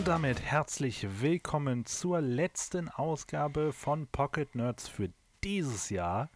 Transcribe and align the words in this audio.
Und 0.00 0.08
damit 0.08 0.40
herzlich 0.40 1.06
willkommen 1.20 1.84
zur 1.84 2.22
letzten 2.22 2.88
Ausgabe 2.88 3.70
von 3.74 4.06
Pocket 4.06 4.54
Nerds 4.54 4.88
für 4.88 5.10
dieses 5.44 5.90
Jahr. 5.90 6.30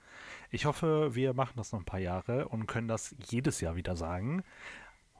Ich 0.51 0.67
hoffe, 0.67 1.15
wir 1.15 1.33
machen 1.33 1.55
das 1.57 1.73
noch 1.73 1.81
ein 1.81 1.87
paar 1.87 1.99
Jahre 1.99 2.49
und 2.49 2.67
können 2.67 2.89
das 2.89 3.15
jedes 3.31 3.63
Jahr 3.63 3.75
wieder 3.75 3.97
sagen. 3.97 4.45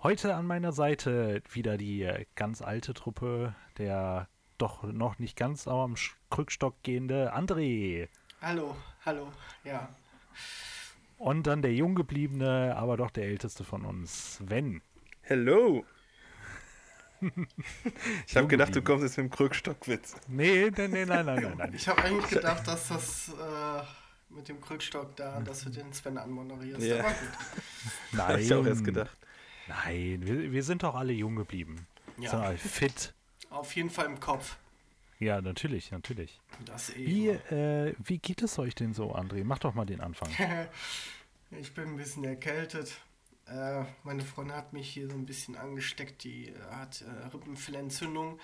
Heute 0.03 0.35
an 0.35 0.47
meiner 0.47 0.73
Seite 0.73 1.43
wieder 1.53 1.79
die 1.79 2.07
ganz 2.35 2.61
alte 2.61 2.93
Truppe, 2.93 3.55
der 3.79 4.29
doch 4.59 4.83
noch 4.83 5.19
nicht 5.19 5.39
ganz 5.39 5.67
am 5.67 5.95
Krückstock 6.29 6.75
gehende 6.83 7.35
André. 7.35 8.09
Hallo, 8.43 8.77
hallo, 9.07 9.27
ja. 9.65 9.89
Und 11.17 11.47
dann 11.47 11.63
der 11.63 11.73
jung 11.73 11.95
gebliebene, 11.95 12.77
aber 12.77 12.99
doch 12.99 13.11
der 13.11 13.25
älteste 13.25 13.65
von 13.65 13.87
uns, 13.87 14.35
Sven. 14.35 14.83
Hello. 15.23 15.87
Ich 18.27 18.37
habe 18.37 18.47
gedacht, 18.47 18.75
du 18.75 18.83
kommst 18.83 19.05
jetzt 19.05 19.17
mit 19.17 19.27
dem 19.27 19.31
Krückstockwitz. 19.31 20.17
Nee, 20.29 20.71
nee, 20.77 20.89
nee, 20.89 21.05
nein, 21.05 21.27
nein, 21.27 21.43
nein, 21.43 21.55
nein. 21.57 21.73
Ich 21.75 21.89
habe 21.89 22.03
eigentlich 22.03 22.31
gedacht, 22.31 22.67
dass 22.67 22.89
das 22.89 23.29
äh, 23.29 24.35
mit 24.35 24.49
dem 24.49 24.61
Krückstock 24.61 25.17
da, 25.17 25.41
dass 25.41 25.65
du 25.65 25.71
den 25.71 25.93
Sven 25.93 26.19
anmoderierst. 26.19 26.83
Ja. 26.83 27.01
Aber 27.01 27.09
gut. 27.09 27.29
Nein. 28.13 28.27
Hab 28.29 28.39
ich 28.39 28.55
auch 28.55 28.67
erst 28.67 28.85
gedacht. 28.85 29.17
Nein, 29.69 30.21
wir, 30.25 30.53
wir 30.53 30.63
sind 30.63 30.83
doch 30.83 30.95
alle 30.95 31.13
jung 31.13 31.37
geblieben. 31.37 31.87
Ja. 32.19 32.31
Sind 32.31 32.41
alle 32.41 32.59
fit. 32.59 33.15
Auf 33.51 33.75
jeden 33.77 33.91
Fall 33.91 34.07
im 34.07 34.21
Kopf. 34.21 34.57
Ja, 35.21 35.41
natürlich, 35.41 35.91
natürlich. 35.91 36.41
Das 36.65 36.91
eh 36.91 37.07
wie, 37.07 37.29
äh, 37.29 37.95
wie 37.99 38.19
geht 38.19 38.43
es 38.43 38.59
euch 38.59 38.75
denn 38.75 38.93
so, 38.93 39.15
André? 39.15 39.43
Mach 39.45 39.59
doch 39.59 39.75
mal 39.75 39.87
den 39.87 40.01
Anfang. 40.01 40.29
ich 41.51 41.73
bin 41.73 41.91
ein 41.91 41.97
bisschen 41.97 42.25
erkältet. 42.25 43.01
Äh, 43.47 43.85
meine 44.03 44.23
Freundin 44.25 44.57
hat 44.57 44.73
mich 44.73 44.89
hier 44.89 45.09
so 45.09 45.15
ein 45.15 45.27
bisschen 45.27 45.57
angesteckt. 45.57 46.25
Die 46.25 46.49
äh, 46.49 46.61
hat 46.71 47.03
äh, 47.03 47.27
Rippenfellentzündung. 47.29 48.41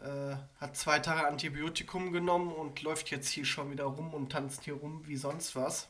Äh, 0.00 0.36
hat 0.60 0.76
zwei 0.76 0.98
Tage 0.98 1.26
Antibiotikum 1.26 2.12
genommen 2.12 2.52
und 2.52 2.82
läuft 2.82 3.10
jetzt 3.10 3.28
hier 3.28 3.44
schon 3.44 3.70
wieder 3.70 3.84
rum 3.84 4.12
und 4.12 4.32
tanzt 4.32 4.64
hier 4.64 4.74
rum 4.74 5.02
wie 5.06 5.16
sonst 5.16 5.54
was. 5.54 5.88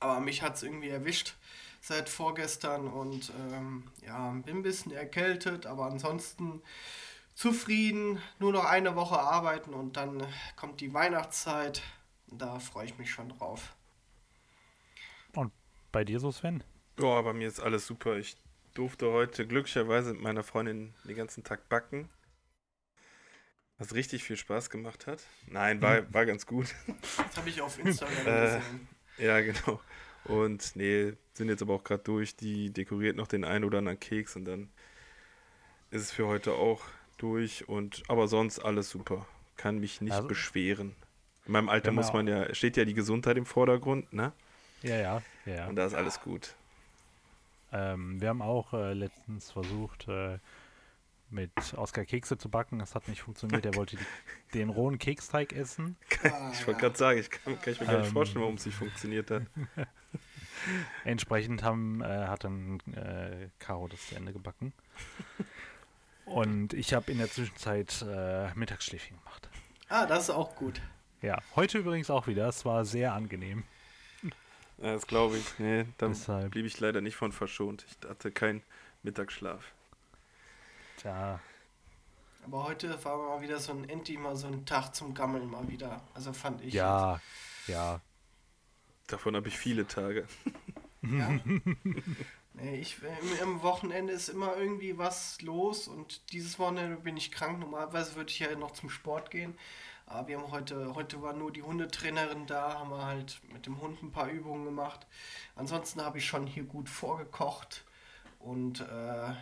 Aber 0.00 0.20
mich 0.20 0.42
hat 0.42 0.56
es 0.56 0.62
irgendwie 0.62 0.90
erwischt 0.90 1.34
seit 1.80 2.08
vorgestern 2.08 2.86
und 2.88 3.32
ähm, 3.50 3.90
ja, 4.04 4.30
bin 4.30 4.58
ein 4.58 4.62
bisschen 4.62 4.92
erkältet, 4.92 5.66
aber 5.66 5.86
ansonsten 5.86 6.60
zufrieden. 7.34 8.20
Nur 8.38 8.52
noch 8.52 8.64
eine 8.64 8.94
Woche 8.94 9.18
arbeiten 9.18 9.72
und 9.72 9.96
dann 9.96 10.26
kommt 10.56 10.80
die 10.80 10.92
Weihnachtszeit. 10.92 11.82
Da 12.26 12.58
freue 12.58 12.86
ich 12.86 12.98
mich 12.98 13.10
schon 13.10 13.30
drauf. 13.30 13.74
Und 15.34 15.52
bei 15.92 16.04
dir 16.04 16.20
so, 16.20 16.30
Sven? 16.30 16.62
Ja, 16.98 17.22
bei 17.22 17.32
mir 17.32 17.46
ist 17.46 17.60
alles 17.60 17.86
super. 17.86 18.16
Ich 18.16 18.36
durfte 18.74 19.10
heute 19.10 19.46
glücklicherweise 19.46 20.12
mit 20.12 20.22
meiner 20.22 20.42
Freundin 20.42 20.94
den 21.04 21.16
ganzen 21.16 21.44
Tag 21.44 21.68
backen. 21.68 22.08
Was 23.78 23.94
richtig 23.94 24.24
viel 24.24 24.36
Spaß 24.36 24.70
gemacht 24.70 25.06
hat. 25.06 25.22
Nein, 25.46 25.80
war, 25.80 25.98
hm. 25.98 26.12
war 26.12 26.26
ganz 26.26 26.46
gut. 26.46 26.74
Das 27.16 27.36
habe 27.36 27.48
ich 27.48 27.60
auf 27.60 27.78
Instagram 27.78 28.26
äh, 28.26 28.46
gesehen. 28.46 28.88
Ja, 29.18 29.40
genau. 29.40 29.80
Und 30.24 30.74
nee, 30.74 31.14
sind 31.34 31.48
jetzt 31.48 31.62
aber 31.62 31.74
auch 31.74 31.84
gerade 31.84 32.02
durch. 32.02 32.34
Die 32.34 32.72
dekoriert 32.72 33.16
noch 33.16 33.28
den 33.28 33.44
einen 33.44 33.64
oder 33.64 33.78
anderen 33.78 34.00
Keks 34.00 34.34
und 34.34 34.44
dann 34.44 34.68
ist 35.90 36.02
es 36.02 36.12
für 36.12 36.26
heute 36.26 36.54
auch 36.54 36.82
durch. 37.16 37.68
Und 37.68 38.02
aber 38.08 38.26
sonst 38.26 38.58
alles 38.58 38.90
super. 38.90 39.26
Kann 39.56 39.78
mich 39.78 40.00
nicht 40.00 40.12
also, 40.12 40.26
beschweren. 40.26 40.96
In 41.46 41.52
meinem 41.52 41.68
Alter 41.68 41.92
muss 41.92 42.12
man 42.12 42.26
ja, 42.26 42.52
steht 42.54 42.76
ja 42.76 42.84
die 42.84 42.94
Gesundheit 42.94 43.36
im 43.36 43.46
Vordergrund, 43.46 44.12
ne? 44.12 44.32
Ja, 44.82 44.96
ja, 44.96 45.22
ja. 45.46 45.66
Und 45.66 45.76
da 45.76 45.86
ist 45.86 45.94
alles 45.94 46.20
gut. 46.20 46.54
Ähm, 47.72 48.20
wir 48.20 48.28
haben 48.28 48.42
auch 48.42 48.72
äh, 48.72 48.92
letztens 48.94 49.50
versucht, 49.50 50.08
äh, 50.08 50.38
mit 51.30 51.52
Oskar 51.76 52.04
Kekse 52.04 52.38
zu 52.38 52.48
backen. 52.48 52.78
Das 52.78 52.94
hat 52.94 53.08
nicht 53.08 53.22
funktioniert. 53.22 53.66
Er 53.66 53.74
wollte 53.74 53.96
die, 53.96 54.04
den 54.54 54.70
rohen 54.70 54.98
Keksteig 54.98 55.52
essen. 55.52 55.96
ich 56.52 56.66
wollte 56.66 56.80
gerade 56.80 56.96
sagen, 56.96 57.18
ich 57.18 57.30
kann, 57.30 57.60
kann 57.60 57.72
ich 57.72 57.80
mir 57.80 57.86
gar 57.86 57.98
nicht 57.98 58.08
ähm, 58.08 58.12
vorstellen, 58.12 58.42
warum 58.42 58.54
es 58.54 58.66
nicht 58.66 58.76
funktioniert 58.76 59.30
hat. 59.30 59.42
Entsprechend 61.04 61.62
haben, 61.62 62.00
äh, 62.00 62.26
hat 62.26 62.44
dann 62.44 62.80
äh, 62.94 63.48
Caro 63.58 63.88
das 63.88 64.08
zu 64.08 64.16
Ende 64.16 64.32
gebacken. 64.32 64.72
Und 66.24 66.74
ich 66.74 66.94
habe 66.94 67.10
in 67.10 67.18
der 67.18 67.30
Zwischenzeit 67.30 68.04
äh, 68.06 68.52
Mittagsschläfchen 68.54 69.18
gemacht. 69.18 69.48
Ah, 69.88 70.06
das 70.06 70.24
ist 70.24 70.30
auch 70.30 70.54
gut. 70.56 70.80
Ja, 71.22 71.38
heute 71.56 71.78
übrigens 71.78 72.10
auch 72.10 72.26
wieder. 72.26 72.48
Es 72.48 72.64
war 72.64 72.84
sehr 72.84 73.14
angenehm. 73.14 73.64
Ja, 74.78 74.92
das 74.92 75.06
glaube 75.06 75.36
ich. 75.38 75.58
Nee, 75.58 75.86
dann 75.98 76.12
Deshalb. 76.12 76.52
blieb 76.52 76.66
ich 76.66 76.78
leider 76.78 77.00
nicht 77.00 77.16
von 77.16 77.32
verschont. 77.32 77.84
Ich 77.88 78.08
hatte 78.08 78.30
keinen 78.30 78.62
Mittagsschlaf. 79.02 79.64
Tja. 80.98 81.40
Aber 82.44 82.64
heute 82.64 83.04
war 83.04 83.18
mal 83.18 83.42
wieder 83.42 83.58
so 83.58 83.72
ein 83.72 83.88
endlich 83.88 84.18
mal 84.18 84.36
so 84.36 84.46
ein 84.46 84.64
Tag 84.64 84.94
zum 84.94 85.14
Gammeln 85.14 85.50
mal 85.50 85.68
wieder. 85.68 86.02
Also 86.14 86.32
fand 86.32 86.62
ich. 86.62 86.74
Ja, 86.74 87.14
jetzt. 87.66 87.68
ja. 87.68 88.00
Davon 89.08 89.36
habe 89.36 89.48
ich 89.48 89.58
viele 89.58 89.86
Tage. 89.86 90.26
Ja. 91.02 91.38
nee, 92.54 92.80
ich, 92.80 92.96
am 93.42 93.62
Wochenende 93.62 94.12
ist 94.12 94.28
immer 94.28 94.56
irgendwie 94.56 94.98
was 94.98 95.40
los 95.42 95.88
und 95.88 96.32
dieses 96.32 96.58
Wochenende 96.58 96.96
bin 96.96 97.16
ich 97.16 97.32
krank. 97.32 97.58
Normalerweise 97.58 98.16
würde 98.16 98.30
ich 98.30 98.38
ja 98.38 98.54
noch 98.56 98.72
zum 98.72 98.90
Sport 98.90 99.30
gehen. 99.30 99.56
Aber 100.08 100.28
wir 100.28 100.38
haben 100.38 100.50
heute, 100.50 100.94
heute 100.94 101.20
war 101.20 101.34
nur 101.34 101.52
die 101.52 101.62
Hundetrainerin 101.62 102.46
da, 102.46 102.78
haben 102.78 102.90
wir 102.90 103.04
halt 103.04 103.40
mit 103.52 103.66
dem 103.66 103.80
Hund 103.80 104.02
ein 104.02 104.10
paar 104.10 104.28
Übungen 104.28 104.64
gemacht. 104.64 105.06
Ansonsten 105.54 106.02
habe 106.02 106.18
ich 106.18 106.26
schon 106.26 106.46
hier 106.46 106.64
gut 106.64 106.88
vorgekocht 106.88 107.84
und 108.38 108.80
äh, 108.80 109.34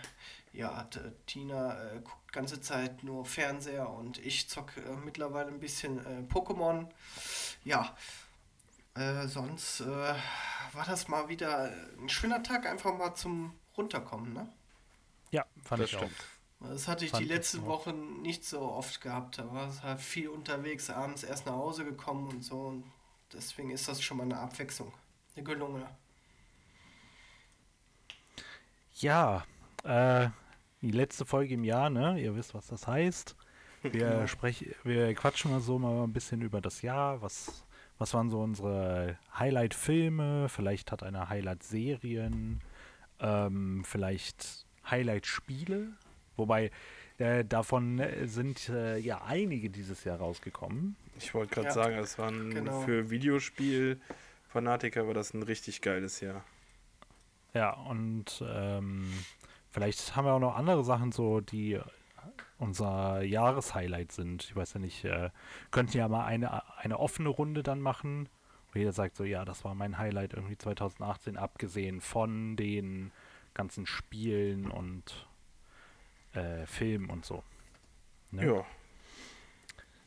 ja, 0.52 0.88
Tina 1.26 1.80
äh, 1.84 2.00
guckt 2.00 2.32
ganze 2.32 2.60
Zeit 2.60 3.04
nur 3.04 3.24
Fernseher 3.24 3.88
und 3.88 4.18
ich 4.18 4.48
zocke 4.48 4.80
äh, 4.80 4.96
mittlerweile 5.04 5.48
ein 5.48 5.60
bisschen 5.60 6.04
äh, 6.04 6.32
Pokémon. 6.32 6.88
Ja, 7.64 7.96
äh, 8.94 9.28
sonst 9.28 9.80
äh, 9.80 9.84
war 9.84 10.84
das 10.86 11.08
mal 11.08 11.28
wieder 11.28 11.72
ein 11.98 12.08
schöner 12.08 12.42
Tag, 12.42 12.66
einfach 12.66 12.96
mal 12.96 13.14
zum 13.14 13.54
Runterkommen, 13.76 14.32
ne? 14.32 14.48
Ja, 15.30 15.44
fand 15.62 15.82
das 15.82 15.90
ich 15.90 15.96
stimmt. 15.96 16.12
auch. 16.12 16.35
Das 16.70 16.88
hatte 16.88 17.04
ich 17.04 17.12
die 17.12 17.24
letzten 17.24 17.64
Wochen 17.66 18.22
nicht 18.22 18.44
so 18.44 18.60
oft 18.60 19.00
gehabt. 19.00 19.38
Da 19.38 19.52
war 19.52 19.68
es 19.68 19.82
halt 19.82 20.00
viel 20.00 20.28
unterwegs, 20.28 20.90
abends 20.90 21.22
erst 21.22 21.46
nach 21.46 21.54
Hause 21.54 21.84
gekommen 21.84 22.28
und 22.28 22.44
so. 22.44 22.60
Und 22.60 22.84
deswegen 23.32 23.70
ist 23.70 23.88
das 23.88 24.02
schon 24.02 24.16
mal 24.16 24.24
eine 24.24 24.38
Abwechslung. 24.38 24.92
Eine 25.34 25.44
gelungene. 25.44 25.88
Ja, 28.94 29.44
äh, 29.84 30.28
die 30.80 30.90
letzte 30.90 31.24
Folge 31.24 31.54
im 31.54 31.64
Jahr, 31.64 31.90
ne? 31.90 32.20
Ihr 32.20 32.34
wisst, 32.36 32.54
was 32.54 32.66
das 32.68 32.86
heißt. 32.86 33.36
Wir, 33.82 33.90
genau. 33.90 34.26
sprechen, 34.26 34.74
wir 34.84 35.14
quatschen 35.14 35.50
mal 35.50 35.60
so 35.60 35.78
mal 35.78 36.04
ein 36.04 36.12
bisschen 36.12 36.42
über 36.42 36.60
das 36.60 36.82
Jahr. 36.82 37.22
Was, 37.22 37.64
was 37.98 38.14
waren 38.14 38.30
so 38.30 38.40
unsere 38.40 39.18
Highlight-Filme? 39.38 40.48
Vielleicht 40.48 40.92
hat 40.92 41.02
einer 41.02 41.28
Highlight-Serien. 41.28 42.60
Ähm, 43.20 43.82
vielleicht 43.84 44.66
Highlight-Spiele. 44.90 45.92
Wobei 46.36 46.70
äh, 47.18 47.44
davon 47.44 47.98
äh, 47.98 48.26
sind 48.26 48.68
äh, 48.68 48.98
ja 48.98 49.22
einige 49.24 49.70
dieses 49.70 50.04
Jahr 50.04 50.18
rausgekommen. 50.18 50.96
Ich 51.18 51.32
wollte 51.34 51.54
gerade 51.54 51.68
ja, 51.68 51.74
sagen, 51.74 51.96
es 51.96 52.18
waren 52.18 52.54
genau. 52.54 52.80
für 52.80 53.10
Videospiel-Fanatiker 53.10 55.06
war 55.06 55.14
das 55.14 55.32
ein 55.34 55.42
richtig 55.42 55.80
geiles 55.80 56.20
Jahr. 56.20 56.44
Ja, 57.54 57.70
und 57.72 58.44
ähm, 58.46 59.10
vielleicht 59.70 60.14
haben 60.14 60.26
wir 60.26 60.32
auch 60.34 60.40
noch 60.40 60.56
andere 60.56 60.84
Sachen, 60.84 61.10
so 61.10 61.40
die 61.40 61.80
unser 62.58 63.22
Jahreshighlight 63.22 64.12
sind. 64.12 64.44
Ich 64.44 64.56
weiß 64.56 64.74
ja 64.74 64.80
nicht, 64.80 65.04
äh, 65.04 65.30
könnten 65.70 65.98
ja 65.98 66.08
mal 66.08 66.24
eine, 66.24 66.62
eine 66.78 66.98
offene 66.98 67.28
Runde 67.28 67.62
dann 67.62 67.80
machen, 67.80 68.28
wo 68.72 68.78
jeder 68.78 68.92
sagt 68.92 69.16
so, 69.16 69.24
ja, 69.24 69.44
das 69.44 69.64
war 69.64 69.74
mein 69.74 69.98
Highlight 69.98 70.34
irgendwie 70.34 70.56
2018, 70.56 71.36
abgesehen 71.36 72.00
von 72.00 72.56
den 72.56 73.12
ganzen 73.54 73.86
Spielen 73.86 74.70
und 74.70 75.26
äh, 76.36 76.66
Film 76.66 77.10
und 77.10 77.24
so. 77.24 77.42
Ne? 78.30 78.46
Ja. 78.46 78.64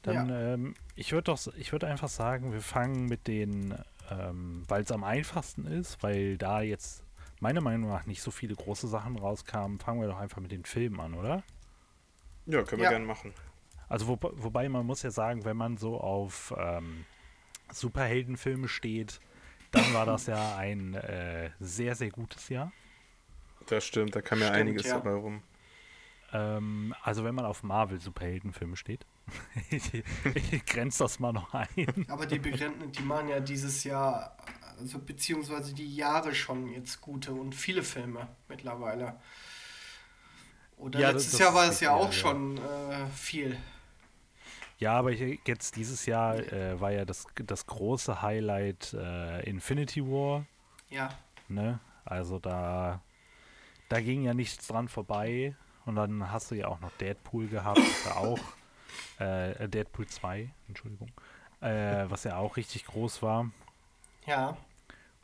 Dann, 0.02 0.30
ja. 0.30 0.54
Ähm, 0.54 0.76
ich 0.96 1.12
würde 1.12 1.26
doch, 1.26 1.40
ich 1.58 1.72
würde 1.72 1.88
einfach 1.88 2.08
sagen, 2.08 2.54
wir 2.54 2.62
fangen 2.62 3.08
mit 3.08 3.28
den, 3.28 3.76
ähm, 4.10 4.64
weil 4.68 4.84
es 4.84 4.92
am 4.92 5.04
einfachsten 5.04 5.66
ist, 5.66 6.02
weil 6.02 6.38
da 6.38 6.62
jetzt 6.62 7.04
meiner 7.40 7.62
Meinung 7.62 7.90
nach 7.90 8.06
nicht 8.06 8.22
so 8.22 8.32
viele 8.32 8.56
große 8.56 8.88
Sachen 8.88 9.18
rauskamen, 9.18 9.80
fangen 9.80 10.02
wir 10.02 10.08
doch 10.08 10.20
einfach 10.20 10.42
mit 10.42 10.52
den 10.52 10.66
Filmen 10.66 11.00
an, 11.00 11.14
oder? 11.14 11.44
Ja, 12.46 12.64
können 12.64 12.80
wir 12.80 12.86
ja. 12.86 12.92
gerne 12.92 13.06
machen. 13.06 13.34
Also 13.88 14.08
wo, 14.08 14.18
wobei 14.22 14.70
man 14.70 14.86
muss 14.86 15.04
ja 15.04 15.12
sagen, 15.12 15.46
wenn 15.46 15.58
man 15.58 15.78
so 15.78 16.00
auf 16.00 16.54
ähm, 16.58 17.06
Superheldenfilme 17.72 18.68
steht, 18.68 19.20
dann 19.72 19.94
war 19.94 20.06
das 20.06 20.28
ja 20.28 20.58
ein 20.58 20.96
äh, 20.96 21.52
sehr, 21.60 21.96
sehr 21.96 22.10
gutes 22.10 22.50
Jahr. 22.50 22.72
Das 23.68 23.86
stimmt, 23.86 24.16
da 24.16 24.22
kam 24.22 24.40
ja 24.40 24.48
stimmt, 24.48 24.60
einiges 24.60 24.88
ja. 24.88 24.96
dabei 24.96 25.14
rum. 25.14 25.44
Ähm, 26.34 26.94
also 27.02 27.24
wenn 27.24 27.34
man 27.36 27.46
auf 27.46 27.64
Marvel-Superheldenfilme 27.64 28.76
steht. 28.76 29.06
ich, 29.72 29.92
ich 30.52 30.66
grenze 30.66 31.04
das 31.04 31.20
mal 31.20 31.32
noch 31.34 31.54
ein. 31.54 32.06
Aber 32.10 32.26
die 32.26 32.40
begrenzen, 32.40 32.92
die 32.92 33.02
machen 33.02 33.30
ja 33.30 33.40
dieses 33.40 33.84
Jahr, 33.84 34.36
also 34.80 35.00
beziehungsweise 35.00 35.74
die 35.74 35.96
Jahre 35.96 36.34
schon 36.36 36.68
jetzt 36.68 37.02
gute 37.02 37.32
und 37.32 37.54
viele 37.56 37.84
Filme 37.84 38.28
mittlerweile. 38.48 39.20
Oder 40.78 41.00
Ja, 41.00 41.10
letztes 41.12 41.32
das- 41.32 41.40
Jahr 41.42 41.54
war 41.54 41.68
es 41.70 41.80
ja 41.80 41.92
auch 41.94 42.06
richtig, 42.08 42.20
schon 42.22 42.58
äh, 42.58 43.08
viel. 43.16 43.58
Ja, 44.78 44.94
aber 44.94 45.12
ich, 45.12 45.40
jetzt 45.46 45.76
dieses 45.76 46.06
Jahr 46.06 46.38
äh, 46.38 46.80
war 46.80 46.92
ja 46.92 47.04
das, 47.04 47.26
das 47.36 47.66
große 47.66 48.22
Highlight 48.22 48.94
äh, 48.94 49.42
Infinity 49.50 50.02
War, 50.06 50.46
Ja. 50.90 51.10
ne? 51.50 51.80
Also 52.06 52.40
da, 52.40 53.02
da 53.90 54.00
ging 54.00 54.24
ja 54.24 54.34
nichts 54.34 54.68
dran 54.68 54.88
vorbei. 54.88 55.54
Und 55.90 55.96
dann 55.96 56.32
hast 56.32 56.52
du 56.52 56.56
ja 56.56 56.68
auch 56.68 56.80
noch 56.82 56.92
Deadpool 57.00 57.48
gehabt, 57.48 57.80
was 57.80 58.06
ja 58.06 58.16
auch, 58.18 58.40
äh, 59.18 59.68
Deadpool 59.68 60.06
2, 60.06 60.48
Entschuldigung, 60.68 61.10
äh, 61.62 62.06
was 62.08 62.26
ja 62.26 62.38
auch 62.38 62.58
richtig 62.58 62.86
groß 62.86 63.24
war. 63.24 63.50
Ja. 64.28 64.56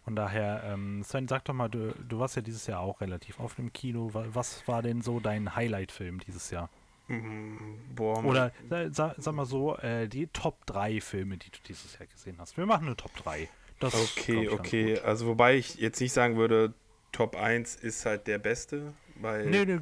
Von 0.04 0.16
daher, 0.16 0.64
ähm, 0.66 1.04
Sven, 1.04 1.28
sag 1.28 1.46
doch 1.46 1.54
mal, 1.54 1.70
du, 1.70 1.94
du 2.10 2.18
warst 2.20 2.36
ja 2.36 2.42
dieses 2.42 2.66
Jahr 2.66 2.80
auch 2.80 3.00
relativ 3.02 3.40
oft 3.40 3.60
im 3.60 3.72
Kino. 3.74 4.12
Wa- 4.16 4.26
Was 4.30 4.68
war 4.68 4.82
denn 4.82 5.02
so 5.04 5.20
dein 5.20 5.56
Highlight-Film 5.56 6.20
dieses 6.22 6.50
Jahr? 6.50 6.70
Mm, 7.10 7.58
Boah. 7.96 8.24
Oder 8.26 8.52
sa- 8.68 8.90
sa- 8.92 9.16
sag 9.20 9.36
mal 9.36 9.46
so, 9.46 9.78
äh, 9.78 10.08
die 10.08 10.26
Top 10.28 10.66
3 10.66 11.00
Filme, 11.00 11.38
die 11.38 11.52
du 11.52 11.60
dieses 11.68 12.00
Jahr 12.00 12.08
gesehen 12.08 12.38
hast. 12.40 12.58
Wir 12.58 12.66
machen 12.66 12.88
eine 12.88 12.96
Top 12.96 13.16
3. 13.18 13.48
Das 13.80 13.94
ist, 13.94 14.18
Okay, 14.18 14.44
ich, 14.46 14.50
ganz 14.50 14.60
okay. 14.60 15.00
Also 15.02 15.28
wobei 15.28 15.58
ich 15.58 15.76
jetzt 15.76 16.00
nicht 16.02 16.14
sagen 16.14 16.38
würde, 16.38 16.74
Top 17.12 17.36
1 17.36 17.76
ist 17.76 18.08
halt 18.08 18.26
der 18.26 18.40
beste, 18.40 18.94
weil 19.16 19.46
Nee, 19.48 19.66
nee, 19.66 19.80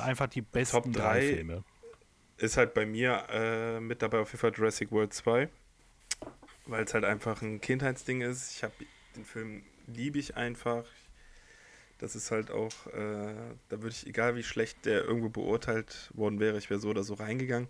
einfach 0.00 0.28
die 0.28 0.42
besten 0.42 0.92
drei 0.92 1.20
drei. 1.20 1.34
Filme. 1.34 1.64
ist 2.38 2.56
halt 2.56 2.74
bei 2.74 2.86
mir 2.86 3.26
äh, 3.30 3.80
mit 3.80 4.02
dabei 4.02 4.18
auf 4.18 4.30
jeden 4.30 4.40
Fall 4.40 4.52
Jurassic 4.54 4.90
World 4.90 5.12
2, 5.12 5.48
weil 6.66 6.84
es 6.84 6.94
halt 6.94 7.04
einfach 7.04 7.42
ein 7.42 7.60
Kindheitsding 7.60 8.20
ist. 8.20 8.52
Ich 8.52 8.62
habe 8.62 8.74
den 9.16 9.24
Film 9.24 9.62
liebe 9.86 10.18
ich 10.18 10.36
einfach. 10.36 10.84
Das 11.98 12.14
ist 12.14 12.30
halt 12.30 12.50
auch, 12.50 12.86
äh, 12.88 13.34
da 13.68 13.82
würde 13.82 13.88
ich, 13.88 14.06
egal 14.06 14.36
wie 14.36 14.42
schlecht 14.42 14.84
der 14.84 15.04
irgendwo 15.04 15.30
beurteilt 15.30 16.10
worden 16.14 16.40
wäre, 16.40 16.58
ich 16.58 16.68
wäre 16.68 16.78
so 16.78 16.90
oder 16.90 17.02
so 17.02 17.14
reingegangen. 17.14 17.68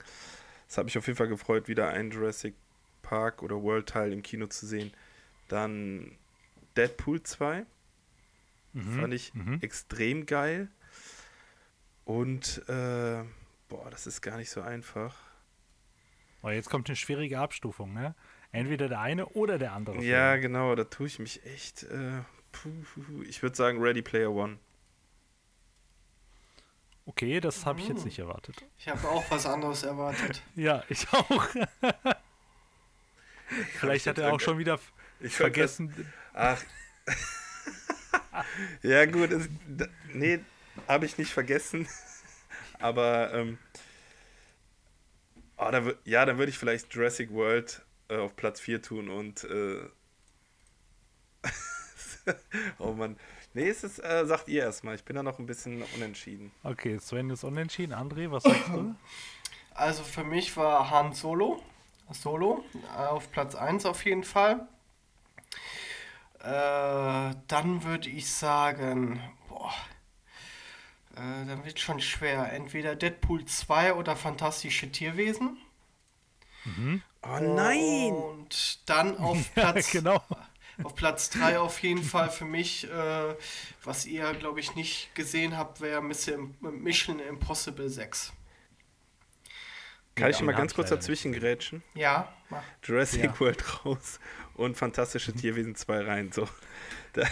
Es 0.68 0.76
hat 0.76 0.84
mich 0.84 0.98
auf 0.98 1.06
jeden 1.06 1.16
Fall 1.16 1.28
gefreut, 1.28 1.68
wieder 1.68 1.90
einen 1.90 2.10
Jurassic 2.10 2.54
Park 3.02 3.42
oder 3.42 3.62
World 3.62 3.88
Teil 3.88 4.12
im 4.12 4.22
Kino 4.22 4.48
zu 4.48 4.66
sehen. 4.66 4.92
Dann 5.46 6.18
Deadpool 6.76 7.22
2. 7.22 7.64
Mhm. 8.72 9.00
Fand 9.00 9.14
ich 9.14 9.32
mhm. 9.32 9.58
extrem 9.62 10.26
geil. 10.26 10.68
Und, 12.06 12.62
äh, 12.68 13.24
boah, 13.68 13.90
das 13.90 14.06
ist 14.06 14.22
gar 14.22 14.36
nicht 14.38 14.48
so 14.48 14.62
einfach. 14.62 15.14
Oh, 16.42 16.48
jetzt 16.50 16.70
kommt 16.70 16.88
eine 16.88 16.96
schwierige 16.96 17.38
Abstufung, 17.40 17.92
ne? 17.92 18.14
Entweder 18.52 18.88
der 18.88 19.00
eine 19.00 19.26
oder 19.26 19.58
der 19.58 19.72
andere. 19.72 20.02
Ja, 20.02 20.30
Film. 20.30 20.42
genau, 20.42 20.74
da 20.76 20.84
tue 20.84 21.08
ich 21.08 21.18
mich 21.18 21.44
echt. 21.44 21.82
Äh, 21.82 22.20
ich 23.28 23.42
würde 23.42 23.56
sagen 23.56 23.82
Ready 23.82 24.00
Player 24.02 24.30
One. 24.30 24.58
Okay, 27.06 27.40
das 27.40 27.66
habe 27.66 27.80
ich 27.80 27.88
jetzt 27.88 27.98
Mhm. 27.98 28.04
nicht 28.04 28.18
erwartet. 28.20 28.64
Ich 28.78 28.88
habe 28.88 29.06
auch 29.08 29.24
was 29.30 29.44
anderes 29.46 29.82
erwartet. 29.82 30.42
Ja, 30.54 30.82
ich 30.88 31.06
auch. 31.12 31.46
Vielleicht 33.78 34.06
hat 34.06 34.18
er 34.18 34.32
auch 34.32 34.40
schon 34.40 34.58
wieder 34.58 34.78
Ich 35.20 35.34
vergessen. 35.34 35.92
Ach. 36.34 36.62
ja, 38.82 39.06
gut. 39.06 39.30
Es, 39.32 39.48
da, 39.68 39.86
nee, 40.12 40.40
habe 40.88 41.06
ich 41.06 41.18
nicht 41.18 41.32
vergessen. 41.32 41.88
Aber, 42.78 43.32
ähm, 43.32 43.58
oh, 45.56 45.68
da, 45.70 45.82
ja, 46.04 46.24
dann 46.24 46.38
würde 46.38 46.50
ich 46.50 46.58
vielleicht 46.58 46.92
Jurassic 46.92 47.32
World 47.32 47.82
äh, 48.08 48.16
auf 48.16 48.36
Platz 48.36 48.60
4 48.60 48.82
tun 48.82 49.08
und. 49.08 49.44
Äh, 49.44 49.88
oh 52.78 52.92
Mann. 52.92 53.16
Nee, 53.54 53.68
es 53.68 53.84
ist, 53.84 53.98
äh, 54.00 54.26
sagt 54.26 54.48
ihr 54.48 54.62
erstmal. 54.62 54.96
Ich 54.96 55.04
bin 55.04 55.16
da 55.16 55.22
noch 55.22 55.38
ein 55.38 55.46
bisschen 55.46 55.82
unentschieden. 55.94 56.52
Okay, 56.62 56.98
Sven 56.98 57.30
ist 57.30 57.44
unentschieden. 57.44 57.94
André, 57.94 58.30
was 58.30 58.42
sagst 58.42 58.68
du? 58.68 58.94
Also 59.78 60.04
für 60.04 60.24
mich 60.24 60.56
war 60.56 60.90
Han 60.90 61.12
Solo. 61.12 61.62
Solo 62.10 62.64
äh, 62.96 63.06
auf 63.08 63.30
Platz 63.30 63.54
1 63.54 63.84
auf 63.84 64.04
jeden 64.06 64.24
Fall. 64.24 64.66
Äh, 66.40 67.34
dann 67.46 67.84
würde 67.84 68.08
ich 68.08 68.32
sagen, 68.32 69.20
boah, 69.48 69.74
äh, 71.16 71.46
dann 71.46 71.64
wird 71.64 71.80
schon 71.80 72.00
schwer. 72.00 72.52
Entweder 72.52 72.94
Deadpool 72.96 73.44
2 73.44 73.94
oder 73.94 74.16
Fantastische 74.16 74.90
Tierwesen. 74.90 75.58
Oh 77.22 77.38
nein! 77.40 78.12
Und 78.12 78.88
dann 78.88 79.16
auf 79.18 79.36
Ja, 79.54 79.72
Platz, 79.72 79.90
genau. 79.92 80.22
auf 80.82 80.94
Platz 80.96 81.30
3 81.30 81.58
auf 81.60 81.80
jeden 81.82 82.02
Fall 82.02 82.28
für 82.30 82.44
mich, 82.44 82.90
äh, 82.90 83.34
was 83.84 84.04
ihr, 84.06 84.34
glaube 84.34 84.60
ich, 84.60 84.74
nicht 84.74 85.14
gesehen 85.14 85.56
habt, 85.56 85.80
wäre 85.80 86.02
Mission 86.02 87.18
Impossible 87.20 87.88
6. 87.88 88.32
Kann 90.16 90.30
ich 90.30 90.40
mal 90.40 90.52
ganz 90.54 90.74
kurz 90.74 90.88
dazwischen 90.88 91.32
grätschen? 91.32 91.82
Ja, 91.94 92.32
mach. 92.48 92.62
Jurassic 92.82 93.22
Ja. 93.24 93.38
World 93.40 93.84
raus 93.84 94.18
und 94.54 94.76
Fantastische 94.76 95.34
Tierwesen 95.34 95.74
2 95.76 96.00
rein. 96.04 96.32
So. 96.32 96.48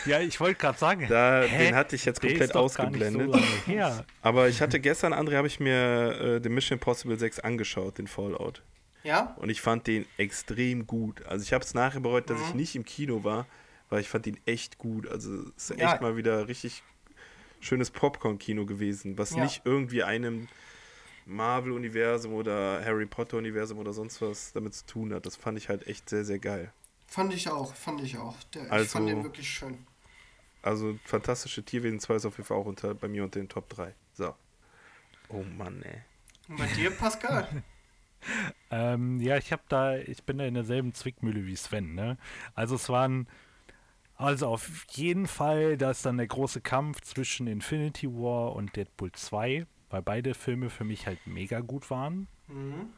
Ja, 0.06 0.20
ich 0.20 0.38
wollte 0.40 0.58
gerade 0.60 0.78
sagen, 0.78 1.06
Da, 1.08 1.42
Hä? 1.42 1.66
den 1.66 1.75
hatte 1.75 1.96
ich 1.96 2.04
jetzt 2.04 2.20
komplett 2.20 2.54
ausgeblendet. 2.54 3.34
So. 3.66 4.04
Aber 4.22 4.48
ich 4.48 4.60
hatte 4.60 4.81
gestern, 4.81 5.12
André, 5.14 5.36
habe 5.36 5.46
ich 5.46 5.60
mir 5.60 6.36
äh, 6.36 6.40
den 6.40 6.54
Mission 6.54 6.78
Impossible 6.78 7.19
6 7.19 7.40
angeschaut, 7.40 7.98
den 7.98 8.06
Fallout. 8.06 8.62
Ja? 9.02 9.34
Und 9.38 9.50
ich 9.50 9.60
fand 9.60 9.86
den 9.86 10.06
extrem 10.16 10.86
gut. 10.86 11.25
Also 11.26 11.42
ich 11.42 11.52
habe 11.52 11.62
es 11.64 11.75
nachher 11.75 12.00
bereut, 12.00 12.31
dass 12.31 12.40
ich 12.40 12.50
Mhm. 12.52 12.56
nicht 12.60 12.75
im 12.76 12.84
Kino 12.84 13.22
war, 13.25 13.46
weil 13.90 14.00
ich 14.00 14.08
fand 14.08 14.26
ihn 14.26 14.38
echt 14.46 14.78
gut. 14.78 15.06
Also 15.08 15.44
es 15.56 15.70
ist 15.70 15.72
echt 15.72 15.81
Ja. 15.81 15.98
mal 16.00 16.16
wieder 16.16 16.48
richtig 16.48 16.82
schönes 17.60 17.90
Popcorn-Kino 17.90 18.64
gewesen, 18.66 19.19
was 19.19 19.34
Ja. 19.34 19.42
nicht 19.42 19.62
irgendwie 19.64 20.02
einem 20.02 20.48
Marvel-Universum 21.26 22.32
oder 22.34 22.82
Harry 22.84 23.06
Potter-Universum 23.06 23.78
oder 23.78 23.92
sonst 23.92 24.20
was 24.20 24.52
damit 24.52 24.75
zu 24.75 24.86
tun 24.86 25.14
hat. 25.14 25.26
Das 25.26 25.36
fand 25.36 25.58
ich 25.58 25.69
halt 25.69 25.86
echt 25.86 26.08
sehr, 26.08 26.25
sehr 26.25 26.38
geil. 26.38 26.72
Fand 27.14 27.32
ich 27.32 27.49
auch, 27.49 27.72
fand 27.75 28.00
ich 28.00 28.19
auch. 28.19 28.34
Der, 28.55 28.64
ich 28.66 28.72
Also- 28.72 28.88
fand 28.99 29.08
den 29.08 29.22
wirklich 29.22 29.49
schön. 29.49 29.87
Also 30.62 30.99
Fantastische 31.05 31.62
Tierwesen 31.62 32.00
2 32.00 32.14
ist 32.16 32.25
auf 32.26 32.37
jeden 32.38 32.46
Fall 32.46 32.56
auch 32.56 32.67
unter, 32.67 32.94
bei 32.94 33.06
mir 33.06 33.22
unter 33.22 33.39
den 33.39 33.48
Top 33.48 33.69
3. 33.69 33.94
So. 34.15 34.34
Oh 35.29 35.43
Mann, 35.56 35.82
ey. 35.82 36.00
Und 36.48 36.56
bei 36.58 36.67
dir, 36.67 36.91
Pascal? 36.91 37.46
Ähm, 38.70 39.20
ja, 39.20 39.36
ich 39.36 39.53
habe 39.53 39.62
da, 39.69 39.98
ich 39.98 40.22
bin 40.22 40.39
da 40.39 40.46
in 40.46 40.55
derselben 40.55 40.94
Zwickmühle 40.94 41.44
wie 41.44 41.56
Sven, 41.56 41.94
ne? 41.94 42.17
Also 42.55 42.77
es 42.77 42.89
waren, 42.89 43.29
also 44.17 44.48
auf 44.48 44.86
jeden 44.93 45.27
Fall, 45.27 45.77
da 45.77 45.91
ist 45.91 46.06
dann 46.06 46.17
der 46.17 46.27
große 46.27 46.62
Kampf 46.62 47.03
zwischen 47.03 47.46
Infinity 47.46 48.08
War 48.08 48.55
und 48.56 48.74
Deadpool 48.77 49.12
2, 49.12 49.67
weil 49.91 50.00
beide 50.03 50.32
Filme 50.32 50.70
für 50.70 50.84
mich 50.84 51.06
halt 51.06 51.19
mega 51.27 51.60
gut 51.60 51.91
waren. 51.91 52.27
mhm. 52.48 52.89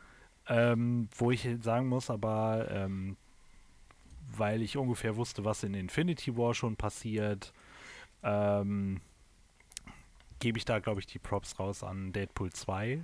Ähm, 0.49 1.09
wo 1.17 1.33
ich 1.33 1.49
sagen 1.61 1.89
muss, 1.89 2.09
aber 2.09 2.69
ähm, 2.71 3.17
weil 4.31 4.63
ich 4.63 4.77
ungefähr 4.77 5.17
wusste, 5.17 5.45
was 5.45 5.63
in 5.63 5.75
Infinity 5.75 6.37
War 6.37 6.55
schon 6.55 6.77
passiert, 6.77 7.53
ähm, 8.23 9.01
gebe 10.39 10.59
ich 10.59 10.65
da, 10.65 10.79
glaube 10.79 11.01
ich, 11.01 11.07
die 11.07 11.19
Props 11.19 11.59
raus 11.59 11.83
an 11.83 12.13
Deadpool 12.13 12.53
2. 12.53 13.03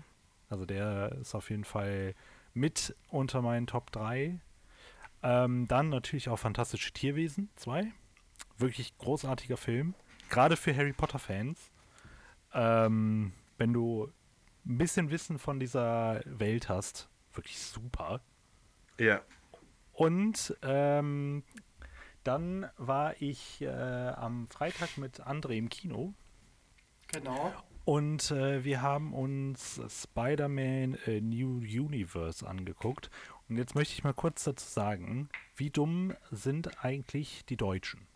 Also 0.49 0.67
der 0.67 1.13
ist 1.21 1.35
auf 1.35 1.51
jeden 1.51 1.65
Fall 1.65 2.15
mit 2.55 2.95
unter 3.09 3.41
meinen 3.43 3.67
Top 3.67 3.91
3. 3.93 4.39
Ähm, 5.23 5.67
dann 5.69 5.89
natürlich 5.89 6.29
auch 6.29 6.39
Fantastische 6.39 6.93
Tierwesen 6.93 7.49
2. 7.57 7.91
Wirklich 8.59 8.97
großartiger 8.99 9.57
Film. 9.57 9.95
Gerade 10.29 10.57
für 10.57 10.75
Harry 10.75 10.93
Potter-Fans. 10.93 11.71
Ähm, 12.53 13.33
wenn 13.57 13.73
du 13.73 14.13
ein 14.67 14.79
bisschen 14.79 15.11
Wissen 15.11 15.39
von 15.39 15.59
dieser 15.59 16.21
Welt 16.25 16.69
hast, 16.69 17.09
wirklich 17.33 17.59
super. 17.59 18.21
Ja. 18.99 19.23
Und 19.93 20.57
ähm, 20.63 21.43
dann 22.25 22.71
war 22.77 23.21
ich 23.21 23.61
äh, 23.63 23.69
am 23.69 24.47
Freitag 24.49 24.97
mit 24.97 25.21
André 25.27 25.53
im 25.57 25.69
Kino 25.69 26.15
Genau. 27.13 27.53
und 27.85 28.31
äh, 28.31 28.65
wir 28.65 28.81
haben 28.81 29.13
uns 29.13 29.81
Spider-Man 29.87 30.95
äh, 31.07 31.21
New 31.21 31.59
Universe 31.59 32.47
angeguckt. 32.49 33.11
Und 33.49 33.59
jetzt 33.59 33.75
möchte 33.75 33.93
ich 33.93 34.03
mal 34.05 34.15
kurz 34.15 34.45
dazu 34.45 34.67
sagen, 34.67 35.29
wie 35.57 35.69
dumm 35.69 36.15
sind 36.31 36.83
eigentlich 36.83 37.45
die 37.47 37.59
Deutschen? 37.59 38.07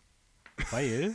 Weil, 0.71 1.13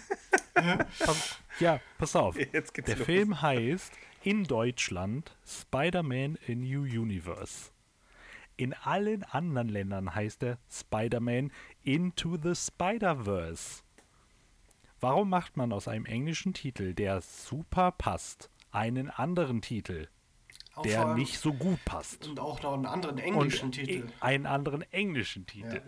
pass, 1.00 1.40
ja, 1.58 1.80
pass 1.98 2.14
auf, 2.14 2.36
der 2.36 2.62
los. 2.96 3.04
Film 3.04 3.42
heißt 3.42 3.92
in 4.22 4.44
Deutschland 4.44 5.36
Spider-Man 5.44 6.38
A 6.46 6.52
New 6.54 6.82
Universe. 6.82 7.71
In 8.56 8.74
allen 8.74 9.24
anderen 9.24 9.68
Ländern 9.68 10.14
heißt 10.14 10.42
er 10.42 10.58
Spider-Man 10.70 11.50
Into 11.82 12.36
the 12.42 12.54
Spider-Verse. 12.54 13.82
Warum 15.00 15.30
macht 15.30 15.56
man 15.56 15.72
aus 15.72 15.88
einem 15.88 16.04
englischen 16.06 16.54
Titel, 16.54 16.94
der 16.94 17.20
super 17.22 17.90
passt, 17.92 18.50
einen 18.70 19.10
anderen 19.10 19.60
Titel, 19.62 20.06
Auch 20.74 20.82
der 20.82 21.14
nicht 21.14 21.38
so 21.38 21.52
gut 21.52 21.84
passt? 21.84 22.28
Und 22.28 22.38
auch 22.38 22.62
noch 22.62 22.74
einen 22.74 22.86
anderen 22.86 23.18
englischen 23.18 23.66
Und 23.66 23.72
Titel. 23.72 24.06
e- 24.08 24.12
einen 24.20 24.46
anderen 24.46 24.82
englischen 24.92 25.46
Titel. 25.46 25.82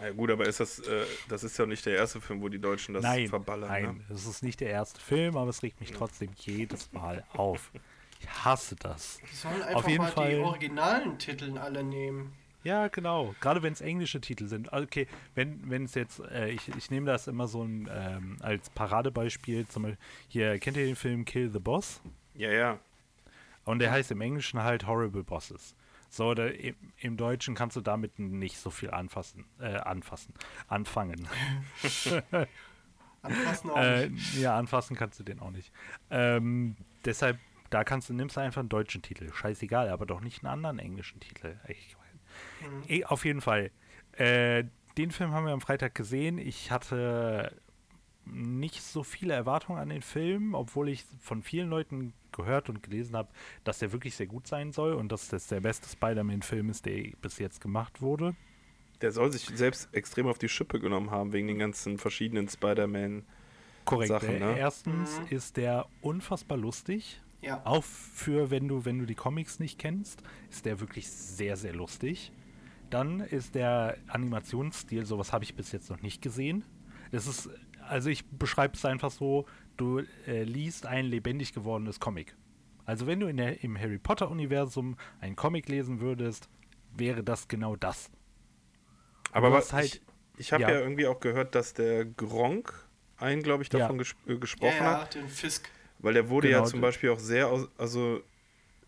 Ja 0.00 0.10
gut, 0.12 0.30
aber 0.30 0.46
ist 0.46 0.60
das, 0.60 0.78
äh, 0.80 1.04
das 1.28 1.42
ist 1.44 1.58
ja 1.58 1.66
nicht 1.66 1.84
der 1.84 1.96
erste 1.96 2.20
Film, 2.20 2.40
wo 2.42 2.48
die 2.48 2.60
Deutschen 2.60 2.94
das 2.94 3.02
nein, 3.02 3.28
verballern. 3.28 3.68
nein, 3.68 3.96
Ne? 4.08 4.14
es 4.14 4.24
ist 4.26 4.42
nicht 4.42 4.60
der 4.60 4.70
erste 4.70 5.00
Film, 5.00 5.36
aber 5.36 5.50
es 5.50 5.62
regt 5.62 5.80
mich 5.80 5.90
trotzdem 5.92 6.30
jedes 6.36 6.92
Mal 6.92 7.24
auf. 7.32 7.72
Ich 8.20 8.28
hasse 8.44 8.76
das. 8.76 9.18
Die 9.30 9.34
sollen 9.34 9.62
einfach 9.62 9.74
Auf 9.80 9.88
jeden 9.88 10.04
mal 10.04 10.12
Fall. 10.12 10.30
die 10.36 10.40
originalen 10.40 11.18
Titel 11.18 11.58
alle 11.58 11.82
nehmen. 11.82 12.32
Ja, 12.62 12.88
genau. 12.88 13.34
Gerade 13.40 13.62
wenn 13.62 13.72
es 13.72 13.80
englische 13.80 14.20
Titel 14.20 14.46
sind. 14.46 14.70
Okay, 14.72 15.06
wenn 15.34 15.70
wenn 15.70 15.84
es 15.84 15.94
jetzt, 15.94 16.20
äh, 16.20 16.50
ich, 16.50 16.68
ich 16.76 16.90
nehme 16.90 17.06
das 17.06 17.26
immer 17.26 17.48
so 17.48 17.62
ein, 17.64 17.88
ähm, 17.90 18.36
als 18.40 18.68
Paradebeispiel. 18.70 19.66
Zum 19.66 19.84
Beispiel, 19.84 19.98
hier, 20.28 20.58
kennt 20.58 20.76
ihr 20.76 20.84
den 20.84 20.96
Film 20.96 21.24
Kill 21.24 21.50
the 21.50 21.58
Boss? 21.58 22.02
Ja, 22.34 22.50
ja. 22.52 22.78
Und 23.64 23.78
der 23.78 23.90
heißt 23.90 24.10
im 24.10 24.20
Englischen 24.20 24.62
halt 24.62 24.86
Horrible 24.86 25.24
Bosses. 25.24 25.74
So, 26.10 26.34
der, 26.34 26.58
im, 26.60 26.74
im 26.98 27.16
Deutschen 27.16 27.54
kannst 27.54 27.76
du 27.76 27.80
damit 27.80 28.18
nicht 28.18 28.58
so 28.58 28.68
viel 28.70 28.90
anfassen, 28.90 29.44
äh, 29.60 29.76
anfassen, 29.76 30.34
anfangen. 30.68 31.28
Anfassen 33.22 33.70
auch 33.70 33.76
Äh, 33.76 34.08
nicht. 34.08 34.36
ja, 34.38 34.56
anfassen 34.58 34.96
kannst 34.96 35.20
du 35.20 35.24
den 35.24 35.40
auch 35.40 35.50
nicht. 35.50 35.70
Ähm, 36.10 36.76
deshalb, 37.04 37.38
da 37.70 37.84
kannst 37.84 38.08
du, 38.08 38.14
nimmst 38.14 38.36
du 38.36 38.40
einfach 38.40 38.60
einen 38.60 38.68
deutschen 38.68 39.02
Titel. 39.02 39.32
Scheißegal, 39.32 39.88
aber 39.88 40.06
doch 40.06 40.20
nicht 40.20 40.42
einen 40.44 40.52
anderen 40.52 40.78
englischen 40.78 41.20
Titel. 41.20 41.56
Ich, 41.68 41.96
Mhm. 42.60 42.84
eh, 42.88 43.04
auf 43.04 43.24
jeden 43.24 43.40
Fall. 43.40 43.70
Äh, 44.12 44.64
den 44.96 45.10
Film 45.10 45.32
haben 45.32 45.46
wir 45.46 45.52
am 45.52 45.60
Freitag 45.60 45.94
gesehen. 45.94 46.38
Ich 46.38 46.70
hatte 46.70 47.56
nicht 48.24 48.82
so 48.82 49.02
viele 49.02 49.34
Erwartungen 49.34 49.78
an 49.80 49.88
den 49.88 50.02
Film, 50.02 50.54
obwohl 50.54 50.88
ich 50.88 51.04
von 51.20 51.42
vielen 51.42 51.68
Leuten 51.70 52.12
gehört 52.32 52.68
und 52.68 52.82
gelesen 52.82 53.16
habe, 53.16 53.30
dass 53.64 53.78
der 53.80 53.92
wirklich 53.92 54.14
sehr 54.14 54.26
gut 54.26 54.46
sein 54.46 54.72
soll 54.72 54.92
und 54.94 55.10
dass 55.10 55.28
das 55.28 55.46
der 55.48 55.60
beste 55.60 55.88
Spider-Man-Film 55.88 56.70
ist, 56.70 56.86
der 56.86 57.10
bis 57.20 57.38
jetzt 57.38 57.60
gemacht 57.60 58.00
wurde. 58.02 58.36
Der 59.00 59.10
soll 59.10 59.32
sich 59.32 59.46
selbst 59.46 59.88
extrem 59.92 60.26
auf 60.26 60.38
die 60.38 60.48
Schippe 60.48 60.78
genommen 60.78 61.10
haben, 61.10 61.32
wegen 61.32 61.48
den 61.48 61.58
ganzen 61.58 61.98
verschiedenen 61.98 62.48
Spider-Man. 62.48 63.24
Korrekt. 63.86 64.08
Sachen, 64.08 64.36
Äh, 64.36 64.38
ne? 64.40 64.58
Erstens 64.58 65.18
Mhm. 65.18 65.26
ist 65.30 65.56
der 65.56 65.86
unfassbar 66.02 66.58
lustig. 66.58 67.20
Ja. 67.42 67.62
Auch 67.64 67.84
für, 67.84 68.50
wenn 68.50 68.68
du, 68.68 68.84
wenn 68.84 68.98
du 68.98 69.06
die 69.06 69.14
Comics 69.14 69.58
nicht 69.60 69.78
kennst, 69.78 70.22
ist 70.50 70.66
der 70.66 70.80
wirklich 70.80 71.08
sehr, 71.10 71.56
sehr 71.56 71.72
lustig. 71.74 72.32
Dann 72.90 73.20
ist 73.20 73.54
der 73.54 73.96
Animationsstil, 74.08 75.06
sowas 75.06 75.32
habe 75.32 75.44
ich 75.44 75.54
bis 75.54 75.72
jetzt 75.72 75.90
noch 75.90 76.02
nicht 76.02 76.20
gesehen. 76.22 76.64
Das 77.12 77.26
ist, 77.26 77.48
also 77.88 78.10
ich 78.10 78.26
beschreibe 78.28 78.74
es 78.74 78.84
einfach 78.84 79.10
so, 79.10 79.46
du 79.76 80.00
äh, 80.26 80.42
liest 80.42 80.86
ein 80.86 81.06
lebendig 81.06 81.52
gewordenes 81.54 81.98
Comic. 82.00 82.36
Also 82.84 83.06
wenn 83.06 83.20
du 83.20 83.26
in 83.28 83.36
der, 83.36 83.62
im 83.62 83.78
Harry 83.78 83.98
Potter-Universum 83.98 84.96
einen 85.20 85.36
Comic 85.36 85.68
lesen 85.68 86.00
würdest, 86.00 86.48
wäre 86.96 87.22
das 87.22 87.48
genau 87.48 87.76
das. 87.76 88.10
Aber 89.32 89.52
was 89.52 89.72
halt- 89.72 89.86
ich, 89.86 90.02
ich 90.36 90.52
habe 90.52 90.62
ja. 90.64 90.70
ja. 90.70 90.80
irgendwie 90.80 91.06
auch 91.06 91.20
gehört, 91.20 91.54
dass 91.54 91.72
der 91.74 92.04
Gronk 92.04 92.72
einen, 93.16 93.42
glaube 93.42 93.62
ich, 93.62 93.72
Ja. 93.72 93.80
davon 93.80 93.98
ges 93.98 94.14
äh, 94.26 94.32
Ja, 94.32 94.38
gesprochen 94.38 94.74
ja, 94.78 95.00
hat. 95.02 95.14
den 95.14 95.28
Fisk. 95.28 95.70
Weil 96.02 96.14
der 96.14 96.28
wurde 96.28 96.48
Genau, 96.48 96.60
ja 96.60 96.66
zum 96.66 96.80
Beispiel 96.80 97.10
auch 97.10 97.18
sehr, 97.18 97.48
aus, 97.48 97.68
also 97.76 98.22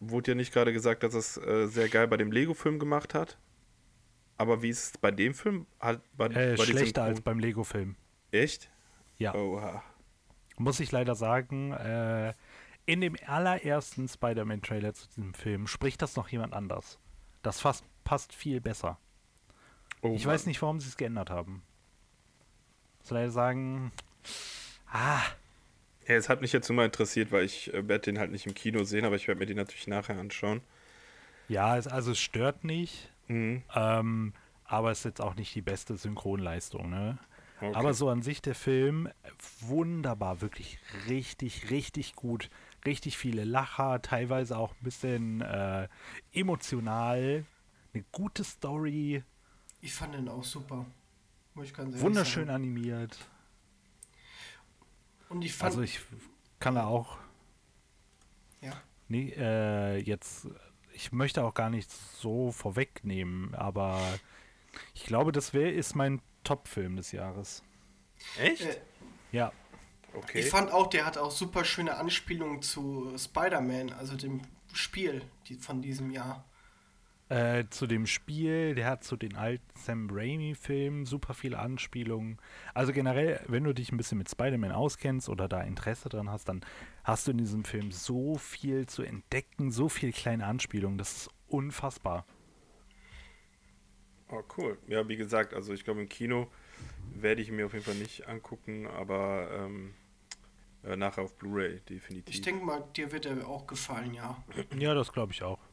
wurde 0.01 0.33
ja 0.33 0.35
nicht 0.35 0.53
gerade 0.53 0.73
gesagt, 0.73 1.03
dass 1.03 1.15
es 1.15 1.37
äh, 1.37 1.67
sehr 1.67 1.89
geil 1.89 2.09
bei 2.09 2.17
dem 2.17 2.33
Lego-Film 2.33 2.79
gemacht 2.79 3.15
hat. 3.15 3.39
Aber 4.39 4.63
wie 4.63 4.71
ist 4.71 4.85
es 4.95 4.99
bei 4.99 5.11
dem 5.11 5.35
Film? 5.35 5.67
Hat, 5.79 6.01
war, 6.17 6.31
Äh, 6.35 6.57
die 6.57 6.63
schlechter 6.63 7.05
als 7.05 7.21
beim 7.21 7.39
Lego-Film. 7.39 7.97
Echt? 8.31 8.71
Ja. 9.19 9.35
Oha. 9.35 9.83
muss 10.57 10.81
ich 10.81 10.91
leider 10.91 11.15
sagen, 11.15 11.73
äh, 11.73 12.33
in 12.87 13.01
dem 13.01 13.17
allerersten 13.27 14.09
Spider-Man-Trailer 14.09 14.95
zu 14.95 15.07
diesem 15.09 15.35
Film 15.35 15.67
spricht 15.67 16.03
das 16.03 16.17
noch 16.17 16.29
jemand 16.29 16.55
anders. 16.55 16.99
Das 17.43 17.61
fast, 17.61 17.85
passt 18.05 18.35
viel 18.35 18.61
besser. 18.61 18.99
Oh, 20.01 20.15
ich 20.17 20.27
weiß 20.27 20.47
nicht, 20.47 20.61
warum 20.63 20.81
sie 20.81 20.89
es 20.89 20.97
geändert 20.97 21.31
haben. 21.31 21.63
Ich 22.95 23.05
muss 23.05 23.11
leider 23.11 23.31
sagen, 23.31 23.93
ah, 24.91 25.21
Ja, 26.09 26.17
es 26.17 26.29
hat 26.29 26.41
mich 26.41 26.53
jetzt 26.53 26.69
nur 26.69 26.77
mal 26.77 26.85
interessiert, 26.87 27.31
weil 27.33 27.45
ich 27.45 27.73
äh, 27.73 27.87
werde 27.89 28.01
den 28.07 28.19
halt 28.19 28.31
nicht 28.33 28.47
im 28.47 28.55
Kino 28.55 28.85
sehen, 28.85 29.05
aber 29.05 29.17
ich 29.17 29.29
werde 29.29 29.39
mir 29.39 29.47
den 29.47 29.57
natürlich 29.57 29.87
nachher 29.87 30.19
anschauen. 30.19 30.61
ja, 31.49 31.77
es, 31.77 31.87
also 31.87 32.13
es 32.13 32.19
stört 32.21 32.65
nicht, 32.65 33.11
Mhm. 33.29 33.63
ähm, 33.75 34.33
aber 34.65 34.91
es 34.91 34.99
ist 34.99 35.05
jetzt 35.05 35.21
auch 35.21 35.35
nicht 35.37 35.55
die 35.55 35.63
beste 35.63 35.97
Synchronleistung, 35.97 36.91
ne? 36.91 37.19
Okay. 37.61 37.73
Aber 37.77 37.95
so 37.95 38.09
an 38.09 38.23
sich 38.23 38.43
der 38.43 38.57
Film 38.57 39.09
wunderbar, 39.61 40.41
wirklich 40.41 40.79
richtig, 41.09 41.71
richtig 41.71 42.17
gut. 42.17 42.51
Richtig 42.85 43.17
viele 43.17 43.45
Lacher, 43.45 44.03
teilweise 44.03 44.59
auch 44.59 44.73
ein 44.73 44.83
bisschen 44.83 45.41
äh, 45.43 45.87
emotional. 46.33 47.45
Eine 47.95 48.05
gute 48.11 48.43
Story, 48.43 49.23
Ich 49.81 49.95
fand 49.95 50.15
den 50.15 50.29
auch 50.29 50.43
super. 50.43 50.87
Muss 51.55 51.67
ich 51.67 51.75
ganz 51.75 51.91
ehrlich 51.91 52.03
wunderschön 52.03 52.47
sagen. 52.47 52.57
animiert. 52.57 53.17
Und 55.33 55.43
ich 55.43 55.55
fand. 55.55 55.71
Also 55.71 55.83
ich 55.83 56.01
kann 56.61 56.75
da 56.75 56.85
auch 56.85 57.17
ja. 58.61 58.81
nee, 59.09 59.33
äh, 59.37 59.97
jetzt, 59.99 60.47
ich 60.93 61.11
möchte 61.11 61.43
auch 61.43 61.55
gar 61.55 61.71
nichts 61.71 62.21
so 62.21 62.53
vorwegnehmen, 62.53 63.55
aber 63.55 64.01
ich 64.95 65.05
glaube, 65.05 65.33
das 65.33 65.53
wär, 65.53 65.73
ist 65.73 65.95
mein 65.95 66.21
Top-Film 66.45 66.97
des 66.97 67.13
Jahres. 67.13 67.63
Echt? 68.39 68.63
Äh, 68.63 68.77
Ja, 69.33 69.53
okay. 70.15 70.41
Ich 70.41 70.51
fand 70.51 70.71
auch, 70.71 70.89
der 70.89 71.07
hat 71.07 71.17
auch 71.17 71.31
super 71.31 71.65
schöne 71.65 71.97
Anspielungen 71.97 72.63
zu 72.63 73.13
Spider-Man, 73.17 73.93
also 73.93 74.17
dem 74.17 74.43
Spiel 74.73 75.23
die, 75.49 75.55
von 75.55 75.83
diesem 75.83 76.11
Jahr. 76.11 76.45
Äh, 77.33 77.71
zu 77.71 77.87
dem 77.87 78.07
Spiel, 78.07 78.75
der 78.75 78.85
hat 78.85 79.05
zu 79.05 79.17
den 79.17 79.37
alten 79.37 79.65
Sam 79.75 80.11
Raimi-Filmen 80.11 81.07
super 81.07 81.33
viele 81.33 81.59
Anspielungen. 81.59 82.37
Also 82.75 82.93
generell, 82.93 83.41
wenn 83.49 83.65
du 83.65 83.73
dich 83.73 83.91
ein 83.91 83.97
bisschen 83.97 84.19
mit 84.19 84.29
Spider-Man 84.29 84.71
auskennst 84.71 85.31
oder 85.31 85.49
da 85.49 85.63
Interesse 85.63 86.11
dran 86.11 86.29
hast, 86.29 86.51
dann 86.51 86.63
hast 87.05 87.27
du 87.27 87.31
in 87.31 87.39
diesem 87.39 87.65
Film 87.65 87.91
so 87.91 88.37
viel 88.37 88.87
zu 88.87 89.03
entdecken, 89.03 89.71
so 89.71 89.89
viele 89.89 90.13
kleine 90.13 90.45
Anspielungen. 90.45 90.99
Das 90.99 91.17
ist 91.17 91.31
unfassbar. 91.49 92.27
Oh, 94.29 94.43
cool. 94.59 94.77
Ja, 94.87 95.09
wie 95.09 95.17
gesagt, 95.17 95.55
also 95.55 95.73
ich 95.73 95.85
glaube 95.85 96.03
im 96.03 96.11
Kino 96.11 96.49
werde 97.15 97.41
ich 97.41 97.51
mir 97.51 97.65
auf 97.65 97.73
jeden 97.73 97.87
Fall 97.87 97.95
nicht 97.95 98.29
angucken, 98.29 98.87
aber 98.87 99.49
ähm, 99.55 99.95
äh, 100.85 100.97
nachher 100.97 101.23
auf 101.23 101.39
Blu-ray 101.39 101.81
definitiv. 101.89 102.35
Ich 102.35 102.43
denke 102.43 102.63
mal, 102.63 102.85
dir 102.95 103.11
wird 103.11 103.25
er 103.25 103.49
auch 103.49 103.67
gefallen, 103.67 104.13
ja. 104.13 104.45
Ja, 104.79 104.93
das 104.93 105.15
glaube 105.15 105.33
ich 105.33 105.43
auch. 105.43 105.72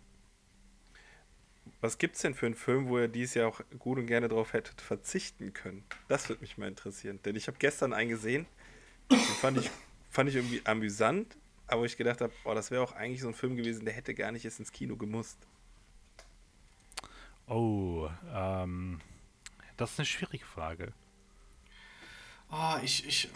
Was 1.81 1.97
gibt's 1.97 2.21
denn 2.21 2.35
für 2.35 2.45
einen 2.45 2.55
Film, 2.55 2.89
wo 2.89 2.97
er 2.97 3.07
dieses 3.07 3.35
Jahr 3.35 3.47
auch 3.47 3.61
gut 3.77 3.97
und 3.99 4.07
gerne 4.07 4.27
darauf 4.27 4.51
hätte 4.51 4.71
verzichten 4.83 5.53
können? 5.53 5.85
Das 6.09 6.27
würde 6.27 6.41
mich 6.41 6.57
mal 6.57 6.67
interessieren. 6.67 7.19
Denn 7.23 7.35
ich 7.37 7.47
habe 7.47 7.57
gestern 7.57 7.93
einen 7.93 8.09
gesehen, 8.09 8.47
den 9.09 9.17
fand 9.17 9.57
ich, 9.57 9.69
fand 10.09 10.29
ich 10.29 10.35
irgendwie 10.35 10.61
amüsant, 10.65 11.37
aber 11.67 11.81
wo 11.81 11.85
ich 11.85 11.95
gedacht 11.95 12.19
habe, 12.19 12.33
boah, 12.43 12.53
das 12.53 12.69
wäre 12.69 12.83
auch 12.83 12.93
eigentlich 12.93 13.21
so 13.21 13.29
ein 13.29 13.33
Film 13.33 13.55
gewesen, 13.55 13.85
der 13.85 13.93
hätte 13.93 14.13
gar 14.13 14.31
nicht 14.31 14.43
erst 14.43 14.59
ins 14.59 14.73
Kino 14.73 14.97
gemusst. 14.97 15.37
Oh, 17.47 18.09
ähm, 18.33 18.99
das 19.77 19.93
ist 19.93 19.99
eine 19.99 20.05
schwierige 20.05 20.45
Frage. 20.45 20.93
Ah, 22.49 22.81
ich, 22.83 23.07
ich, 23.07 23.29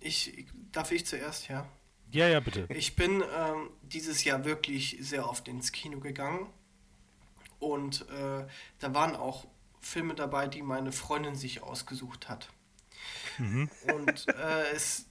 ich, 0.00 0.46
darf 0.72 0.90
ich 0.90 1.06
zuerst, 1.06 1.48
ja? 1.48 1.68
Ja, 2.10 2.28
ja, 2.28 2.40
bitte. 2.40 2.66
Ich 2.70 2.96
bin 2.96 3.22
ähm, 3.22 3.70
dieses 3.82 4.24
Jahr 4.24 4.44
wirklich 4.44 4.96
sehr 5.00 5.28
oft 5.28 5.46
ins 5.46 5.70
Kino 5.70 6.00
gegangen 6.00 6.48
und 7.58 8.08
äh, 8.10 8.46
da 8.78 8.94
waren 8.94 9.16
auch 9.16 9.46
Filme 9.80 10.14
dabei, 10.14 10.46
die 10.48 10.62
meine 10.62 10.92
Freundin 10.92 11.34
sich 11.34 11.62
ausgesucht 11.62 12.28
hat. 12.28 12.48
Und 13.94 14.28
äh, 14.28 14.70
es 14.74 15.06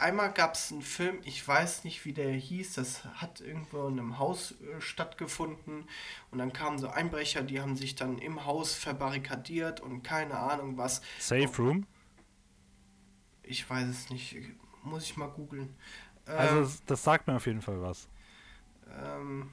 einmal 0.00 0.32
gab 0.32 0.54
es 0.54 0.72
einen 0.72 0.82
Film, 0.82 1.18
ich 1.24 1.46
weiß 1.46 1.84
nicht, 1.84 2.04
wie 2.04 2.12
der 2.12 2.32
hieß, 2.32 2.74
das 2.74 3.04
hat 3.04 3.40
irgendwo 3.40 3.86
in 3.88 3.98
einem 3.98 4.18
Haus 4.18 4.52
äh, 4.52 4.80
stattgefunden 4.80 5.88
und 6.30 6.38
dann 6.38 6.52
kamen 6.52 6.78
so 6.78 6.88
Einbrecher, 6.88 7.42
die 7.42 7.60
haben 7.60 7.76
sich 7.76 7.94
dann 7.94 8.18
im 8.18 8.44
Haus 8.44 8.74
verbarrikadiert 8.74 9.80
und 9.80 10.02
keine 10.02 10.38
Ahnung 10.38 10.76
was. 10.78 11.02
Safe 11.18 11.50
Room. 11.58 11.86
Ich 13.42 13.68
weiß 13.68 13.88
es 13.88 14.10
nicht, 14.10 14.36
muss 14.82 15.04
ich 15.04 15.16
mal 15.16 15.28
googeln. 15.28 15.76
Also 16.24 16.56
Ähm, 16.56 16.62
das, 16.62 16.84
das 16.84 17.04
sagt 17.04 17.26
mir 17.26 17.36
auf 17.36 17.46
jeden 17.46 17.62
Fall 17.62 17.82
was. 17.82 18.08
Ähm, 18.88 19.50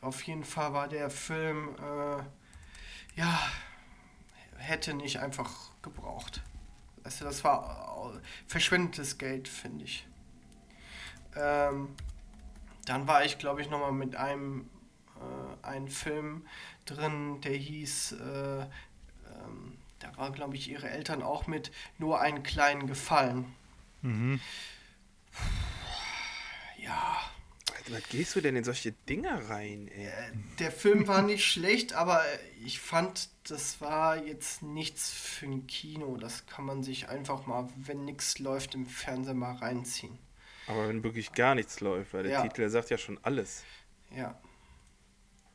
auf 0.00 0.22
jeden 0.22 0.44
Fall 0.44 0.72
war 0.72 0.88
der 0.88 1.10
Film, 1.10 1.74
äh, 1.76 2.22
ja, 3.18 3.38
hätte 4.56 4.94
nicht 4.94 5.18
einfach 5.20 5.70
gebraucht. 5.82 6.42
Du, 7.02 7.24
das 7.24 7.44
war 7.44 8.20
verschwendetes 8.46 9.18
Geld, 9.18 9.48
finde 9.48 9.84
ich. 9.84 10.06
Ähm, 11.36 11.94
dann 12.84 13.06
war 13.06 13.24
ich, 13.24 13.38
glaube 13.38 13.60
ich, 13.60 13.70
nochmal 13.70 13.92
mit 13.92 14.16
einem, 14.16 14.68
äh, 15.16 15.66
einem 15.66 15.88
Film 15.88 16.46
drin, 16.84 17.40
der 17.42 17.54
hieß, 17.54 18.12
äh, 18.12 18.60
ähm, 18.60 19.78
da 19.98 20.16
war, 20.16 20.30
glaube 20.30 20.56
ich, 20.56 20.70
ihre 20.70 20.88
Eltern 20.88 21.22
auch 21.22 21.46
mit, 21.46 21.70
nur 21.98 22.20
einen 22.20 22.42
kleinen 22.42 22.86
Gefallen. 22.86 23.54
Mhm. 24.02 24.40
Ja, 26.78 27.18
was 27.90 28.08
gehst 28.08 28.36
du 28.36 28.40
denn 28.40 28.56
in 28.56 28.64
solche 28.64 28.92
Dinger 28.92 29.48
rein, 29.48 29.88
ey? 29.88 30.10
Der 30.58 30.72
Film 30.72 31.06
war 31.08 31.22
nicht 31.22 31.44
schlecht, 31.44 31.92
aber 31.94 32.22
ich 32.64 32.80
fand, 32.80 33.28
das 33.48 33.80
war 33.80 34.16
jetzt 34.24 34.62
nichts 34.62 35.10
für 35.10 35.46
ein 35.46 35.66
Kino. 35.66 36.16
Das 36.16 36.46
kann 36.46 36.64
man 36.64 36.82
sich 36.82 37.08
einfach 37.08 37.46
mal, 37.46 37.68
wenn 37.76 38.04
nichts 38.04 38.38
läuft, 38.38 38.74
im 38.74 38.86
Fernseher 38.86 39.34
mal 39.34 39.54
reinziehen. 39.56 40.18
Aber 40.66 40.88
wenn 40.88 41.02
wirklich 41.02 41.32
gar 41.32 41.54
nichts 41.54 41.80
läuft, 41.80 42.12
weil 42.14 42.24
der 42.24 42.32
Ja. 42.32 42.42
Titel 42.42 42.60
der 42.62 42.70
sagt 42.70 42.90
ja 42.90 42.98
schon 42.98 43.18
alles. 43.22 43.64
Ja. 44.10 44.38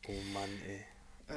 Oh 0.07 0.21
Mann, 0.33 0.49
ey. 0.67 0.85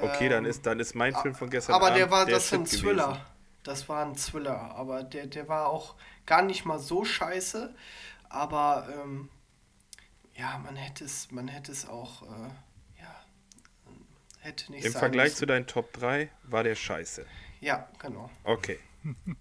Okay, 0.01 0.29
dann 0.29 0.45
Ähm, 0.45 0.51
ist, 0.51 0.67
dann 0.67 0.81
ist 0.81 0.95
mein 0.95 1.15
Film 1.15 1.35
von 1.35 1.51
gestern 1.51 1.75
Aber 1.75 1.87
Abend 1.87 1.99
der 1.99 2.11
war 2.11 2.27
das 2.27 2.49
Shit 2.49 2.53
ein 2.53 2.65
gewesen. 2.65 2.81
Thriller. 2.81 3.27
Das 3.63 3.89
war 3.89 4.05
ein 4.05 4.17
Thriller, 4.17 4.75
aber 4.77 5.03
der, 5.03 5.27
der 5.27 5.49
war 5.49 5.69
auch 5.69 5.95
gar 6.27 6.43
nicht 6.43 6.65
mal 6.65 6.79
so 6.79 7.05
scheiße. 7.05 7.75
Aber 8.29 8.89
ähm, 9.03 9.29
ja, 10.39 10.59
man 10.59 10.77
hätte 10.77 11.05
es, 11.05 11.31
man 11.31 11.49
hätte 11.49 11.73
es 11.73 11.87
auch, 11.87 12.23
äh, 12.23 12.49
ja, 13.01 13.25
hätte 14.41 14.73
nicht 14.73 14.85
Im 14.85 14.93
sein 14.93 15.01
Vergleich 15.01 15.25
müssen. 15.31 15.37
zu 15.37 15.47
deinen 15.47 15.67
Top 15.67 15.93
3 15.95 16.31
war 16.45 16.63
der 16.65 16.75
scheiße. 16.75 17.27
Ja, 17.61 17.89
genau. 17.99 18.31
Okay. 18.45 18.79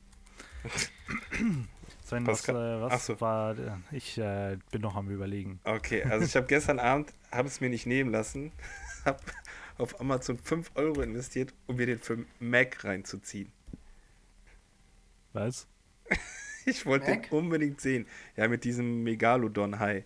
Sven, 2.04 2.25
Was 2.28 2.48
äh, 2.48 2.52
Ach 2.54 2.82
was 2.92 3.06
so. 3.06 3.20
war. 3.22 3.58
äh, 3.58 3.72
Ich 3.92 4.18
äh, 4.18 4.58
bin 4.72 4.82
noch 4.82 4.96
am 4.96 5.10
Überlegen. 5.10 5.60
Okay, 5.64 6.04
also 6.04 6.25
ich 6.25 6.36
habe 6.36 6.48
gestern 6.48 6.80
Abend, 6.80 7.14
habe 7.32 7.48
es 7.48 7.62
mir 7.62 7.70
nicht 7.70 7.86
nehmen 7.86 8.12
lassen, 8.12 8.52
habe 9.06 9.20
auf 9.78 10.00
Amazon 10.00 10.38
5 10.38 10.72
Euro 10.75 11.02
investiert, 11.02 11.54
um 11.68 11.75
mir 11.78 11.86
den 11.88 12.00
Film 12.00 12.28
Mac 12.40 12.84
reinzuziehen. 12.84 13.52
Was? 15.34 15.68
Ich 16.68 16.88
wollte 16.88 17.06
den 17.06 17.24
unbedingt 17.30 17.80
sehen. 17.80 18.08
Ja, 18.36 18.48
mit 18.48 18.64
diesem 18.64 19.04
Megalodon-Hai. 19.04 20.04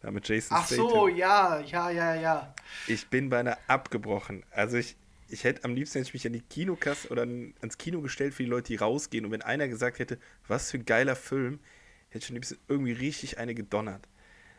Da 0.00 0.10
mit 0.10 0.26
Jason 0.26 0.56
Ach 0.58 0.66
so, 0.66 0.88
Statham. 0.88 1.16
ja, 1.16 1.60
ja, 1.60 1.90
ja, 1.90 2.14
ja. 2.14 2.54
Ich 2.86 3.08
bin 3.08 3.28
beinahe 3.28 3.58
abgebrochen. 3.68 4.44
Also 4.50 4.78
ich, 4.78 4.96
ich 5.28 5.44
hätte 5.44 5.64
am 5.64 5.74
liebsten 5.74 5.98
hätte 5.98 6.08
ich 6.08 6.14
mich 6.14 6.26
an 6.26 6.32
die 6.32 6.40
Kinokasse 6.40 7.08
oder 7.08 7.22
an, 7.22 7.54
ans 7.60 7.76
Kino 7.76 8.00
gestellt 8.00 8.32
für 8.34 8.42
die 8.42 8.48
Leute, 8.48 8.68
die 8.68 8.76
rausgehen. 8.76 9.26
Und 9.26 9.30
wenn 9.30 9.42
einer 9.42 9.68
gesagt 9.68 9.98
hätte, 9.98 10.18
was 10.48 10.70
für 10.70 10.78
ein 10.78 10.86
geiler 10.86 11.16
Film, 11.16 11.60
hätte 12.08 12.24
ich 12.24 12.30
am 12.30 12.34
liebsten 12.34 12.58
irgendwie 12.66 12.92
richtig 12.92 13.38
eine 13.38 13.54
gedonnert. 13.54 14.08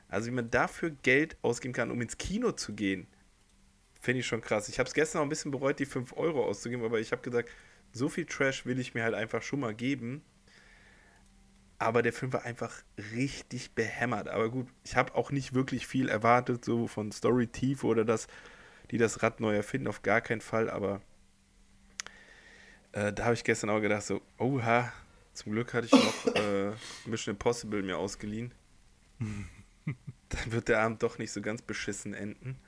Also 0.09 0.27
wie 0.27 0.35
man 0.35 0.51
dafür 0.51 0.91
Geld 0.91 1.37
ausgeben 1.41 1.73
kann, 1.73 1.89
um 1.89 2.01
ins 2.01 2.17
Kino 2.17 2.51
zu 2.51 2.73
gehen, 2.73 3.07
finde 3.99 4.19
ich 4.19 4.27
schon 4.27 4.41
krass. 4.41 4.69
Ich 4.69 4.77
habe 4.77 4.87
es 4.87 4.93
gestern 4.93 5.19
auch 5.19 5.23
ein 5.23 5.29
bisschen 5.29 5.51
bereut, 5.51 5.79
die 5.79 5.85
5 5.85 6.13
Euro 6.17 6.45
auszugeben, 6.45 6.85
aber 6.85 6.99
ich 6.99 7.11
habe 7.11 7.21
gesagt, 7.21 7.49
so 7.93 8.09
viel 8.09 8.25
Trash 8.25 8.65
will 8.65 8.79
ich 8.79 8.93
mir 8.93 9.03
halt 9.03 9.15
einfach 9.15 9.41
schon 9.41 9.61
mal 9.61 9.73
geben. 9.73 10.21
Aber 11.81 12.03
der 12.03 12.13
Film 12.13 12.31
war 12.31 12.45
einfach 12.45 12.71
richtig 13.15 13.71
behämmert. 13.71 14.27
Aber 14.27 14.51
gut, 14.51 14.67
ich 14.83 14.95
habe 14.95 15.15
auch 15.15 15.31
nicht 15.31 15.55
wirklich 15.55 15.87
viel 15.87 16.09
erwartet, 16.09 16.63
so 16.63 16.87
von 16.87 17.11
Story-Tiefe 17.11 17.87
oder 17.87 18.05
das, 18.05 18.27
die 18.91 18.99
das 18.99 19.23
Rad 19.23 19.39
neu 19.39 19.55
erfinden, 19.55 19.87
auf 19.87 20.03
gar 20.03 20.21
keinen 20.21 20.41
Fall. 20.41 20.69
Aber 20.69 21.01
äh, 22.91 23.11
da 23.11 23.25
habe 23.25 23.33
ich 23.33 23.43
gestern 23.43 23.71
auch 23.71 23.81
gedacht, 23.81 24.03
so, 24.03 24.21
oha, 24.37 24.93
zum 25.33 25.53
Glück 25.53 25.73
hatte 25.73 25.87
ich 25.87 25.91
noch 25.91 26.35
äh, 26.35 26.71
Mission 27.07 27.33
Impossible 27.33 27.81
mir 27.81 27.97
ausgeliehen. 27.97 28.53
Dann 29.17 30.51
wird 30.51 30.67
der 30.67 30.81
Abend 30.81 31.01
doch 31.01 31.17
nicht 31.17 31.31
so 31.31 31.41
ganz 31.41 31.63
beschissen 31.63 32.13
enden. 32.13 32.59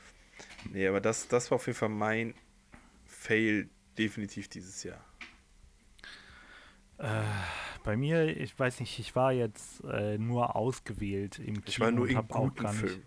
Nee, 0.72 0.88
aber 0.88 1.02
das, 1.02 1.28
das 1.28 1.52
war 1.52 1.58
auf 1.58 1.68
jeden 1.68 1.78
Fall 1.78 1.90
mein 1.90 2.34
Fail 3.06 3.70
definitiv 3.96 4.48
dieses 4.48 4.82
Jahr. 4.82 5.06
Bei 7.84 7.98
mir, 7.98 8.26
ich 8.38 8.58
weiß 8.58 8.80
nicht, 8.80 8.98
ich 9.00 9.16
war 9.16 9.32
jetzt 9.34 9.84
äh, 9.84 10.18
nur 10.18 10.56
ausgewählt 10.56 11.40
im 11.40 11.56
Kino. 11.56 11.64
Ich 11.68 11.80
war 11.80 11.92
nur 11.92 12.08
in 12.10 12.18
auch 12.18 12.28
guten 12.28 12.64
gar 12.64 12.74
nicht- 12.74 13.02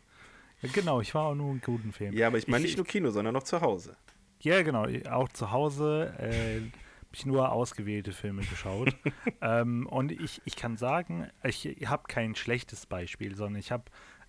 genau, 0.75 1.01
ich 1.01 1.15
war 1.15 1.27
auch 1.27 1.35
nur 1.35 1.53
in 1.53 1.61
guten 1.61 1.93
Filmen. 1.93 2.17
Ja, 2.17 2.27
aber 2.29 2.39
ich 2.39 2.47
meine 2.47 2.65
Ich- 2.65 2.73
nicht 2.73 2.77
nur 2.77 2.87
Kino, 2.87 3.11
sondern 3.11 3.35
noch 3.35 3.43
zu 3.45 3.61
Hause. 3.61 3.97
Ja, 4.41 4.63
genau. 4.63 4.87
Auch 5.11 5.29
zu 5.31 5.51
Hause 5.51 6.15
äh, 6.19 6.57
habe 6.61 6.71
ich 7.13 7.25
nur 7.25 7.51
ausgewählte 7.53 8.13
Filme 8.13 8.43
geschaut. 8.43 8.95
ähm, 9.41 9.87
und 9.87 10.13
ich, 10.13 10.43
ich 10.45 10.57
kann 10.57 10.77
sagen, 10.77 11.29
ich 11.43 11.65
habe 11.87 12.05
kein 12.07 12.35
schlechtes 12.35 12.85
Beispiel, 12.85 13.35
sondern 13.35 13.59
ich 13.59 13.73
habe 13.73 13.85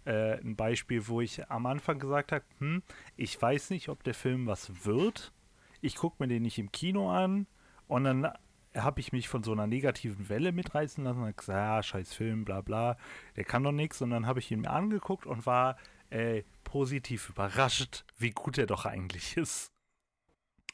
äh, 0.05 0.39
ein 0.39 0.55
Beispiel, 0.55 1.07
wo 1.09 1.19
ich 1.19 1.49
am 1.51 1.65
Anfang 1.65 1.99
gesagt 1.99 2.31
habe, 2.31 2.45
hm, 2.59 2.83
ich 3.17 3.39
weiß 3.41 3.69
nicht, 3.71 3.89
ob 3.89 4.03
der 4.03 4.13
Film 4.13 4.47
was 4.47 4.85
wird. 4.85 5.33
Ich 5.81 5.95
gucke 5.95 6.15
mir 6.19 6.27
den 6.29 6.43
nicht 6.43 6.57
im 6.57 6.71
Kino 6.71 7.11
an. 7.11 7.47
Und 7.89 8.05
dann 8.05 8.31
habe 8.77 8.99
ich 8.99 9.11
mich 9.11 9.27
von 9.27 9.43
so 9.43 9.51
einer 9.51 9.67
negativen 9.67 10.29
Welle 10.29 10.51
mitreißen 10.51 11.03
lassen 11.03 11.23
und 11.23 11.37
gesagt, 11.37 11.57
ja, 11.57 11.83
scheiß 11.83 12.13
Film, 12.13 12.45
bla 12.45 12.61
bla, 12.61 12.97
der 13.35 13.43
kann 13.43 13.63
doch 13.63 13.71
nichts. 13.71 14.01
Und 14.01 14.09
dann 14.11 14.25
habe 14.25 14.39
ich 14.39 14.51
ihn 14.51 14.61
mir 14.61 14.69
angeguckt 14.71 15.25
und 15.25 15.45
war 15.45 15.77
äh, 16.09 16.43
positiv 16.63 17.29
überrascht, 17.29 18.05
wie 18.17 18.31
gut 18.31 18.57
er 18.57 18.65
doch 18.67 18.85
eigentlich 18.85 19.37
ist. 19.37 19.71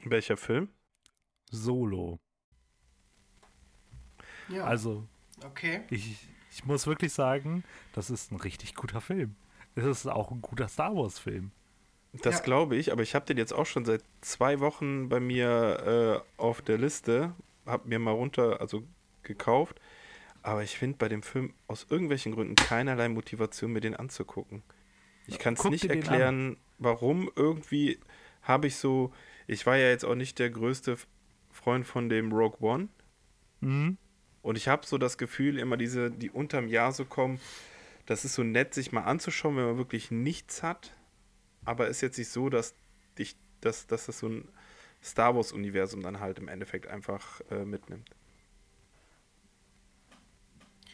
Welcher 0.03 0.37
Film? 0.37 0.69
Solo. 1.49 2.19
Ja, 4.49 4.65
Also, 4.65 5.07
okay. 5.45 5.81
ich, 5.89 6.27
ich 6.51 6.65
muss 6.65 6.87
wirklich 6.87 7.13
sagen, 7.13 7.63
das 7.93 8.09
ist 8.09 8.31
ein 8.31 8.37
richtig 8.37 8.75
guter 8.75 9.01
Film. 9.01 9.35
Es 9.75 9.85
ist 9.85 10.07
auch 10.07 10.31
ein 10.31 10.41
guter 10.41 10.67
Star 10.67 10.95
Wars-Film. 10.95 11.51
Das 12.21 12.37
Ja. 12.39 12.41
glaube 12.43 12.75
ich, 12.75 12.91
aber 12.91 13.01
ich 13.01 13.15
habe 13.15 13.25
den 13.25 13.37
jetzt 13.37 13.53
auch 13.53 13.65
schon 13.65 13.85
seit 13.85 14.03
zwei 14.21 14.59
Wochen 14.59 15.09
bei 15.09 15.19
mir 15.19 16.23
äh, 16.37 16.41
auf 16.41 16.61
der 16.61 16.77
Liste. 16.77 17.33
Habe 17.65 17.87
mir 17.87 17.99
mal 17.99 18.11
runter, 18.11 18.59
also 18.61 18.83
gekauft. 19.23 19.79
Aber 20.41 20.63
ich 20.63 20.77
finde 20.77 20.97
bei 20.97 21.07
dem 21.07 21.23
Film 21.23 21.53
aus 21.67 21.87
irgendwelchen 21.89 22.33
Gründen 22.33 22.55
keinerlei 22.55 23.07
Motivation, 23.09 23.71
mir 23.71 23.79
den 23.79 23.95
anzugucken. 23.95 24.61
Ich 25.25 25.39
kann 25.39 25.53
es 25.53 25.63
nicht 25.63 25.85
erklären, 25.85 26.57
warum. 26.79 27.31
Irgendwie 27.35 27.99
habe 28.41 28.67
ich 28.67 28.75
so. 28.75 29.13
Ich 29.47 29.65
war 29.65 29.77
ja 29.77 29.89
jetzt 29.89 30.03
auch 30.03 30.15
nicht 30.15 30.39
der 30.39 30.49
größte 30.49 30.97
Freund 31.49 31.87
von 31.87 32.09
dem 32.09 32.31
Rogue 32.31 32.57
One. 32.61 32.89
Mhm. 33.61 33.97
Und 34.41 34.57
ich 34.57 34.67
habe 34.67 34.85
so 34.85 34.97
das 34.97 35.17
Gefühl, 35.17 35.57
immer 35.57 35.77
diese, 35.77 36.11
die 36.11 36.29
unterm 36.29 36.67
Jahr 36.67 36.91
so 36.91 37.05
kommen, 37.05 37.39
das 38.05 38.25
ist 38.25 38.33
so 38.33 38.43
nett, 38.43 38.73
sich 38.73 38.91
mal 38.91 39.03
anzuschauen, 39.03 39.55
wenn 39.55 39.65
man 39.65 39.77
wirklich 39.77 40.11
nichts 40.11 40.61
hat. 40.63 40.91
Aber 41.63 41.87
ist 41.87 42.01
jetzt 42.01 42.17
nicht 42.17 42.29
so, 42.29 42.49
dass, 42.49 42.75
dich, 43.17 43.37
dass, 43.61 43.87
dass 43.87 44.07
das 44.07 44.19
so 44.19 44.27
ein 44.27 44.49
Star 45.03 45.35
Wars-Universum 45.35 46.01
dann 46.01 46.19
halt 46.19 46.39
im 46.39 46.47
Endeffekt 46.47 46.87
einfach 46.87 47.41
äh, 47.51 47.65
mitnimmt. 47.65 48.09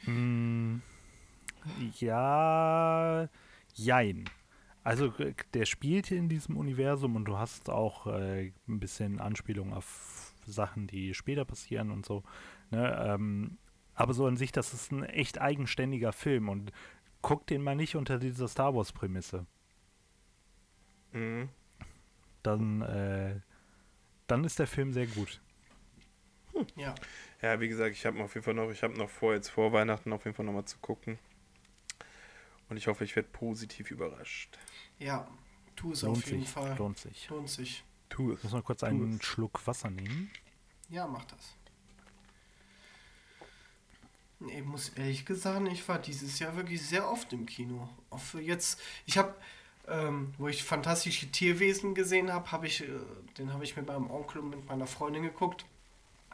Mm, 0.05 0.81
Ja, 1.99 3.29
jein. 3.73 4.29
Also 4.83 5.13
der 5.53 5.65
spielt 5.65 6.11
in 6.11 6.29
diesem 6.29 6.57
Universum 6.57 7.15
und 7.15 7.25
du 7.25 7.37
hast 7.37 7.69
auch 7.69 8.07
äh, 8.07 8.53
ein 8.67 8.79
bisschen 8.79 9.19
Anspielung 9.19 9.73
auf 9.73 10.33
Sachen, 10.45 10.87
die 10.87 11.13
später 11.13 11.45
passieren 11.45 11.91
und 11.91 12.05
so. 12.05 12.23
Ne? 12.71 12.95
Ähm, 13.07 13.57
aber 13.95 14.13
so 14.13 14.25
an 14.25 14.37
sich, 14.37 14.51
das 14.51 14.73
ist 14.73 14.91
ein 14.91 15.03
echt 15.03 15.39
eigenständiger 15.41 16.13
Film 16.13 16.49
und 16.49 16.71
guck 17.21 17.45
den 17.47 17.61
mal 17.61 17.75
nicht 17.75 17.95
unter 17.95 18.19
dieser 18.19 18.47
Star 18.47 18.73
Wars-Prämisse. 18.75 19.45
Mhm. 21.13 21.49
Dann, 22.43 22.81
äh, 22.81 23.39
dann 24.31 24.43
ist 24.43 24.59
der 24.59 24.67
Film 24.67 24.93
sehr 24.93 25.07
gut. 25.07 25.41
Ja. 26.75 26.95
Ja, 27.41 27.59
wie 27.59 27.69
gesagt, 27.69 27.95
ich 27.95 28.05
habe 28.05 28.21
auf 28.21 28.33
jeden 28.33 28.43
Fall 28.43 28.53
noch, 28.53 28.69
ich 28.69 28.83
habe 28.83 28.97
noch 28.97 29.09
vor, 29.09 29.33
jetzt 29.33 29.49
vor 29.49 29.71
Weihnachten 29.71 30.11
auf 30.11 30.25
jeden 30.25 30.35
Fall 30.35 30.45
nochmal 30.45 30.65
zu 30.65 30.77
gucken. 30.79 31.17
Und 32.69 32.77
ich 32.77 32.87
hoffe, 32.87 33.03
ich 33.03 33.15
werde 33.15 33.29
positiv 33.29 33.91
überrascht. 33.91 34.57
Ja, 34.99 35.27
tu 35.75 35.93
es 35.93 36.01
Lohnt 36.01 36.17
auf 36.17 36.25
jeden 36.25 36.41
sich, 36.41 36.49
Fall. 36.49 36.75
lohnt 36.77 36.99
sich. 36.99 37.29
Lohnt 37.29 37.49
sich. 37.49 37.83
Tu 38.09 38.33
Ich 38.33 38.43
muss 38.43 38.51
mal 38.53 38.61
kurz 38.61 38.83
einen 38.83 39.21
Schluck 39.21 39.65
Wasser 39.65 39.89
nehmen. 39.89 40.29
Ja, 40.89 41.07
mach 41.07 41.25
das. 41.25 41.55
Nee, 44.39 44.61
muss 44.61 44.89
ehrlich 44.89 45.25
gesagt, 45.25 45.67
ich 45.67 45.87
war 45.87 45.99
dieses 45.99 46.39
Jahr 46.39 46.55
wirklich 46.55 46.81
sehr 46.81 47.09
oft 47.09 47.31
im 47.33 47.45
Kino. 47.45 47.89
Auch 48.09 48.19
für 48.19 48.39
jetzt, 48.41 48.81
ich 49.05 49.17
habe, 49.17 49.35
ähm, 49.89 50.33
wo 50.37 50.47
ich 50.47 50.63
fantastische 50.63 51.31
Tierwesen 51.31 51.95
gesehen 51.95 52.31
habe, 52.31 52.51
habe 52.51 52.67
ich, 52.67 52.81
äh, 52.81 52.87
den 53.37 53.53
habe 53.53 53.63
ich 53.63 53.75
mit 53.75 53.87
meinem 53.87 54.09
Onkel 54.09 54.41
und 54.41 54.49
mit 54.49 54.67
meiner 54.67 54.87
Freundin 54.87 55.23
geguckt. 55.23 55.65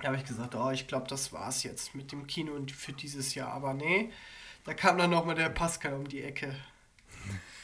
Da 0.02 0.08
habe 0.08 0.18
ich 0.18 0.26
gesagt, 0.26 0.56
oh, 0.56 0.72
ich 0.72 0.88
glaube, 0.88 1.08
das 1.08 1.32
war's 1.32 1.64
jetzt 1.64 1.96
mit 1.96 2.12
dem 2.12 2.28
Kino 2.28 2.54
und 2.54 2.72
für 2.72 2.94
dieses 2.94 3.34
Jahr. 3.34 3.52
Aber 3.52 3.74
nee, 3.74 4.12
da 4.66 4.74
kam 4.74 4.98
dann 4.98 5.10
nochmal 5.10 5.36
der 5.36 5.50
Pascal 5.50 5.94
um 5.94 6.08
die 6.08 6.22
Ecke. 6.22 6.56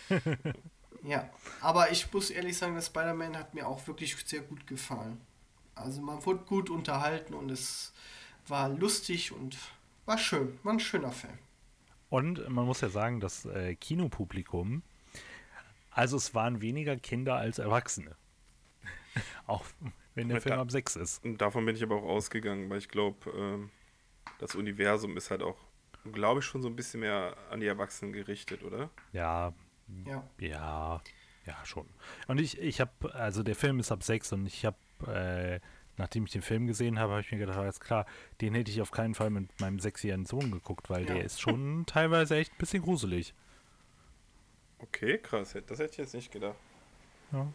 ja, 1.04 1.30
aber 1.60 1.92
ich 1.92 2.12
muss 2.14 2.30
ehrlich 2.30 2.58
sagen, 2.58 2.76
das 2.76 2.88
Spider-Man 2.88 3.38
hat 3.38 3.54
mir 3.54 3.68
auch 3.68 3.86
wirklich 3.88 4.16
sehr 4.26 4.42
gut 4.42 4.66
gefallen. 4.66 5.20
Also 5.76 6.02
man 6.02 6.26
wurde 6.26 6.44
gut 6.46 6.70
unterhalten 6.70 7.34
und 7.34 7.50
es 7.50 7.92
war 8.48 8.70
lustig 8.70 9.32
und 9.32 9.58
war 10.06 10.18
schön. 10.18 10.58
War 10.64 10.74
ein 10.74 10.80
schöner 10.80 11.12
Film. 11.12 11.38
Und 12.10 12.48
man 12.50 12.66
muss 12.66 12.82
ja 12.82 12.90
sagen, 12.90 13.20
das 13.20 13.46
äh, 13.46 13.76
Kinopublikum, 13.76 14.84
also 15.92 16.18
es 16.18 16.34
waren 16.34 16.62
weniger 16.62 16.96
Kinder 16.98 17.36
als 17.36 17.60
Erwachsene. 17.60 18.16
auch 19.48 19.66
wenn 20.16 20.30
der 20.30 20.42
Film 20.42 20.56
da- 20.56 20.62
ab 20.62 20.72
6 20.72 20.96
ist. 20.96 21.24
Und 21.24 21.40
davon 21.40 21.66
bin 21.66 21.76
ich 21.76 21.84
aber 21.84 21.96
auch 21.98 22.04
ausgegangen, 22.10 22.70
weil 22.70 22.78
ich 22.80 22.90
glaube, 22.90 23.30
ähm, 23.32 23.70
das 24.40 24.56
Universum 24.56 25.16
ist 25.18 25.32
halt 25.32 25.42
auch, 25.44 25.58
glaube 26.12 26.40
ich, 26.40 26.46
schon 26.46 26.62
so 26.62 26.68
ein 26.70 26.76
bisschen 26.76 27.02
mehr 27.02 27.36
an 27.50 27.60
die 27.60 27.68
Erwachsenen 27.68 28.14
gerichtet, 28.14 28.64
oder? 28.64 28.90
Ja, 29.14 29.54
Ja. 30.06 30.24
ja, 30.40 31.02
ja, 31.46 31.66
schon. 31.66 31.88
Und 32.28 32.40
ich, 32.40 32.60
ich 32.60 32.80
habe, 32.82 33.14
also 33.16 33.44
der 33.44 33.56
Film 33.56 33.80
ist 33.80 33.92
ab 33.92 34.04
6 34.04 34.32
und 34.34 34.46
ich 34.46 34.66
habe, 34.66 34.78
äh, 35.08 35.60
nachdem 35.98 36.26
ich 36.26 36.32
den 36.32 36.42
Film 36.42 36.68
gesehen 36.68 36.98
habe, 37.00 37.12
habe 37.14 37.22
ich 37.22 37.32
mir 37.32 37.38
gedacht, 37.40 37.58
alles 37.58 37.80
klar, 37.80 38.06
den 38.42 38.54
hätte 38.54 38.72
ich 38.72 38.82
auf 38.82 38.92
keinen 38.92 39.16
Fall 39.16 39.30
mit 39.30 39.60
meinem 39.60 39.80
sechsjährigen 39.80 40.26
Sohn 40.26 40.52
geguckt, 40.52 40.90
weil 40.90 41.06
Ja. 41.08 41.16
der 41.16 41.24
ist 41.26 41.42
schon 41.42 41.86
teilweise 41.86 42.36
echt 42.38 42.54
ein 42.54 42.58
bisschen 42.58 42.84
gruselig. 42.84 43.34
Okay, 44.84 45.18
krass. 45.18 45.56
Das 45.68 45.80
hätte 45.80 45.92
ich 45.92 45.98
jetzt 45.98 46.14
nicht 46.14 46.32
gedacht. 46.32 46.58
Ja. 47.32 47.48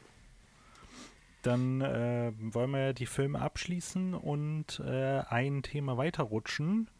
Dann 1.43 1.81
äh, 1.81 2.33
wollen 2.39 2.71
wir 2.73 2.93
die 2.93 3.07
Filme 3.07 3.41
abschließen 3.41 4.15
und 4.15 4.81
äh, 4.81 5.21
ein 5.29 5.63
Thema 5.63 5.97
weiterrutschen, 5.97 6.91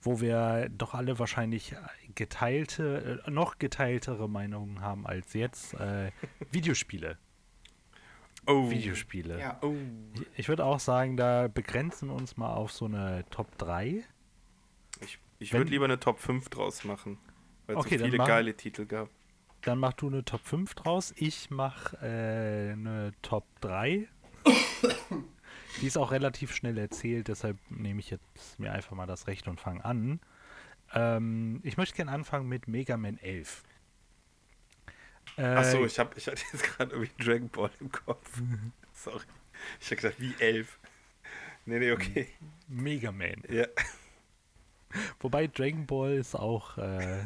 wo 0.00 0.20
wir 0.20 0.68
doch 0.70 0.94
alle 0.94 1.18
wahrscheinlich 1.18 1.76
geteilte, 2.14 3.22
äh, 3.24 3.30
noch 3.30 3.58
geteiltere 3.58 4.28
Meinungen 4.28 4.80
haben 4.80 5.06
als 5.06 5.32
jetzt. 5.34 5.74
Äh, 5.74 6.10
Videospiele. 6.50 7.18
Oh. 8.46 8.68
Videospiele. 8.68 9.38
Ja. 9.38 9.58
Oh. 9.62 9.76
Ich, 10.36 10.48
würde 10.48 10.64
auch 10.64 10.80
sagen, 10.80 11.16
da 11.16 11.46
begrenzen 11.46 12.08
wir 12.08 12.16
uns 12.16 12.36
mal 12.36 12.52
auf 12.52 12.72
so 12.72 12.86
eine 12.86 13.24
Top 13.30 13.56
3. 13.58 14.02
Ich, 15.00 15.18
ich 15.38 15.52
würde 15.52 15.70
lieber 15.70 15.84
eine 15.84 16.00
Top 16.00 16.18
5 16.18 16.48
draus 16.48 16.82
machen. 16.82 17.18
Weil 17.66 17.76
es 17.76 17.84
Okay, 17.86 17.98
so 17.98 18.04
viele 18.06 18.16
machen- 18.16 18.28
geile 18.28 18.56
Titel 18.56 18.86
gab. 18.86 19.08
Dann 19.62 19.78
mach 19.78 19.92
du 19.92 20.08
eine 20.08 20.24
Top 20.24 20.44
5 20.44 20.74
draus. 20.74 21.14
Ich 21.16 21.50
mach 21.50 21.94
äh, 21.94 22.72
eine 22.72 23.12
Top 23.22 23.44
3. 23.60 24.08
Die 25.80 25.86
ist 25.86 25.96
auch 25.96 26.10
relativ 26.10 26.54
schnell 26.54 26.76
erzählt, 26.78 27.28
deshalb 27.28 27.58
nehme 27.70 28.00
ich 28.00 28.10
jetzt 28.10 28.58
mir 28.58 28.72
einfach 28.72 28.94
mal 28.94 29.06
das 29.06 29.26
Recht 29.26 29.48
und 29.48 29.60
fange 29.60 29.84
an. 29.84 30.20
Ähm, 30.92 31.60
ich 31.62 31.76
möchte 31.76 31.96
gerne 31.96 32.10
anfangen 32.10 32.48
mit 32.48 32.68
Mega 32.68 32.96
Man 32.96 33.18
11. 33.18 33.62
Äh, 35.36 35.42
Achso, 35.42 35.84
ich, 35.84 35.98
hab, 35.98 36.16
ich 36.16 36.26
hatte 36.26 36.42
jetzt 36.52 36.62
gerade 36.62 36.92
irgendwie 36.92 37.24
Dragon 37.24 37.48
Ball 37.48 37.70
im 37.80 37.90
Kopf. 37.90 38.42
Sorry. 38.92 39.24
Ich 39.80 39.86
habe 39.86 39.96
gedacht, 39.96 40.20
wie 40.20 40.34
elf. 40.38 40.78
Nee, 41.64 41.78
nee, 41.78 41.92
okay. 41.92 42.28
Mega 42.68 43.12
Man. 43.12 43.42
Ja. 43.48 43.66
Wobei 45.20 45.46
Dragon 45.46 45.86
Ball 45.86 46.14
ist 46.14 46.34
auch, 46.34 46.76
äh, 46.76 47.24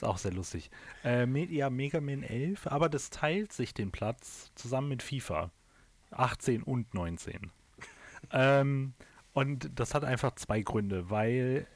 ist 0.00 0.08
auch 0.08 0.18
sehr 0.18 0.32
lustig. 0.32 0.70
Äh, 1.04 1.26
ja, 1.52 1.68
Mega 1.68 2.00
Man 2.00 2.22
11, 2.22 2.66
aber 2.66 2.88
das 2.88 3.10
teilt 3.10 3.52
sich 3.52 3.74
den 3.74 3.90
Platz 3.90 4.50
zusammen 4.54 4.88
mit 4.88 5.02
FIFA 5.02 5.50
18 6.10 6.62
und 6.62 6.94
19. 6.94 7.50
ähm, 8.32 8.94
und 9.32 9.70
das 9.74 9.94
hat 9.94 10.04
einfach 10.04 10.34
zwei 10.34 10.62
Gründe, 10.62 11.10
weil 11.10 11.66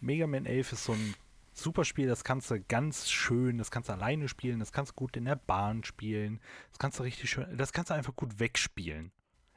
Mega 0.00 0.26
Man 0.26 0.46
11 0.46 0.72
ist 0.72 0.84
so 0.84 0.92
ein 0.92 1.14
super 1.52 1.84
Spiel, 1.84 2.08
das 2.08 2.24
kannst 2.24 2.50
du 2.50 2.60
ganz 2.60 3.10
schön, 3.10 3.58
das 3.58 3.70
kannst 3.70 3.88
du 3.88 3.92
alleine 3.92 4.28
spielen, 4.28 4.60
das 4.60 4.72
kannst 4.72 4.92
du 4.92 4.96
gut 4.96 5.16
in 5.16 5.26
der 5.26 5.36
Bahn 5.36 5.84
spielen, 5.84 6.40
das 6.70 6.78
kannst 6.78 6.98
du 6.98 7.02
richtig 7.04 7.30
schön, 7.30 7.56
das 7.56 7.72
kannst 7.72 7.90
du 7.90 7.94
einfach 7.94 8.16
gut 8.16 8.40
wegspielen. 8.40 9.12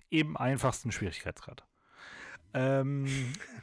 Im 0.09 0.37
einfachsten 0.37 0.91
Schwierigkeitsgrad. 0.91 1.65
Ähm, 2.53 3.07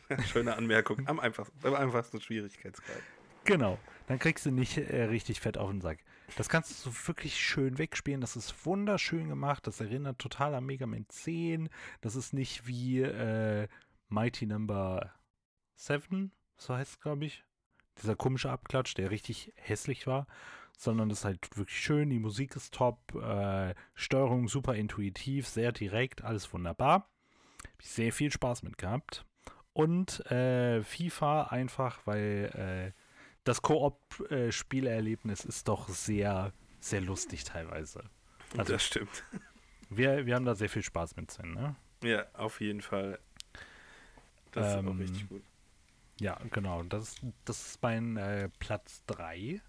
Schöne 0.27 0.57
Anmerkung. 0.57 1.07
Am 1.07 1.20
einfachsten, 1.20 1.66
am 1.66 1.74
einfachsten 1.74 2.20
Schwierigkeitsgrad. 2.20 3.03
Genau. 3.44 3.78
Dann 4.07 4.18
kriegst 4.18 4.44
du 4.44 4.50
nicht 4.50 4.76
äh, 4.76 5.04
richtig 5.04 5.40
fett 5.40 5.57
auf 5.57 5.70
den 5.70 5.80
Sack. 5.80 5.98
Das 6.37 6.48
kannst 6.48 6.70
du 6.70 6.90
so 6.90 7.09
wirklich 7.09 7.37
schön 7.37 7.78
wegspielen. 7.78 8.20
Das 8.20 8.37
ist 8.37 8.66
wunderschön 8.66 9.28
gemacht. 9.28 9.66
Das 9.66 9.80
erinnert 9.80 10.18
total 10.18 10.54
an 10.54 10.64
Mega 10.64 10.87
Man 10.87 11.07
10. 11.09 11.68
Das 12.00 12.16
ist 12.16 12.33
nicht 12.33 12.66
wie 12.66 13.00
äh, 13.02 13.68
Mighty 14.09 14.46
Number 14.46 15.12
7, 15.76 16.33
so 16.57 16.74
heißt 16.74 16.92
es, 16.92 17.00
glaube 17.00 17.24
ich. 17.24 17.44
Dieser 18.02 18.16
komische 18.16 18.50
Abklatsch, 18.50 18.94
der 18.94 19.11
richtig 19.11 19.52
hässlich 19.57 20.07
war. 20.07 20.26
Sondern 20.76 21.09
das 21.09 21.20
ist 21.20 21.24
halt 21.24 21.57
wirklich 21.57 21.78
schön. 21.78 22.11
Die 22.11 22.18
Musik 22.18 22.57
ist 22.57 22.74
top. 22.74 23.14
Äh, 23.14 23.74
Steuerung 23.94 24.48
super 24.48 24.74
intuitiv, 24.74 25.46
sehr 25.46 25.70
direkt. 25.70 26.24
Alles 26.24 26.52
wunderbar. 26.52 27.09
Hab 27.62 27.80
ich 27.80 27.88
sehr 27.88 28.12
viel 28.12 28.33
Spaß 28.33 28.64
mit 28.64 28.76
gehabt. 28.76 29.24
Und 29.72 30.20
äh, 30.30 30.83
FIFA 30.83 31.44
einfach, 31.44 32.00
weil 32.07 32.92
äh, 32.94 33.03
das 33.44 33.62
Koop-Spielerlebnis 33.62 35.44
ist 35.44 35.68
doch 35.68 35.88
sehr, 35.88 36.52
sehr 36.80 37.00
lustig 37.00 37.44
teilweise. 37.44 38.02
Also- 38.57 38.72
das 38.72 38.85
stimmt. 38.85 39.22
Wir, 39.90 40.24
wir 40.26 40.35
haben 40.35 40.46
da 40.46 40.54
sehr 40.57 40.70
viel 40.70 40.83
Spaß 40.83 41.14
mit 41.16 41.30
Sven, 41.30 41.52
ne? 41.52 41.76
Ja, 42.02 42.24
auf 42.33 42.61
jeden 42.61 42.80
Fall. 42.80 43.18
Das 44.50 44.66
ist 44.68 44.74
auch 44.74 44.78
Ähm, 44.78 44.98
richtig 44.98 45.28
gut. 45.28 45.42
Ja, 46.18 46.38
genau. 46.50 46.83
Das, 46.85 47.02
ist- 47.11 47.20
das 47.44 47.66
ist 47.66 47.83
mein 47.83 48.16
äh, 48.16 48.48
Platz 48.59 49.02
3. 49.07 49.61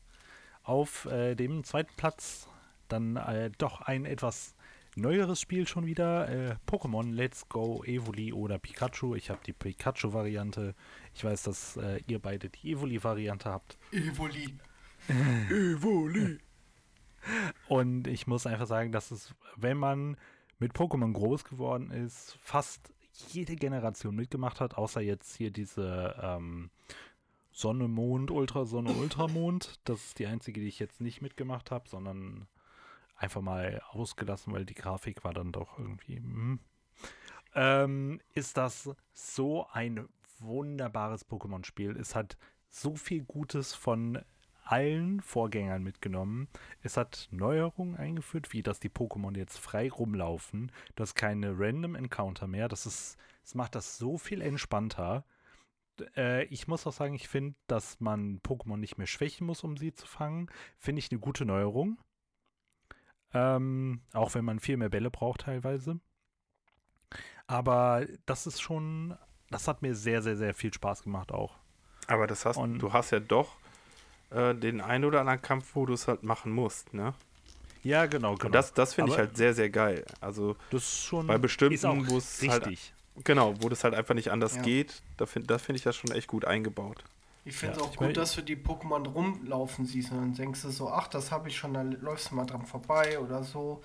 Auf 0.64 1.06
äh, 1.06 1.36
dem 1.36 1.64
zweiten 1.64 1.94
Platz 1.98 2.48
dann 2.88 3.18
äh, 3.18 3.52
doch 3.58 3.82
ein 3.82 4.06
etwas 4.06 4.55
neueres 4.96 5.40
Spiel 5.40 5.68
schon 5.68 5.86
wieder. 5.86 6.30
Äh, 6.30 6.56
Pokémon 6.68 7.12
Let's 7.12 7.48
Go 7.50 7.84
Evoli 7.84 8.34
oder 8.34 8.58
Pikachu. 8.58 9.16
Ich 9.16 9.30
habe 9.30 9.42
die 9.46 9.54
Pikachu-Variante. 9.54 10.76
Ich 11.14 11.24
weiß, 11.24 11.44
dass 11.44 11.78
äh, 11.78 12.02
ihr 12.08 12.20
beide 12.20 12.50
die 12.50 12.72
Evoli-Variante 12.72 13.50
habt. 13.50 13.78
Evoli. 13.92 14.58
Evoli. 15.50 16.40
Und 17.68 18.08
ich 18.08 18.28
muss 18.28 18.46
einfach 18.46 18.68
sagen, 18.68 18.92
dass 18.92 19.12
es, 19.12 19.34
wenn 19.56 19.78
man 19.78 20.18
mit 20.60 20.74
Pokémon 20.74 21.12
groß 21.14 21.44
geworden 21.44 21.92
ist, 21.92 22.38
fast 22.42 22.94
jede 23.30 23.56
Generation 23.56 24.16
mitgemacht 24.16 24.60
hat, 24.60 24.76
außer 24.78 25.02
jetzt 25.02 25.36
hier 25.36 25.52
diese 25.52 26.16
ähm, 26.22 26.70
Sonne, 27.52 27.88
Mond, 27.88 28.32
Ultrasonne, 28.32 28.92
Ultramond. 28.92 29.80
Das 29.86 30.06
ist 30.06 30.20
die 30.20 30.28
einzige, 30.28 30.60
die 30.60 30.68
ich 30.68 30.80
jetzt 30.80 31.02
nicht 31.02 31.22
mitgemacht 31.22 31.72
habe, 31.72 31.88
sondern 31.88 32.48
einfach 33.16 33.42
mal 33.42 33.82
ausgelassen, 33.90 34.54
weil 34.54 34.66
die 34.66 34.74
Grafik 34.76 35.24
war 35.24 35.34
dann 35.34 35.52
doch 35.52 35.78
irgendwie. 35.80 36.18
hm. 36.18 36.60
Ähm, 37.54 38.20
ist 38.34 38.58
das 38.58 38.90
so 39.14 39.68
ein 39.72 40.10
wunderbares 40.40 41.28
Pokémon-Spiel. 41.28 41.96
Es 41.98 42.14
hat 42.14 42.38
so 42.70 42.96
viel 42.96 43.24
Gutes 43.24 43.74
von 43.74 44.22
allen 44.66 45.22
Vorgängern 45.22 45.84
mitgenommen. 45.84 46.50
Es 46.82 46.98
hat 46.98 47.28
Neuerungen 47.32 47.96
eingeführt, 47.96 48.52
wie 48.52 48.64
dass 48.64 48.80
die 48.80 48.90
Pokémon 48.90 49.38
jetzt 49.38 49.58
frei 49.58 49.90
rumlaufen. 49.90 50.72
Das 50.96 51.10
ist 51.10 51.16
keine 51.16 51.58
Random 51.58 51.96
Encounter 51.96 52.48
mehr. 52.48 52.68
Das 52.68 52.86
ist, 52.86 53.18
es 53.44 53.56
macht 53.56 53.76
das 53.76 53.98
so 53.98 54.18
viel 54.18 54.42
entspannter. 54.42 55.24
Äh, 56.18 56.46
ich 56.46 56.68
muss 56.68 56.86
auch 56.88 56.94
sagen, 56.94 57.14
ich 57.14 57.28
finde, 57.28 57.56
dass 57.68 58.00
man 58.00 58.42
Pokémon 58.42 58.78
nicht 58.78 58.98
mehr 58.98 59.08
schwächen 59.08 59.48
muss, 59.48 59.64
um 59.64 59.78
sie 59.78 59.94
zu 59.94 60.08
fangen. 60.08 60.50
Finde 60.78 61.00
ich 61.00 61.12
eine 61.12 61.20
gute 61.20 61.46
Neuerung. 61.46 61.98
Ähm, 63.36 64.02
auch 64.14 64.34
wenn 64.34 64.46
man 64.46 64.60
viel 64.60 64.78
mehr 64.78 64.90
Bälle 64.90 65.12
braucht 65.12 65.42
teilweise. 65.42 66.00
Aber 67.48 68.06
das 68.26 68.48
ist 68.48 68.62
schon, 68.62 69.16
das 69.52 69.68
hat 69.68 69.82
mir 69.82 69.94
sehr, 69.96 70.22
sehr, 70.22 70.36
sehr 70.38 70.54
viel 70.54 70.74
Spaß 70.74 71.04
gemacht 71.04 71.32
auch. 71.32 71.56
Aber 72.08 72.28
das 72.28 72.46
hast, 72.46 72.58
Und- 72.58 72.80
du 72.80 72.94
hast 72.94 73.12
ja 73.12 73.20
doch 73.20 73.58
äh, 74.32 74.56
den 74.56 74.82
einen 74.82 75.06
oder 75.06 75.20
anderen 75.20 75.42
Kampf, 75.42 75.76
wo 75.76 75.86
du 75.86 75.94
es 75.94 76.08
halt 76.08 76.24
machen 76.24 76.52
musst, 76.52 76.94
ne? 76.94 77.14
Ja, 77.84 78.08
genau, 78.08 78.34
genau. 78.34 78.48
Und 78.48 78.52
das, 78.56 78.74
das 78.74 78.96
finde 78.96 79.12
ich 79.12 79.18
halt 79.18 79.38
sehr, 79.38 79.54
sehr 79.54 79.70
geil. 79.70 80.04
Also 80.20 80.56
das 80.72 80.82
ist 80.82 81.04
schon 81.04 81.28
bei 81.28 81.38
bestimmten, 81.38 82.08
wo 82.08 82.18
es 82.18 82.42
halt-. 82.48 82.80
Genau, 83.24 83.54
wo 83.62 83.70
das 83.70 83.84
halt 83.84 83.94
einfach 83.94 84.16
nicht 84.16 84.32
anders 84.32 84.56
Ja. 84.56 84.62
geht, 84.64 85.02
da 85.18 85.26
find, 85.28 85.50
das 85.50 85.62
finde 85.62 85.78
ich 85.78 85.84
das 85.84 85.96
schon 85.96 86.12
echt 86.12 86.28
gut 86.28 86.46
eingebaut. 86.46 87.04
Ich 87.46 87.56
finde 87.56 87.78
es 87.78 87.80
Ja, 87.80 87.84
auch 87.84 87.96
gut, 87.96 88.18
dass 88.18 88.36
du 88.36 88.42
die 88.44 88.58
Pokémon 88.58 89.08
rumlaufen 89.08 89.86
siehst 89.86 90.12
und 90.12 90.18
dann 90.20 90.34
denkst 90.34 90.64
du 90.64 90.70
so, 90.72 90.90
ach, 90.92 91.08
das 91.08 91.32
habe 91.32 91.50
ich 91.50 91.58
schon, 91.58 91.74
dann 91.76 91.92
läufst 92.02 92.32
du 92.32 92.36
mal 92.36 92.46
dran 92.46 92.66
vorbei 92.66 93.20
oder 93.20 93.44
so. 93.44 93.82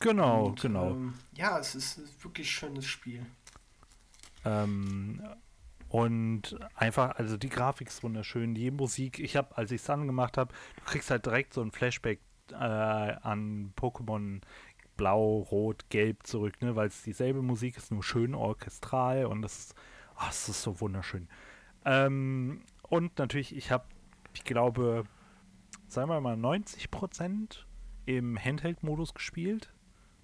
Genau, 0.00 0.52
Und, 0.52 0.60
genau. 0.60 0.96
Ähm, 0.96 1.14
ja, 1.32 1.58
es 1.58 1.74
ist 1.74 1.98
ein 1.98 2.08
wirklich 2.22 2.50
schönes 2.50 2.86
Spiel. 2.86 3.26
Ähm, 4.44 5.22
und 5.88 6.58
einfach, 6.74 7.16
also 7.16 7.36
die 7.36 7.48
Grafik 7.48 7.88
ist 7.88 8.02
wunderschön, 8.02 8.54
die 8.54 8.70
Musik. 8.70 9.18
Ich 9.18 9.36
habe, 9.36 9.56
als 9.56 9.72
ich 9.72 9.82
es 9.82 9.90
angemacht 9.90 10.38
habe, 10.38 10.54
du 10.76 10.84
kriegst 10.84 11.10
halt 11.10 11.26
direkt 11.26 11.54
so 11.54 11.62
ein 11.62 11.72
Flashback 11.72 12.20
äh, 12.52 12.54
an 12.54 13.72
Pokémon 13.76 14.40
Blau, 14.96 15.40
Rot, 15.50 15.88
Gelb 15.90 16.26
zurück, 16.26 16.62
ne, 16.62 16.76
weil 16.76 16.88
es 16.88 17.02
dieselbe 17.02 17.42
Musik 17.42 17.76
ist, 17.78 17.90
nur 17.92 18.04
schön 18.04 18.34
orchestral 18.34 19.26
und 19.26 19.42
das 19.42 19.58
ist, 19.58 19.74
ah, 20.16 20.28
es 20.30 20.48
ist 20.48 20.62
so 20.62 20.80
wunderschön. 20.80 21.28
Ähm, 21.84 22.62
und 22.90 23.18
natürlich, 23.18 23.56
ich 23.56 23.70
habe, 23.70 23.86
ich 24.34 24.44
glaube, 24.44 25.04
sagen 25.86 26.10
wir 26.10 26.20
mal 26.20 26.36
90% 26.36 27.64
im 28.04 28.36
Handheld-Modus 28.36 29.14
gespielt 29.14 29.72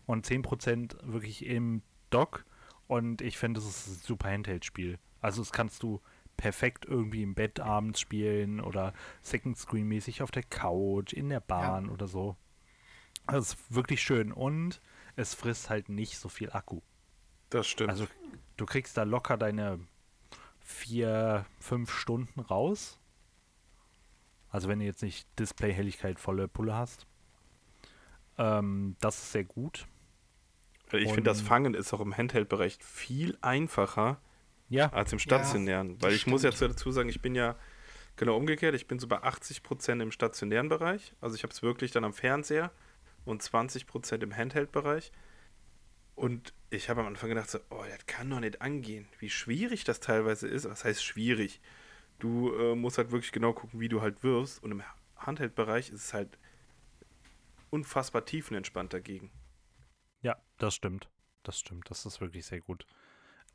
und 0.05 0.27
10% 0.27 0.97
wirklich 1.03 1.47
im 1.47 1.83
Dock. 2.11 2.45
Und 2.89 3.23
ich 3.23 3.39
finde, 3.39 3.61
es 3.61 3.67
ist 3.67 3.87
ein 3.87 4.01
super 4.03 4.31
Handheld-Spiel. 4.31 4.99
Also 5.21 5.41
das 5.43 5.53
kannst 5.53 5.83
du 5.83 6.01
perfekt 6.37 6.85
irgendwie 6.85 7.23
im 7.23 7.35
Bett 7.35 7.61
abends 7.61 8.01
spielen 8.01 8.61
oder 8.61 8.93
Second 9.23 9.57
Screen-mäßig 9.57 10.23
auf 10.23 10.31
der 10.31 10.43
Couch, 10.43 11.13
in 11.13 11.29
der 11.29 11.41
Bahn 11.41 11.89
oder 11.89 12.09
so. 12.09 12.37
Also 13.27 13.41
es 13.41 13.61
ist 13.61 13.75
wirklich 13.75 14.03
schön 14.03 14.33
und 14.33 14.81
es 15.15 15.35
frisst 15.35 15.71
halt 15.71 15.89
nicht 15.89 16.19
so 16.19 16.29
viel 16.29 16.51
Akku. 16.51 16.81
Das 17.51 17.67
stimmt. 17.67 17.91
Also 17.91 18.07
du 18.57 18.67
kriegst 18.67 18.97
da 18.97 19.05
locker 19.05 19.37
deine 19.37 19.81
vier, 20.67 21.47
fünf 21.61 21.93
Stunden 21.93 22.41
raus. 22.41 22.99
Also 24.51 24.69
wenn 24.69 24.81
du 24.81 24.85
jetzt 24.85 25.03
nicht 25.03 25.27
Display-Helligkeit 25.39 26.19
volle 26.19 26.49
Pulle 26.49 26.75
hast. 26.75 27.07
Ähm, 28.37 28.97
das 29.01 29.17
ist 29.17 29.33
sehr 29.33 29.45
gut. 29.45 29.87
ich 30.93 31.09
finde, 31.09 31.23
das 31.23 31.41
Fangen 31.41 31.75
ist 31.75 31.95
auch 31.95 32.01
im 32.01 32.17
Handheld-Bereich 32.17 32.79
viel 32.83 33.39
einfacher 33.43 34.21
Ja, 34.69 34.93
als 34.93 35.13
im 35.13 35.21
stationären. 35.21 36.03
weil 36.03 36.11
das 36.11 36.21
ich 36.21 36.27
muss 36.27 36.43
ja 36.43 36.51
stimmt. 36.51 36.73
dazu 36.73 36.91
sagen, 36.91 37.09
ich 37.09 37.23
bin 37.23 37.37
ja 37.37 37.55
genau 38.17 38.37
umgekehrt. 38.37 38.75
Ich 38.75 38.89
bin 38.89 38.99
so 38.99 39.07
bei 39.07 39.23
80% 39.23 40.03
im 40.03 40.11
stationären 40.11 40.69
Bereich. 40.69 41.15
Also 41.21 41.37
ich 41.37 41.45
habe 41.45 41.53
es 41.53 41.63
wirklich 41.63 41.93
dann 41.93 42.05
am 42.05 42.13
Fernseher 42.13 42.73
und 43.25 43.41
20% 43.41 44.23
im 44.23 44.35
Handheld-Bereich. 44.37 45.13
Und 46.17 46.53
ich 46.77 46.89
habe 46.89 47.01
am 47.01 47.07
Anfang 47.09 47.29
gedacht, 47.29 47.51
so, 47.51 47.59
oh, 47.71 47.85
das 47.89 48.07
kann 48.07 48.31
doch 48.31 48.41
nicht 48.41 48.63
angehen, 48.63 49.09
wie 49.19 49.31
schwierig 49.31 49.85
das 49.85 50.01
teilweise 50.01 50.47
ist. 50.49 50.69
Was 50.69 50.85
heißt 50.85 51.03
schwierig? 51.05 51.61
Du 52.19 52.55
äh, 52.55 52.75
musst 52.75 52.99
halt 52.99 53.11
wirklich 53.11 53.33
genau 53.33 53.53
gucken, 53.53 53.81
wie 53.81 53.89
du 53.89 54.01
halt 54.01 54.23
wirfst. 54.23 54.63
Und 54.63 54.71
im 54.73 54.83
Handheld-Bereich 55.17 55.91
ist 55.91 56.05
es 56.05 56.15
halt 56.15 56.39
unfassbar 57.71 58.25
tiefenentspannt 58.25 58.93
dagegen. 58.93 59.31
Ja, 60.23 60.37
das 60.59 60.75
stimmt. 60.75 61.09
Das 61.43 61.59
stimmt. 61.59 61.91
Das 61.91 62.07
ist 62.07 62.21
wirklich 62.21 62.47
sehr 62.47 62.61
gut. 62.61 62.87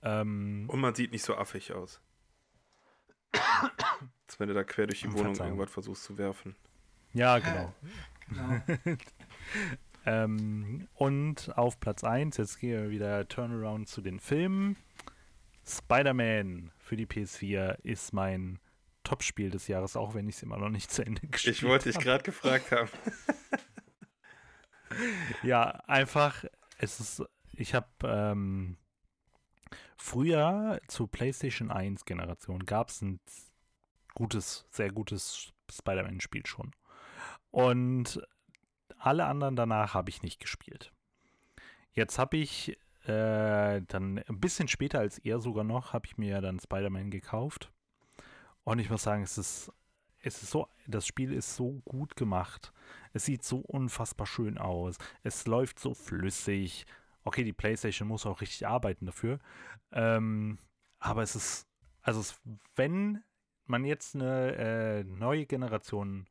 Ähm, 0.03 0.65
Und 0.67 0.79
man 0.79 0.95
sieht 0.95 1.11
nicht 1.11 1.23
so 1.23 1.35
affig 1.35 1.73
aus. 1.73 2.01
Als 4.27 4.39
wenn 4.39 4.47
du 4.47 4.53
da 4.53 4.63
quer 4.63 4.87
durch 4.87 5.01
die 5.01 5.11
Wohnung 5.13 5.35
irgendwas 5.35 5.71
versuchst 5.71 6.03
zu 6.03 6.17
werfen. 6.17 6.55
ja, 7.13 7.39
genau. 7.39 7.73
Genau. 8.29 8.61
Ähm, 10.05 10.87
und 10.95 11.55
auf 11.57 11.79
Platz 11.79 12.03
1, 12.03 12.37
jetzt 12.37 12.59
gehen 12.59 12.81
wir 12.83 12.89
wieder 12.89 13.27
Turnaround 13.27 13.87
zu 13.87 14.01
den 14.01 14.19
Filmen. 14.19 14.77
Spider-Man 15.67 16.71
für 16.79 16.95
die 16.97 17.05
PS4 17.05 17.79
ist 17.83 18.13
mein 18.13 18.59
Top-Spiel 19.03 19.49
des 19.51 19.67
Jahres, 19.67 19.95
auch 19.95 20.13
wenn 20.13 20.27
ich 20.27 20.35
es 20.35 20.43
immer 20.43 20.57
noch 20.57 20.69
nicht 20.69 20.91
zu 20.91 21.05
Ende 21.05 21.21
gespielt 21.27 21.57
Ich 21.57 21.63
wollte 21.63 21.89
dich 21.89 21.95
habe. 21.97 22.05
gerade 22.05 22.23
gefragt 22.23 22.71
haben. 22.71 22.89
Ja, 25.43 25.69
einfach, 25.87 26.43
es 26.77 26.99
ist, 26.99 27.23
ich 27.53 27.73
habe 27.73 27.87
ähm, 28.03 28.77
früher 29.95 30.81
zur 30.87 31.09
PlayStation 31.09 31.71
1 31.71 32.05
Generation 32.05 32.65
gab 32.65 32.89
es 32.89 33.01
ein 33.01 33.19
gutes, 34.13 34.65
sehr 34.69 34.91
gutes 34.91 35.53
Spider-Man-Spiel 35.71 36.45
schon. 36.45 36.71
Und 37.51 38.21
alle 39.01 39.25
anderen 39.25 39.55
danach 39.55 39.93
habe 39.93 40.09
ich 40.09 40.23
nicht 40.23 40.39
gespielt. 40.39 40.91
Jetzt 41.93 42.19
habe 42.19 42.37
ich 42.37 42.77
äh, 43.05 43.81
dann 43.81 44.19
ein 44.19 44.39
bisschen 44.39 44.67
später 44.67 44.99
als 44.99 45.17
er 45.19 45.39
sogar 45.39 45.63
noch, 45.63 45.93
habe 45.93 46.05
ich 46.05 46.17
mir 46.17 46.39
dann 46.41 46.59
Spider-Man 46.59 47.09
gekauft. 47.09 47.71
Und 48.63 48.79
ich 48.79 48.89
muss 48.89 49.03
sagen, 49.03 49.23
es 49.23 49.37
ist, 49.37 49.71
es 50.21 50.43
ist 50.43 50.51
so, 50.51 50.67
das 50.87 51.07
Spiel 51.07 51.33
ist 51.33 51.55
so 51.55 51.81
gut 51.83 52.15
gemacht. 52.15 52.71
Es 53.13 53.25
sieht 53.25 53.43
so 53.43 53.57
unfassbar 53.57 54.27
schön 54.27 54.57
aus. 54.57 54.97
Es 55.23 55.47
läuft 55.47 55.79
so 55.79 55.93
flüssig. 55.93 56.85
Okay, 57.23 57.43
die 57.43 57.53
PlayStation 57.53 58.07
muss 58.07 58.25
auch 58.25 58.41
richtig 58.41 58.67
arbeiten 58.67 59.07
dafür. 59.07 59.39
Ähm, 59.91 60.59
aber 60.99 61.23
es 61.23 61.35
ist, 61.35 61.67
also 62.01 62.19
es, 62.19 62.39
wenn 62.75 63.23
man 63.65 63.83
jetzt 63.83 64.15
eine 64.15 64.55
äh, 64.55 65.03
neue 65.03 65.45
Generation 65.45 66.27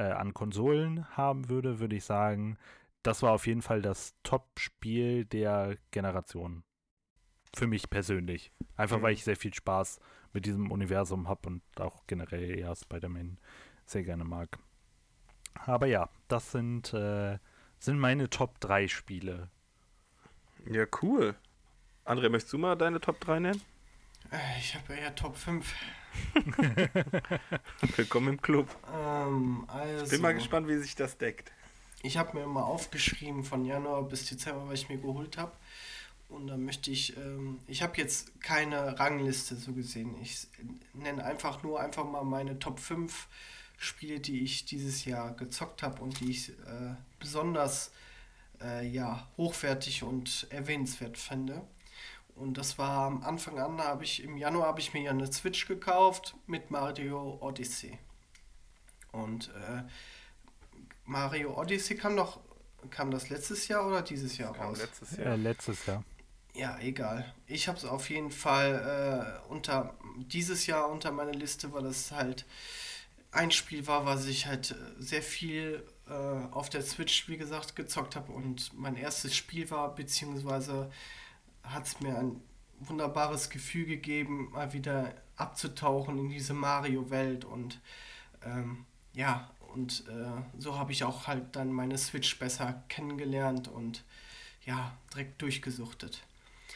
äh, 0.00 0.12
an 0.12 0.32
Konsolen 0.34 1.06
haben 1.16 1.48
würde, 1.48 1.78
würde 1.78 1.96
ich 1.96 2.04
sagen, 2.04 2.56
das 3.02 3.22
war 3.22 3.32
auf 3.32 3.46
jeden 3.46 3.62
Fall 3.62 3.82
das 3.82 4.14
Top-Spiel 4.22 5.24
der 5.26 5.76
Generation. 5.90 6.62
Für 7.54 7.66
mich 7.66 7.90
persönlich. 7.90 8.52
Einfach 8.76 8.98
Mhm. 8.98 9.02
weil 9.02 9.12
ich 9.12 9.24
sehr 9.24 9.36
viel 9.36 9.52
Spaß 9.52 10.00
mit 10.32 10.46
diesem 10.46 10.70
Universum 10.70 11.28
habe 11.28 11.48
und 11.48 11.62
auch 11.80 12.06
generell 12.06 12.58
ja 12.58 12.74
Spider-Man 12.74 13.38
sehr 13.84 14.04
gerne 14.04 14.24
mag. 14.24 14.58
Aber 15.66 15.86
ja, 15.86 16.08
das 16.28 16.52
sind, 16.52 16.94
äh, 16.94 17.38
sind 17.78 17.98
meine 17.98 18.30
Top 18.30 18.60
3 18.60 18.86
Spiele. 18.88 19.50
Ja, 20.70 20.86
cool. 21.02 21.34
André, 22.04 22.28
möchtest 22.28 22.52
du 22.52 22.58
mal 22.58 22.76
deine 22.76 23.00
Top 23.00 23.20
3 23.20 23.40
nennen? 23.40 23.60
Äh, 24.30 24.58
Ich 24.58 24.74
habe 24.76 24.96
ja 24.96 25.10
Top 25.10 25.36
5. 25.36 25.74
Willkommen 27.96 28.28
im 28.28 28.42
Club. 28.42 28.68
Ähm, 28.94 29.64
also, 29.68 30.10
Bin 30.10 30.22
mal 30.22 30.34
gespannt, 30.34 30.68
wie 30.68 30.76
sich 30.78 30.94
das 30.94 31.18
deckt. 31.18 31.52
Ich 32.02 32.16
habe 32.16 32.38
mir 32.38 32.46
mal 32.46 32.62
aufgeschrieben 32.62 33.44
von 33.44 33.64
Januar 33.64 34.02
bis 34.02 34.26
Dezember, 34.26 34.68
was 34.68 34.80
ich 34.80 34.88
mir 34.88 34.98
geholt 34.98 35.36
habe. 35.36 35.52
Und 36.28 36.46
da 36.46 36.56
möchte 36.56 36.90
ich, 36.90 37.16
ähm, 37.16 37.58
ich 37.66 37.82
habe 37.82 37.96
jetzt 37.96 38.40
keine 38.40 38.98
Rangliste 38.98 39.56
so 39.56 39.72
gesehen. 39.72 40.14
Ich 40.22 40.46
nenne 40.94 41.24
einfach 41.24 41.62
nur 41.62 41.80
einfach 41.80 42.04
mal 42.04 42.24
meine 42.24 42.58
Top 42.58 42.78
5 42.78 43.28
Spiele, 43.76 44.20
die 44.20 44.42
ich 44.44 44.64
dieses 44.64 45.04
Jahr 45.04 45.34
gezockt 45.34 45.82
habe 45.82 46.02
und 46.02 46.20
die 46.20 46.30
ich 46.30 46.50
äh, 46.50 46.94
besonders 47.18 47.90
äh, 48.62 48.86
ja, 48.86 49.26
hochwertig 49.36 50.02
und 50.02 50.46
erwähnenswert 50.50 51.18
finde. 51.18 51.62
Und 52.40 52.56
das 52.56 52.78
war 52.78 53.06
am 53.06 53.22
Anfang 53.22 53.58
an, 53.58 53.78
habe 53.82 54.02
ich 54.04 54.22
im 54.24 54.38
Januar 54.38 54.68
habe 54.68 54.80
ich 54.80 54.94
mir 54.94 55.02
ja 55.02 55.10
eine 55.10 55.30
Switch 55.30 55.66
gekauft 55.66 56.34
mit 56.46 56.70
Mario 56.70 57.36
Odyssey. 57.40 57.98
Und 59.12 59.48
äh, 59.54 59.82
Mario 61.04 61.58
Odyssey 61.60 61.96
kam 61.96 62.16
doch, 62.16 62.40
kam 62.88 63.10
das 63.10 63.28
letztes 63.28 63.68
Jahr 63.68 63.86
oder 63.86 64.00
dieses 64.00 64.38
Jahr 64.38 64.54
Kam 64.54 64.68
raus? 64.68 64.78
letztes 64.78 65.18
Äh, 65.18 65.24
Jahr. 65.24 65.36
letztes 65.36 65.84
Jahr. 65.84 66.02
Ja, 66.54 66.78
egal. 66.80 67.32
Ich 67.46 67.68
habe 67.68 67.76
es 67.76 67.84
auf 67.84 68.08
jeden 68.08 68.30
Fall 68.30 69.42
äh, 69.46 69.48
unter 69.50 69.94
dieses 70.16 70.66
Jahr 70.66 70.88
unter 70.88 71.12
meiner 71.12 71.32
Liste, 71.34 71.72
weil 71.74 71.82
das 71.82 72.10
halt 72.10 72.46
ein 73.32 73.50
Spiel 73.50 73.86
war, 73.86 74.06
was 74.06 74.24
ich 74.26 74.46
halt 74.46 74.70
äh, 74.70 74.74
sehr 74.98 75.22
viel 75.22 75.84
äh, 76.08 76.12
auf 76.12 76.70
der 76.70 76.80
Switch, 76.82 77.28
wie 77.28 77.36
gesagt, 77.36 77.76
gezockt 77.76 78.16
habe 78.16 78.32
und 78.32 78.72
mein 78.78 78.96
erstes 78.96 79.36
Spiel 79.36 79.70
war, 79.70 79.94
beziehungsweise 79.94 80.90
hat 81.62 81.86
es 81.86 82.00
mir 82.00 82.18
ein 82.18 82.40
wunderbares 82.80 83.50
Gefühl 83.50 83.86
gegeben, 83.86 84.50
mal 84.52 84.72
wieder 84.72 85.14
abzutauchen 85.36 86.18
in 86.18 86.28
diese 86.28 86.54
Mario-Welt 86.54 87.44
und 87.44 87.80
ähm, 88.42 88.86
ja, 89.12 89.50
und 89.74 90.04
äh, 90.08 90.42
so 90.58 90.78
habe 90.78 90.92
ich 90.92 91.04
auch 91.04 91.26
halt 91.26 91.56
dann 91.56 91.72
meine 91.72 91.98
Switch 91.98 92.38
besser 92.38 92.82
kennengelernt 92.88 93.68
und 93.68 94.04
ja, 94.64 94.96
direkt 95.12 95.40
durchgesuchtet. 95.42 96.22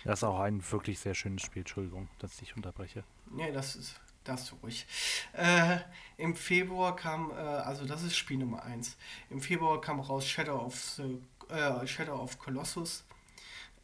Das 0.04 0.20
ist 0.20 0.24
auch 0.24 0.40
ein 0.40 0.62
wirklich 0.70 0.98
sehr 0.98 1.14
schönes 1.14 1.42
Spiel. 1.42 1.60
Entschuldigung, 1.60 2.08
dass 2.18 2.32
ich 2.34 2.40
dich 2.40 2.56
unterbreche. 2.56 3.04
Nee, 3.30 3.52
das 3.52 3.76
ist 3.76 4.00
das 4.24 4.54
ruhig. 4.62 4.86
Äh, 5.32 5.78
Im 6.16 6.34
Februar 6.34 6.96
kam, 6.96 7.30
äh, 7.30 7.34
also 7.34 7.84
das 7.86 8.02
ist 8.02 8.16
Spiel 8.16 8.38
Nummer 8.38 8.62
1. 8.62 8.96
Im 9.30 9.40
Februar 9.40 9.80
kam 9.80 10.00
raus 10.00 10.26
Shadow 10.26 10.58
of, 10.58 10.78
the, 10.96 11.20
äh, 11.48 11.86
Shadow 11.86 12.16
of 12.16 12.38
Colossus. 12.38 13.04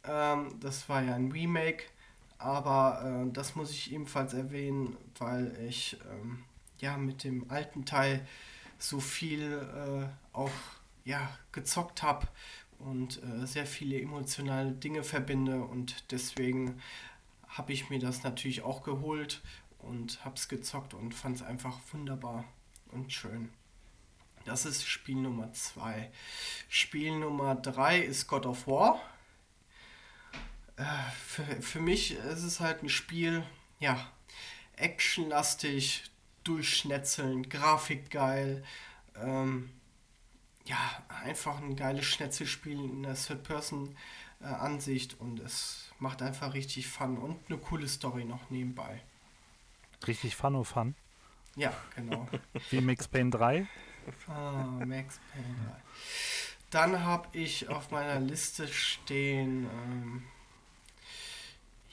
Ähm, 0.03 0.59
das 0.59 0.89
war 0.89 1.01
ja 1.03 1.15
ein 1.15 1.31
Remake, 1.31 1.83
aber 2.37 3.25
äh, 3.27 3.31
das 3.31 3.55
muss 3.55 3.71
ich 3.71 3.91
ebenfalls 3.91 4.33
erwähnen, 4.33 4.97
weil 5.17 5.55
ich 5.67 5.97
ähm, 6.11 6.43
ja 6.79 6.97
mit 6.97 7.23
dem 7.23 7.49
alten 7.49 7.85
Teil 7.85 8.25
so 8.77 8.99
viel 8.99 9.51
äh, 9.53 10.35
auch 10.35 10.51
ja, 11.05 11.29
gezockt 11.51 12.03
habe 12.03 12.27
und 12.79 13.21
äh, 13.23 13.45
sehr 13.45 13.65
viele 13.65 13.99
emotionale 13.99 14.71
Dinge 14.71 15.03
verbinde 15.03 15.61
und 15.61 16.11
deswegen 16.11 16.81
habe 17.47 17.73
ich 17.73 17.89
mir 17.89 17.99
das 17.99 18.23
natürlich 18.23 18.63
auch 18.63 18.81
geholt 18.83 19.41
und 19.79 20.23
habe 20.25 20.35
es 20.35 20.47
gezockt 20.47 20.93
und 20.93 21.13
fand 21.13 21.37
es 21.37 21.43
einfach 21.43 21.79
wunderbar 21.91 22.45
und 22.91 23.11
schön. 23.11 23.49
Das 24.45 24.65
ist 24.65 24.87
Spiel 24.87 25.17
Nummer 25.17 25.53
2. 25.53 26.09
Spiel 26.67 27.19
Nummer 27.19 27.55
3 27.55 27.99
ist 27.99 28.27
God 28.27 28.47
of 28.47 28.65
War. 28.65 28.99
Für, 31.25 31.43
für 31.61 31.79
mich 31.79 32.15
ist 32.15 32.43
es 32.43 32.59
halt 32.59 32.83
ein 32.83 32.89
Spiel, 32.89 33.43
ja, 33.79 34.11
actionlastig, 34.75 36.03
durchschnetzeln, 36.43 37.49
Grafik 37.49 38.09
geil. 38.09 38.63
Ähm, 39.15 39.69
ja, 40.65 40.77
einfach 41.23 41.59
ein 41.59 41.75
geiles 41.75 42.05
Schnetzelspiel 42.05 42.79
in 42.79 43.03
der 43.03 43.15
Third-Person-Ansicht 43.15 45.19
und 45.19 45.39
es 45.39 45.91
macht 45.99 46.21
einfach 46.21 46.53
richtig 46.53 46.87
Fun 46.87 47.17
und 47.17 47.39
eine 47.49 47.57
coole 47.57 47.87
Story 47.87 48.25
noch 48.25 48.49
nebenbei. 48.49 49.01
Richtig 50.07 50.35
Fun 50.35 50.55
oh 50.55 50.63
Fun. 50.63 50.95
Ja, 51.55 51.73
genau. 51.95 52.27
Wie 52.69 52.81
Mix 52.81 53.07
Payne 53.07 53.29
3. 53.29 53.67
ah, 54.27 54.63
Max 54.85 55.19
Payne. 55.31 55.81
Dann 56.69 57.03
habe 57.03 57.27
ich 57.33 57.67
auf 57.67 57.91
meiner 57.91 58.19
Liste 58.19 58.67
stehen, 58.67 59.65
ähm, 59.65 60.23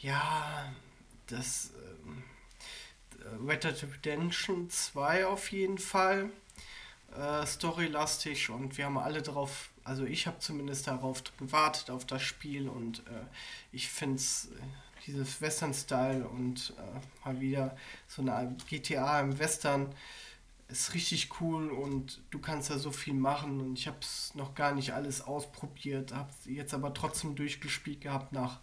ja, 0.01 0.73
das 1.27 1.71
ähm, 2.07 2.23
Red 3.47 3.65
Dead 3.65 3.83
Redemption 3.83 4.71
2 4.71 5.27
auf 5.27 5.51
jeden 5.53 5.79
Fall. 5.79 6.31
Äh, 7.17 7.47
storylastig 7.47 8.51
und 8.51 8.77
wir 8.77 8.85
haben 8.85 8.99
alle 8.99 9.23
darauf, 9.23 9.71
also 9.83 10.05
ich 10.05 10.27
habe 10.27 10.41
zumindest 10.41 10.87
darauf 10.87 11.23
gewartet, 11.39 11.91
auf 11.91 12.05
das 12.05 12.23
Spiel 12.23 12.69
und 12.69 12.99
äh, 13.07 13.25
ich 13.73 13.89
finde 13.89 14.17
es, 14.17 14.49
dieses 15.07 15.41
Western-Style 15.41 16.29
und 16.29 16.75
äh, 16.77 17.25
mal 17.27 17.41
wieder 17.41 17.77
so 18.07 18.21
eine 18.21 18.55
GTA 18.69 19.21
im 19.21 19.39
Western 19.39 19.95
ist 20.69 20.93
richtig 20.93 21.41
cool 21.41 21.71
und 21.71 22.21
du 22.31 22.39
kannst 22.41 22.69
da 22.69 22.79
so 22.79 22.91
viel 22.91 23.15
machen 23.15 23.59
und 23.61 23.79
ich 23.79 23.87
habe 23.87 23.99
es 24.03 24.35
noch 24.35 24.55
gar 24.55 24.75
nicht 24.75 24.93
alles 24.93 25.23
ausprobiert, 25.23 26.13
habe 26.13 26.31
jetzt 26.45 26.75
aber 26.75 26.93
trotzdem 26.93 27.35
durchgespielt 27.37 28.03
gehabt 28.03 28.33
nach, 28.33 28.61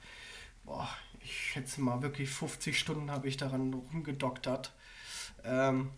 boah, 0.66 0.88
ich 1.26 1.52
schätze 1.52 1.82
mal 1.82 2.02
wirklich 2.02 2.30
50 2.30 2.78
Stunden 2.78 3.12
habe 3.12 3.28
ich 3.28 3.38
daran 3.38 3.74
rumgedoktert. 3.74 4.74
Ähm, 5.44 5.92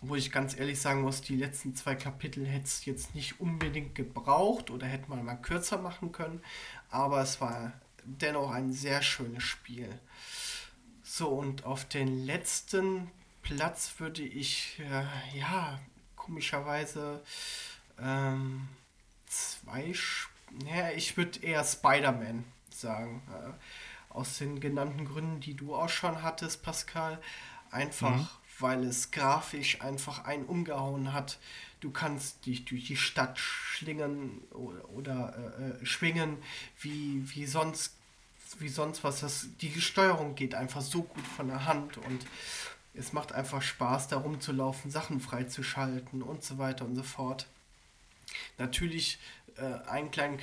wo 0.00 0.14
ich 0.14 0.32
ganz 0.32 0.56
ehrlich 0.58 0.80
sagen 0.80 1.02
muss, 1.02 1.20
die 1.20 1.36
letzten 1.36 1.74
zwei 1.74 1.94
Kapitel 1.94 2.46
hätte 2.46 2.64
es 2.64 2.84
jetzt 2.86 3.14
nicht 3.14 3.40
unbedingt 3.40 3.94
gebraucht 3.94 4.70
oder 4.70 4.86
hätte 4.86 5.10
man 5.10 5.24
mal 5.24 5.34
kürzer 5.34 5.76
machen 5.76 6.10
können, 6.10 6.40
aber 6.88 7.20
es 7.20 7.40
war 7.40 7.72
dennoch 8.04 8.50
ein 8.50 8.72
sehr 8.72 9.02
schönes 9.02 9.42
Spiel. 9.42 9.88
So, 11.02 11.28
und 11.28 11.64
auf 11.64 11.84
den 11.84 12.24
letzten 12.24 13.10
Platz 13.42 13.94
würde 13.98 14.22
ich, 14.22 14.80
äh, 14.80 15.38
ja, 15.38 15.78
komischerweise 16.16 17.22
ähm, 18.00 18.68
zwei, 19.26 19.92
ja, 20.66 20.90
ich 20.92 21.16
würde 21.18 21.40
eher 21.40 21.62
Spider-Man 21.62 22.44
sagen. 22.70 23.22
Äh, 23.28 23.52
aus 24.14 24.38
den 24.38 24.60
genannten 24.60 25.04
Gründen, 25.04 25.40
die 25.40 25.54
du 25.54 25.74
auch 25.74 25.90
schon 25.90 26.22
hattest, 26.22 26.62
Pascal. 26.62 27.20
Einfach, 27.70 28.16
mhm. 28.16 28.28
weil 28.60 28.84
es 28.84 29.10
grafisch 29.10 29.82
einfach 29.82 30.24
einen 30.24 30.46
umgehauen 30.46 31.12
hat. 31.12 31.38
Du 31.80 31.90
kannst 31.90 32.46
dich 32.46 32.64
durch 32.64 32.86
die 32.86 32.96
Stadt 32.96 33.38
schlingen 33.38 34.40
oder, 34.52 34.88
oder 34.90 35.34
äh, 35.58 35.82
äh, 35.82 35.86
schwingen, 35.86 36.38
wie, 36.80 37.22
wie 37.34 37.44
sonst 37.44 37.96
wie 38.60 38.68
sonst 38.68 39.04
was. 39.04 39.20
Das, 39.20 39.48
die 39.60 39.80
Steuerung 39.80 40.34
geht 40.34 40.54
einfach 40.54 40.80
so 40.80 41.02
gut 41.02 41.26
von 41.26 41.48
der 41.48 41.66
Hand 41.66 41.98
und 41.98 42.24
es 42.94 43.12
macht 43.12 43.32
einfach 43.32 43.62
Spaß, 43.62 44.08
da 44.08 44.18
rumzulaufen, 44.18 44.90
Sachen 44.90 45.20
freizuschalten 45.20 46.22
und 46.22 46.44
so 46.44 46.58
weiter 46.58 46.84
und 46.84 46.94
so 46.94 47.02
fort. 47.02 47.48
Natürlich, 48.58 49.18
äh, 49.56 49.88
einen 49.88 50.10
kleinen 50.10 50.38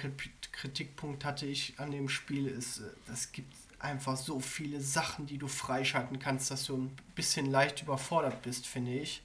Kritikpunkt 0.52 1.26
hatte 1.26 1.46
ich 1.46 1.80
an 1.80 1.92
dem 1.92 2.10
Spiel, 2.10 2.48
ist, 2.48 2.80
äh, 2.80 3.12
es 3.12 3.32
gibt 3.32 3.54
einfach 3.82 4.16
so 4.16 4.40
viele 4.40 4.80
Sachen, 4.82 5.26
die 5.26 5.38
du 5.38 5.48
freischalten 5.48 6.20
kannst, 6.20 6.52
dass 6.52 6.66
du 6.66 6.78
ein 6.78 6.96
bisschen 7.16 7.48
leicht 7.48 7.82
überfordert 7.82 8.42
bist, 8.44 8.68
finde 8.68 8.94
ich. 8.94 9.24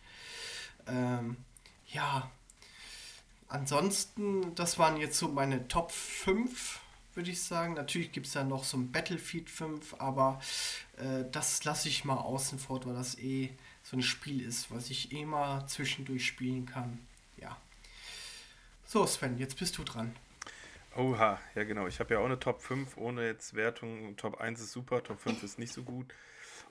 Ähm, 0.86 1.36
ja, 1.88 2.30
ansonsten, 3.48 4.54
das 4.54 4.78
waren 4.78 4.96
jetzt 4.96 5.18
so 5.18 5.28
meine 5.28 5.68
Top 5.68 5.92
5, 5.92 6.80
würde 7.14 7.30
ich 7.30 7.42
sagen. 7.42 7.74
Natürlich 7.74 8.12
gibt 8.12 8.26
es 8.26 8.32
da 8.32 8.44
noch 8.44 8.64
so 8.64 8.76
ein 8.76 8.92
Battlefield 8.92 9.50
5, 9.50 9.94
aber 9.98 10.40
äh, 10.96 11.24
das 11.30 11.64
lasse 11.64 11.88
ich 11.88 12.04
mal 12.04 12.18
außen 12.18 12.58
vor, 12.58 12.84
weil 12.84 12.94
das 12.94 13.18
eh 13.18 13.50
so 13.82 13.96
ein 13.96 14.02
Spiel 14.02 14.40
ist, 14.40 14.70
was 14.70 14.90
ich 14.90 15.12
eh 15.12 15.24
mal 15.24 15.66
zwischendurch 15.66 16.26
spielen 16.26 16.66
kann. 16.66 16.98
Ja. 17.36 17.56
So, 18.84 19.06
Sven, 19.06 19.38
jetzt 19.38 19.58
bist 19.58 19.78
du 19.78 19.84
dran. 19.84 20.14
Oha, 20.96 21.40
ja 21.54 21.64
genau. 21.64 21.86
Ich 21.86 22.00
habe 22.00 22.14
ja 22.14 22.20
auch 22.20 22.24
eine 22.24 22.38
Top 22.38 22.62
5 22.62 22.96
ohne 22.96 23.26
jetzt 23.26 23.54
Wertung. 23.54 24.16
Top 24.16 24.40
1 24.40 24.60
ist 24.60 24.72
super, 24.72 25.02
Top 25.02 25.20
5 25.20 25.42
ist 25.42 25.58
nicht 25.58 25.72
so 25.72 25.82
gut. 25.82 26.12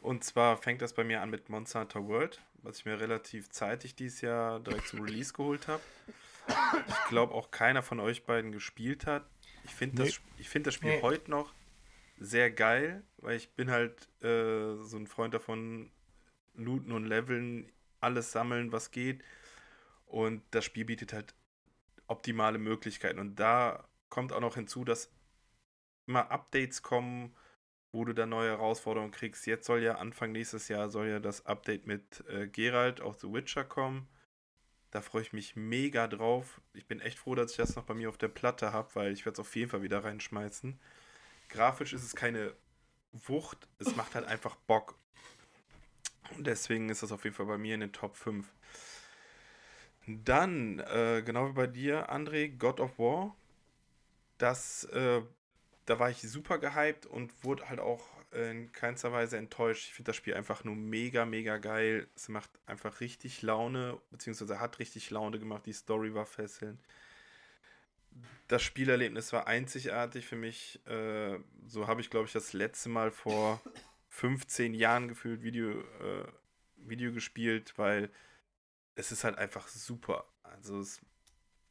Und 0.02 0.24
zwar 0.24 0.58
fängt 0.58 0.82
das 0.82 0.94
bei 0.94 1.04
mir 1.04 1.22
an 1.22 1.30
mit 1.30 1.50
Monster 1.50 1.82
Hunter 1.82 2.08
World, 2.08 2.42
was 2.64 2.80
ich 2.80 2.86
mir 2.86 3.00
relativ 3.00 3.50
zeitig 3.50 3.96
dieses 3.96 4.22
Jahr 4.22 4.60
direkt 4.60 4.88
zum 4.88 5.02
Release 5.02 5.34
geholt 5.34 5.68
habe. 5.68 5.82
Ich 6.88 7.10
glaube 7.10 7.34
auch 7.34 7.52
keiner 7.52 7.82
von 7.82 8.00
euch 8.00 8.26
beiden 8.26 8.52
gespielt 8.52 9.08
hat. 9.08 9.26
Ich 9.64 9.72
finde 9.72 10.04
nee. 10.04 10.10
das, 10.38 10.48
find 10.48 10.68
das 10.68 10.74
Spiel 10.74 10.92
nee. 10.92 11.02
heute 11.02 11.32
noch 11.32 11.54
sehr 12.20 12.52
geil, 12.52 13.04
weil 13.18 13.36
ich 13.36 13.50
bin 13.52 13.72
halt 13.72 14.08
äh, 14.24 14.76
so 14.84 14.98
ein 14.98 15.08
Freund 15.08 15.34
davon, 15.34 15.92
looten 16.54 16.92
und 16.92 17.06
leveln, 17.06 17.72
alles 18.00 18.32
sammeln, 18.32 18.72
was 18.72 18.92
geht. 18.92 19.24
Und 20.06 20.44
das 20.52 20.66
Spiel 20.66 20.86
bietet 20.86 21.14
halt 21.14 21.34
optimale 22.08 22.60
Möglichkeiten. 22.60 23.20
Und 23.20 23.40
da 23.40 23.88
kommt 24.10 24.32
auch 24.32 24.42
noch 24.42 24.56
hinzu, 24.56 24.84
dass 24.86 25.12
immer 26.08 26.32
Updates 26.32 26.82
kommen, 26.82 27.36
wo 27.92 28.06
du 28.06 28.14
da 28.14 28.26
neue 28.26 28.50
Herausforderungen 28.50 29.12
kriegst. 29.12 29.46
Jetzt 29.48 29.66
soll 29.66 29.82
ja 29.82 29.96
Anfang 29.96 30.32
nächstes 30.32 30.68
Jahr 30.68 30.90
soll 30.90 31.08
ja 31.08 31.20
das 31.20 31.46
Update 31.46 31.88
mit 31.88 32.24
äh, 32.28 32.48
Geralt 32.48 33.02
auf 33.02 33.20
The 33.20 33.32
Witcher 33.32 33.64
kommen. 33.64 34.08
Da 34.92 35.02
freue 35.02 35.24
ich 35.24 35.34
mich 35.34 35.56
mega 35.56 36.08
drauf. 36.08 36.62
Ich 36.74 36.88
bin 36.88 37.00
echt 37.00 37.20
froh, 37.20 37.36
dass 37.36 37.52
ich 37.52 37.58
das 37.58 37.76
noch 37.76 37.84
bei 37.84 37.94
mir 37.94 38.10
auf 38.10 38.18
der 38.18 38.28
Platte 38.28 38.72
habe, 38.72 38.94
weil 38.96 39.14
ich 39.14 39.26
werde 39.26 39.36
es 39.36 39.40
auf 39.40 39.56
jeden 39.56 39.70
Fall 39.70 39.82
wieder 39.82 40.04
reinschmeißen. 40.04 40.80
Grafisch 41.50 41.94
ist 41.94 42.04
es 42.04 42.16
keine 42.16 42.54
Wucht, 43.12 43.68
es 43.80 43.96
macht 43.96 44.16
halt 44.16 44.26
einfach 44.26 44.56
Bock. 44.56 44.98
Und 46.36 46.48
deswegen 46.48 46.90
ist 46.90 47.04
das 47.04 47.12
auf 47.12 47.24
jeden 47.24 47.36
Fall 47.36 47.46
bei 47.46 47.58
mir 47.58 47.76
in 47.76 47.82
den 47.82 47.94
Top 47.94 48.16
5. 48.16 48.46
Dann, 50.08 50.80
äh, 50.80 51.24
genau 51.26 51.50
wie 51.50 51.54
bei 51.54 51.68
dir, 51.68 52.12
André, 52.12 52.56
God 52.58 52.80
of 52.80 53.00
War 53.00 53.36
das, 54.38 54.86
äh, 54.86 55.22
da 55.86 56.00
war 56.00 56.10
ich 56.10 56.22
super 56.22 56.58
gehypt 56.60 57.06
und 57.06 57.32
wurde 57.44 57.70
halt 57.70 57.80
auch 57.80 58.16
in 58.36 58.72
keinster 58.72 59.12
Weise 59.12 59.38
enttäuscht. 59.38 59.86
Ich 59.88 59.94
finde 59.94 60.10
das 60.10 60.18
Spiel 60.18 60.34
einfach 60.34 60.64
nur 60.64 60.76
mega, 60.76 61.26
mega 61.26 61.58
geil. 61.58 62.08
Es 62.16 62.28
macht 62.28 62.50
einfach 62.66 63.00
richtig 63.00 63.42
Laune, 63.42 64.00
beziehungsweise 64.12 64.60
hat 64.60 64.80
richtig 64.80 65.10
Laune 65.10 65.40
gemacht. 65.40 65.66
Die 65.66 65.74
Story 65.74 66.14
war 66.14 66.26
fesselnd. 66.26 66.80
Das 68.48 68.62
Spielerlebnis 68.62 69.34
war 69.34 69.48
einzigartig 69.48 70.26
für 70.26 70.36
mich. 70.36 70.86
Äh, 70.86 71.40
so 71.66 71.88
habe 71.88 72.02
ich, 72.02 72.10
glaube 72.10 72.28
ich, 72.28 72.34
das 72.34 72.54
letzte 72.54 72.90
Mal 72.90 73.12
vor 73.12 73.62
15 74.10 74.74
Jahren 74.74 75.08
gefühlt 75.08 75.42
Video, 75.42 75.72
äh, 75.72 76.26
Video 76.78 77.12
gespielt, 77.14 77.74
weil 77.78 78.10
es 78.96 79.12
ist 79.12 79.24
halt 79.24 79.38
einfach 79.38 79.68
super. 79.68 80.26
Also 80.44 80.80
es 80.80 81.02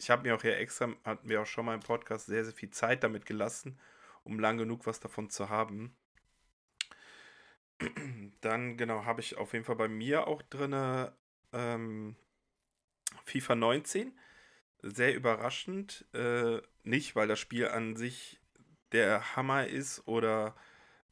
ich 0.04 0.10
habe 0.10 0.28
mir 0.28 0.34
auch 0.34 0.42
hier 0.42 0.58
extra, 0.58 0.94
hatten 1.02 1.30
wir 1.30 1.40
auch 1.40 1.46
schon 1.46 1.64
mal 1.64 1.72
im 1.72 1.80
Podcast, 1.80 2.26
sehr, 2.26 2.44
sehr 2.44 2.52
viel 2.52 2.68
Zeit 2.68 3.02
damit 3.02 3.24
gelassen, 3.24 3.78
um 4.22 4.38
lang 4.38 4.58
genug 4.58 4.86
was 4.86 5.00
davon 5.00 5.30
zu 5.30 5.48
haben. 5.48 5.96
Dann, 8.42 8.76
genau, 8.76 9.06
habe 9.06 9.22
ich 9.22 9.38
auf 9.38 9.54
jeden 9.54 9.64
Fall 9.64 9.76
bei 9.76 9.88
mir 9.88 10.26
auch 10.26 10.42
drin 10.42 11.08
ähm, 11.54 12.16
FIFA 13.24 13.54
19. 13.54 14.12
Sehr 14.82 15.14
überraschend. 15.14 16.04
Äh, 16.12 16.60
nicht, 16.82 17.16
weil 17.16 17.26
das 17.26 17.40
Spiel 17.40 17.68
an 17.68 17.96
sich 17.96 18.38
der 18.92 19.36
Hammer 19.36 19.66
ist 19.66 20.06
oder 20.06 20.54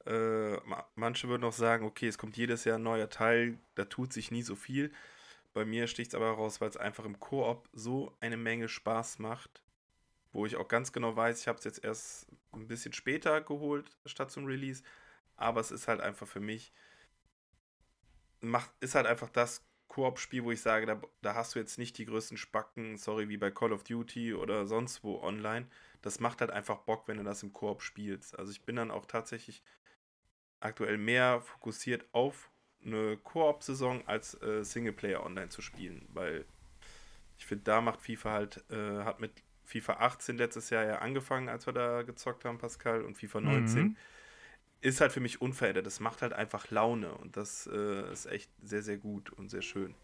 äh, 0.05 0.59
manche 0.97 1.29
würden 1.29 1.45
auch 1.45 1.55
sagen, 1.55 1.87
okay, 1.87 2.09
es 2.09 2.19
kommt 2.19 2.37
jedes 2.37 2.65
Jahr 2.65 2.77
ein 2.77 2.83
neuer 2.83 3.09
Teil, 3.09 3.59
da 3.75 3.87
tut 3.87 4.13
sich 4.13 4.31
nie 4.31 4.43
so 4.43 4.55
viel. 4.55 4.93
Bei 5.53 5.65
mir 5.65 5.87
sticht 5.87 6.11
es 6.11 6.15
aber 6.15 6.31
raus, 6.31 6.61
weil 6.61 6.71
es 6.71 6.77
einfach 6.77 7.05
im 7.05 7.21
Koop 7.21 7.69
so 7.73 8.17
eine 8.21 8.37
Menge 8.37 8.69
Spaß 8.69 9.19
macht, 9.19 9.63
wo 10.33 10.47
ich 10.47 10.57
auch 10.57 10.69
ganz 10.69 10.93
genau 10.93 11.15
weiß, 11.15 11.41
ich 11.41 11.49
habe 11.49 11.59
es 11.59 11.65
jetzt 11.65 11.85
erst 11.85 12.27
ein 12.53 12.69
bisschen 12.69 12.93
später 12.93 13.41
geholt 13.43 13.97
statt 14.07 14.31
zum 14.31 14.47
Release, 14.47 14.83
aber 15.37 15.61
es 15.61 15.71
ist 15.71 15.89
halt 15.89 16.01
einfach 16.01 16.27
für 16.27 16.41
mich, 16.41 16.73
macht, 18.41 18.71
ist 18.81 18.95
halt 18.95 19.07
einfach 19.07 19.29
das 19.29 19.63
Koop-Spiel, 19.89 20.45
wo 20.45 20.53
ich 20.53 20.63
sage, 20.63 20.87
da, 20.87 21.01
da 21.21 21.35
hast 21.35 21.55
du 21.55 21.59
jetzt 21.59 21.77
nicht 21.77 21.99
die 21.99 22.07
größten 22.07 22.39
Spacken, 22.39 22.97
sorry, 22.97 23.29
wie 23.29 23.37
bei 23.37 23.51
Call 23.51 23.75
of 23.75 23.85
Duty 23.85 24.33
oder 24.33 24.67
sonst 24.67 25.05
wo 25.05 25.21
online. 25.21 25.69
Das 26.01 26.19
macht 26.19 26.41
halt 26.41 26.51
einfach 26.51 26.79
Bock, 26.79 27.09
wenn 27.09 27.19
du 27.19 27.25
das 27.25 27.43
im 27.43 27.53
Koop 27.53 27.83
spielst. 27.83 28.39
Also 28.39 28.53
ich 28.53 28.65
bin 28.65 28.77
dann 28.77 28.91
auch 28.91 29.05
tatsächlich 29.05 29.63
aktuell 30.61 30.97
mehr 30.97 31.43
fokussiert 31.43 32.07
auf 32.13 32.52
eine 32.85 33.17
Koop-Saison 33.17 34.07
als 34.07 34.41
äh, 34.43 34.65
Singleplayer 34.65 35.25
online 35.25 35.49
zu 35.49 35.63
spielen, 35.63 36.07
weil 36.13 36.45
ich 37.39 37.47
finde, 37.47 37.65
da 37.65 37.81
macht 37.81 38.01
FIFA 38.01 38.31
halt, 38.31 38.65
äh, 38.71 39.05
hat 39.05 39.21
mit 39.21 39.33
FIFA 39.65 39.95
18 39.95 40.37
letztes 40.37 40.71
Jahr 40.71 40.85
ja 40.85 40.99
angefangen, 40.99 41.49
als 41.49 41.67
wir 41.67 41.73
da 41.73 42.03
gezockt 42.03 42.45
haben, 42.45 42.59
Pascal, 42.59 43.03
und 43.03 43.17
FIFA 43.17 43.41
19 43.41 43.83
mhm. 43.83 43.97
ist 44.81 45.01
halt 45.01 45.13
für 45.13 45.21
mich 45.21 45.41
unverändert. 45.41 45.87
Das 45.87 46.01
macht 46.01 46.23
halt 46.23 46.33
einfach 46.33 46.71
Laune 46.71 47.15
und 47.15 47.37
das 47.37 47.67
äh, 47.73 48.13
ist 48.13 48.27
echt 48.27 48.51
sehr, 48.63 48.83
sehr 48.83 48.99
gut 48.99 49.31
und 49.31 49.49
sehr 49.49 49.63
schön. 49.63 49.95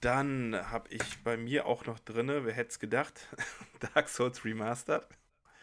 Dann 0.00 0.56
habe 0.70 0.88
ich 0.88 1.22
bei 1.22 1.36
mir 1.36 1.66
auch 1.66 1.84
noch 1.86 1.98
drin, 1.98 2.28
wer 2.28 2.52
hätte 2.52 2.70
es 2.70 2.78
gedacht, 2.78 3.28
Dark 3.94 4.08
Souls 4.08 4.44
Remastered. 4.44 5.06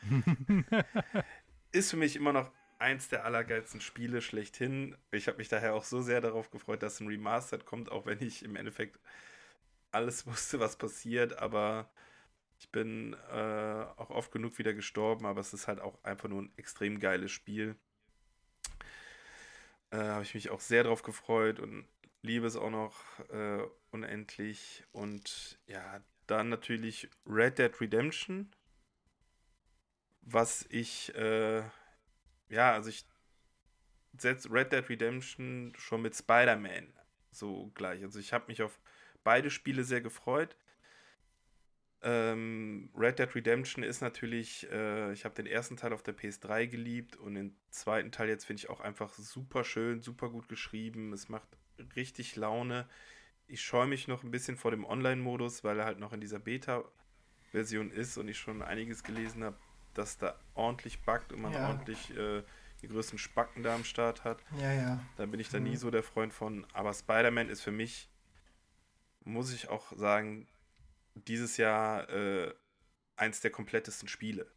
ist 1.71 1.91
für 1.91 1.97
mich 1.97 2.15
immer 2.15 2.34
noch 2.34 2.51
eins 2.82 3.07
der 3.07 3.25
allergeilsten 3.25 3.79
Spiele 3.79 4.21
schlechthin. 4.21 4.97
Ich 5.11 5.27
habe 5.27 5.38
mich 5.38 5.47
daher 5.47 5.73
auch 5.75 5.84
so 5.84 6.01
sehr 6.01 6.19
darauf 6.19 6.51
gefreut, 6.51 6.84
dass 6.84 6.99
ein 6.99 7.07
Remastered 7.07 7.65
kommt, 7.65 7.91
auch 7.91 8.05
wenn 8.05 8.21
ich 8.21 8.43
im 8.43 8.55
Endeffekt 8.55 8.99
alles 9.91 10.25
wusste, 10.27 10.59
was 10.59 10.75
passiert, 10.75 11.38
aber 11.39 11.89
ich 12.59 12.69
bin 12.69 13.15
äh, 13.32 13.86
auch 13.97 14.09
oft 14.09 14.32
genug 14.32 14.57
wieder 14.57 14.73
gestorben, 14.73 15.25
aber 15.25 15.41
es 15.41 15.53
ist 15.53 15.67
halt 15.67 15.79
auch 15.79 16.03
einfach 16.03 16.29
nur 16.29 16.43
ein 16.43 16.53
extrem 16.57 16.99
geiles 16.99 17.32
Spiel. 17.32 17.75
Äh, 19.91 19.97
habe 19.97 20.23
ich 20.23 20.34
mich 20.34 20.49
auch 20.49 20.59
sehr 20.59 20.84
darauf 20.84 21.03
gefreut 21.03 21.59
und 21.59 21.88
liebe 22.21 22.45
es 22.45 22.55
auch 22.55 22.69
noch 22.69 22.95
äh, 23.29 23.63
unendlich. 23.91 24.84
Und 24.91 25.59
ja, 25.67 26.01
dann 26.27 26.49
natürlich 26.49 27.09
Red 27.25 27.57
Dead 27.57 27.82
Redemption, 27.82 28.51
was 30.21 30.65
ich 30.69 31.13
äh, 31.15 31.63
ja, 32.52 32.74
also 32.74 32.89
ich 32.89 33.06
setze 34.18 34.52
Red 34.52 34.72
Dead 34.74 34.88
Redemption 34.89 35.74
schon 35.78 36.02
mit 36.02 36.16
Spider-Man 36.16 36.93
so 37.32 37.72
gleich. 37.74 38.04
Also 38.04 38.20
ich 38.20 38.34
habe 38.34 38.45
mich 38.47 38.62
auf 38.62 38.80
beide 39.24 39.49
Spiele 39.49 39.84
sehr 39.84 40.02
gefreut. 40.02 40.56
Ähm, 42.04 42.89
Red 42.95 43.20
Dead 43.20 43.34
Redemption 43.34 43.84
ist 43.84 44.02
natürlich, 44.02 44.70
äh, 44.72 45.14
ich 45.14 45.24
habe 45.24 45.36
den 45.36 45.45
ersten 45.45 45.78
Teil 45.78 45.93
auf 45.93 46.04
der 46.04 46.18
PS3 46.18 46.68
geliebt 46.68 47.16
und 47.16 47.36
den 47.36 47.56
zweiten 47.70 48.12
Teil 48.12 48.28
jetzt 48.28 48.45
finde 48.45 48.60
ich 48.60 48.70
auch 48.70 48.82
einfach 48.82 49.14
super 49.14 49.64
schön, 49.64 50.02
super 50.02 50.30
gut 50.30 50.49
geschrieben. 50.49 51.14
Es 51.14 51.30
macht 51.30 51.47
richtig 51.95 52.36
Laune. 52.36 52.88
ich 53.47 53.62
scheue 53.62 53.88
mich 53.88 54.08
noch 54.08 54.24
ein 54.24 54.32
bisschen 54.32 54.58
vor 54.58 54.72
dem 54.72 54.86
Online-Modus, 54.86 55.64
weil 55.64 55.80
er 55.80 55.86
halt 55.86 55.99
noch 55.99 56.14
in 56.14 56.22
dieser 56.22 56.39
Beta-Version 56.39 57.91
ist 57.91 58.18
und 58.18 58.28
ich 58.28 58.38
schon 58.38 58.62
einiges 58.62 59.04
gelesen 59.04 59.43
habe, 59.43 59.58
dass 59.93 60.17
da 60.17 60.39
ordentlich 60.53 61.01
buggt 61.01 61.33
und 61.33 61.41
man 61.41 61.53
ja. 61.53 61.67
ordentlich 61.67 62.15
äh, 62.17 62.43
die 62.81 62.87
größten 62.87 63.19
Spacken 63.19 63.63
da 63.63 63.75
am 63.75 63.83
Start 63.83 64.23
hat. 64.23 64.43
Ja, 64.59 64.73
ja. 64.73 65.05
Da 65.17 65.25
bin 65.25 65.39
ich 65.39 65.49
da 65.49 65.59
mhm. 65.59 65.65
nie 65.65 65.75
so 65.75 65.91
der 65.91 66.03
Freund 66.03 66.33
von. 66.33 66.65
Aber 66.73 66.93
Spider-Man 66.93 67.49
ist 67.49 67.61
für 67.61 67.71
mich, 67.71 68.09
muss 69.23 69.53
ich 69.53 69.69
auch 69.69 69.91
sagen, 69.95 70.47
dieses 71.13 71.57
Jahr 71.57 72.09
äh, 72.09 72.53
eins 73.15 73.41
der 73.41 73.51
komplettesten 73.51 74.07
Spiele. 74.07 74.51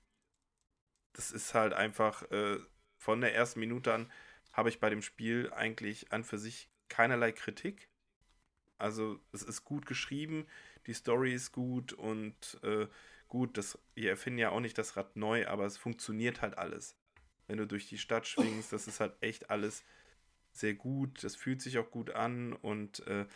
Das 1.12 1.30
ist 1.30 1.54
halt 1.54 1.74
einfach 1.74 2.22
äh, 2.30 2.58
von 2.96 3.20
der 3.20 3.34
ersten 3.34 3.60
Minute 3.60 3.92
an 3.92 4.10
habe 4.54 4.68
ich 4.68 4.80
bei 4.80 4.88
dem 4.88 5.02
Spiel 5.02 5.52
eigentlich 5.52 6.12
an 6.12 6.24
für 6.24 6.38
sich 6.38 6.70
keinerlei 6.88 7.32
Kritik. 7.32 7.88
Also 8.78 9.20
es 9.32 9.42
ist 9.42 9.64
gut 9.64 9.84
geschrieben, 9.84 10.46
die 10.86 10.94
Story 10.94 11.34
ist 11.34 11.52
gut 11.52 11.92
und 11.92 12.58
äh, 12.62 12.86
gut, 13.34 13.58
das, 13.58 13.76
wir 13.96 14.10
erfinden 14.10 14.38
ja 14.38 14.50
auch 14.50 14.60
nicht 14.60 14.78
das 14.78 14.96
Rad 14.96 15.16
neu, 15.16 15.48
aber 15.48 15.66
es 15.66 15.76
funktioniert 15.76 16.40
halt 16.40 16.56
alles. 16.56 16.96
Wenn 17.48 17.58
du 17.58 17.66
durch 17.66 17.88
die 17.88 17.98
Stadt 17.98 18.28
schwingst, 18.28 18.72
das 18.72 18.86
ist 18.86 19.00
halt 19.00 19.16
echt 19.20 19.50
alles 19.50 19.82
sehr 20.52 20.74
gut, 20.74 21.24
das 21.24 21.34
fühlt 21.34 21.60
sich 21.60 21.78
auch 21.78 21.90
gut 21.90 22.10
an 22.10 22.52
und 22.52 23.04
äh, 23.08 23.26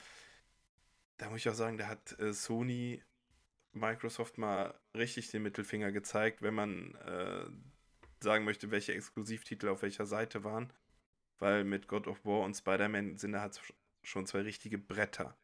da 1.16 1.28
muss 1.28 1.40
ich 1.40 1.48
auch 1.48 1.54
sagen, 1.54 1.78
da 1.78 1.88
hat 1.88 2.16
äh, 2.20 2.32
Sony 2.32 3.02
Microsoft 3.72 4.38
mal 4.38 4.78
richtig 4.96 5.32
den 5.32 5.42
Mittelfinger 5.42 5.90
gezeigt, 5.90 6.42
wenn 6.42 6.54
man 6.54 6.94
äh, 6.94 7.50
sagen 8.22 8.44
möchte, 8.44 8.70
welche 8.70 8.94
Exklusivtitel 8.94 9.66
auf 9.66 9.82
welcher 9.82 10.06
Seite 10.06 10.44
waren. 10.44 10.72
Weil 11.40 11.64
mit 11.64 11.88
God 11.88 12.06
of 12.06 12.24
War 12.24 12.42
und 12.42 12.54
Spider-Man 12.54 13.18
sind 13.18 13.32
da 13.32 13.40
halt 13.40 13.60
schon 14.04 14.26
zwei 14.26 14.42
richtige 14.42 14.78
Bretter 14.78 15.36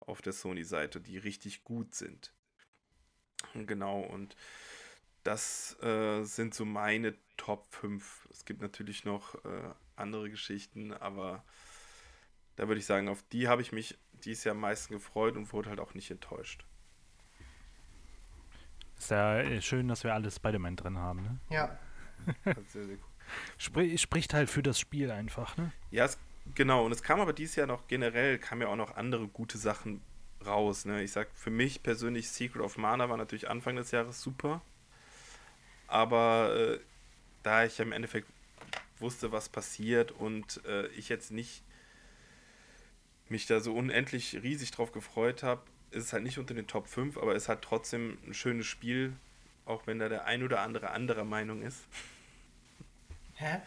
auf 0.00 0.20
der 0.20 0.32
Sony-Seite, 0.32 1.00
die 1.00 1.16
richtig 1.16 1.62
gut 1.62 1.94
sind. 1.94 2.34
Genau, 3.54 4.00
und 4.00 4.36
das 5.22 5.80
äh, 5.82 6.22
sind 6.24 6.54
so 6.54 6.64
meine 6.64 7.14
Top 7.36 7.66
5. 7.74 8.28
Es 8.30 8.44
gibt 8.44 8.62
natürlich 8.62 9.04
noch 9.04 9.34
äh, 9.44 9.70
andere 9.96 10.30
Geschichten, 10.30 10.92
aber 10.92 11.44
da 12.56 12.68
würde 12.68 12.78
ich 12.78 12.86
sagen, 12.86 13.08
auf 13.08 13.22
die 13.32 13.48
habe 13.48 13.62
ich 13.62 13.72
mich 13.72 13.98
dieses 14.24 14.44
Jahr 14.44 14.54
am 14.54 14.60
meisten 14.60 14.92
gefreut 14.94 15.36
und 15.36 15.52
wurde 15.52 15.70
halt 15.70 15.80
auch 15.80 15.94
nicht 15.94 16.10
enttäuscht. 16.10 16.64
Ist 18.98 19.10
ja 19.10 19.38
äh, 19.38 19.62
schön, 19.62 19.88
dass 19.88 20.04
wir 20.04 20.12
alle 20.12 20.30
Spider-Man 20.30 20.76
drin 20.76 20.98
haben, 20.98 21.22
ne? 21.22 21.40
Ja. 21.48 21.78
sehr, 22.68 22.84
sehr 22.84 22.96
cool. 22.96 23.10
Spr 23.56 23.98
spricht 23.98 24.34
halt 24.34 24.50
für 24.50 24.62
das 24.62 24.78
Spiel 24.78 25.10
einfach, 25.10 25.56
ne? 25.56 25.72
Ja, 25.90 26.04
es, 26.04 26.18
genau. 26.54 26.84
Und 26.84 26.92
es 26.92 27.02
kam 27.02 27.20
aber 27.20 27.32
dieses 27.32 27.56
Jahr 27.56 27.66
noch 27.66 27.86
generell, 27.86 28.38
kam 28.38 28.60
ja 28.60 28.68
auch 28.68 28.76
noch 28.76 28.96
andere 28.96 29.26
gute 29.28 29.56
Sachen 29.56 30.02
raus, 30.46 30.84
ne? 30.84 31.02
Ich 31.02 31.12
sag, 31.12 31.28
für 31.34 31.50
mich 31.50 31.82
persönlich 31.82 32.28
Secret 32.28 32.62
of 32.62 32.76
Mana 32.76 33.08
war 33.08 33.16
natürlich 33.16 33.48
Anfang 33.48 33.76
des 33.76 33.90
Jahres 33.90 34.20
super. 34.20 34.62
Aber 35.86 36.54
äh, 36.56 36.80
da 37.42 37.64
ich 37.64 37.78
ja 37.78 37.84
im 37.84 37.92
Endeffekt 37.92 38.28
wusste, 38.98 39.32
was 39.32 39.48
passiert 39.48 40.12
und 40.12 40.64
äh, 40.66 40.86
ich 40.88 41.08
jetzt 41.08 41.30
nicht 41.30 41.62
mich 43.28 43.46
da 43.46 43.60
so 43.60 43.74
unendlich 43.74 44.42
riesig 44.42 44.70
drauf 44.72 44.92
gefreut 44.92 45.42
habe, 45.42 45.62
ist 45.90 46.04
es 46.04 46.12
halt 46.12 46.22
nicht 46.22 46.38
unter 46.38 46.54
den 46.54 46.66
Top 46.66 46.88
5, 46.88 47.16
aber 47.16 47.34
es 47.34 47.48
hat 47.48 47.62
trotzdem 47.62 48.18
ein 48.26 48.34
schönes 48.34 48.66
Spiel, 48.66 49.12
auch 49.64 49.86
wenn 49.86 49.98
da 49.98 50.08
der 50.08 50.24
ein 50.26 50.42
oder 50.42 50.60
andere 50.60 50.90
anderer 50.90 51.24
Meinung 51.24 51.62
ist. 51.62 51.80
Hä? 53.34 53.58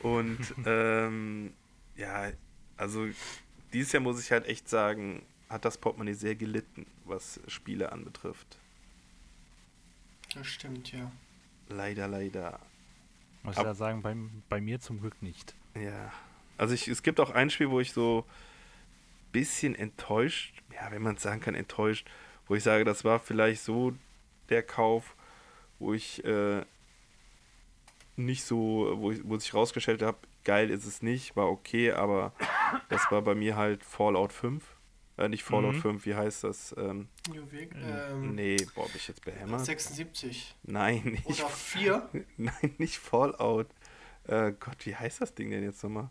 Und 0.00 0.38
ähm, 0.66 1.54
ja, 1.96 2.30
also 2.76 3.08
dieses 3.72 3.92
Jahr 3.92 4.02
muss 4.02 4.22
ich 4.22 4.30
halt 4.32 4.46
echt 4.46 4.68
sagen, 4.68 5.24
hat 5.48 5.64
das 5.64 5.78
Portemonnaie 5.78 6.14
sehr 6.14 6.34
gelitten, 6.34 6.86
was 7.04 7.40
Spiele 7.46 7.92
anbetrifft. 7.92 8.58
Das 10.34 10.46
stimmt, 10.46 10.92
ja. 10.92 11.10
Leider, 11.68 12.08
leider. 12.08 12.60
Muss 13.42 13.56
ich 13.56 13.62
ja 13.62 13.74
sagen, 13.74 14.02
bei, 14.02 14.16
bei 14.48 14.60
mir 14.60 14.80
zum 14.80 15.00
Glück 15.00 15.22
nicht. 15.22 15.54
Ja. 15.74 16.12
Also 16.58 16.74
ich, 16.74 16.88
es 16.88 17.02
gibt 17.02 17.20
auch 17.20 17.30
ein 17.30 17.50
Spiel, 17.50 17.70
wo 17.70 17.80
ich 17.80 17.92
so 17.92 18.24
ein 18.26 19.32
bisschen 19.32 19.74
enttäuscht, 19.74 20.54
ja, 20.72 20.90
wenn 20.90 21.02
man 21.02 21.16
es 21.16 21.22
sagen 21.22 21.40
kann, 21.40 21.54
enttäuscht, 21.54 22.08
wo 22.48 22.54
ich 22.54 22.62
sage, 22.62 22.84
das 22.84 23.04
war 23.04 23.18
vielleicht 23.18 23.62
so 23.62 23.94
der 24.48 24.62
Kauf, 24.62 25.14
wo 25.78 25.92
ich 25.94 26.24
äh, 26.24 26.64
nicht 28.16 28.44
so, 28.44 28.94
wo, 28.96 29.12
ich, 29.12 29.20
wo 29.24 29.36
sich 29.38 29.52
rausgestellt 29.54 30.02
habe, 30.02 30.18
geil 30.44 30.70
ist 30.70 30.86
es 30.86 31.02
nicht, 31.02 31.36
war 31.36 31.48
okay, 31.50 31.92
aber 31.92 32.32
das 32.88 33.10
war 33.10 33.22
bei 33.22 33.34
mir 33.34 33.56
halt 33.56 33.84
Fallout 33.84 34.32
5. 34.32 34.64
Äh, 35.18 35.28
nicht 35.28 35.44
Fallout 35.44 35.76
mhm. 35.76 35.80
5, 35.80 36.06
wie 36.06 36.14
heißt 36.14 36.44
das? 36.44 36.74
Ähm, 36.76 37.08
ähm, 37.34 38.34
nee, 38.34 38.56
boah, 38.74 38.86
bin 38.86 38.96
ich 38.96 39.08
jetzt 39.08 39.24
behämmert? 39.24 39.64
76. 39.64 40.54
Nein, 40.62 41.02
nicht. 41.04 41.26
Oder 41.26 41.48
4? 41.48 42.10
Nein, 42.36 42.74
nicht 42.78 42.98
Fallout. 42.98 43.68
Äh, 44.24 44.52
Gott, 44.52 44.84
wie 44.84 44.94
heißt 44.94 45.22
das 45.22 45.34
Ding 45.34 45.50
denn 45.50 45.62
jetzt 45.62 45.82
nochmal? 45.82 46.10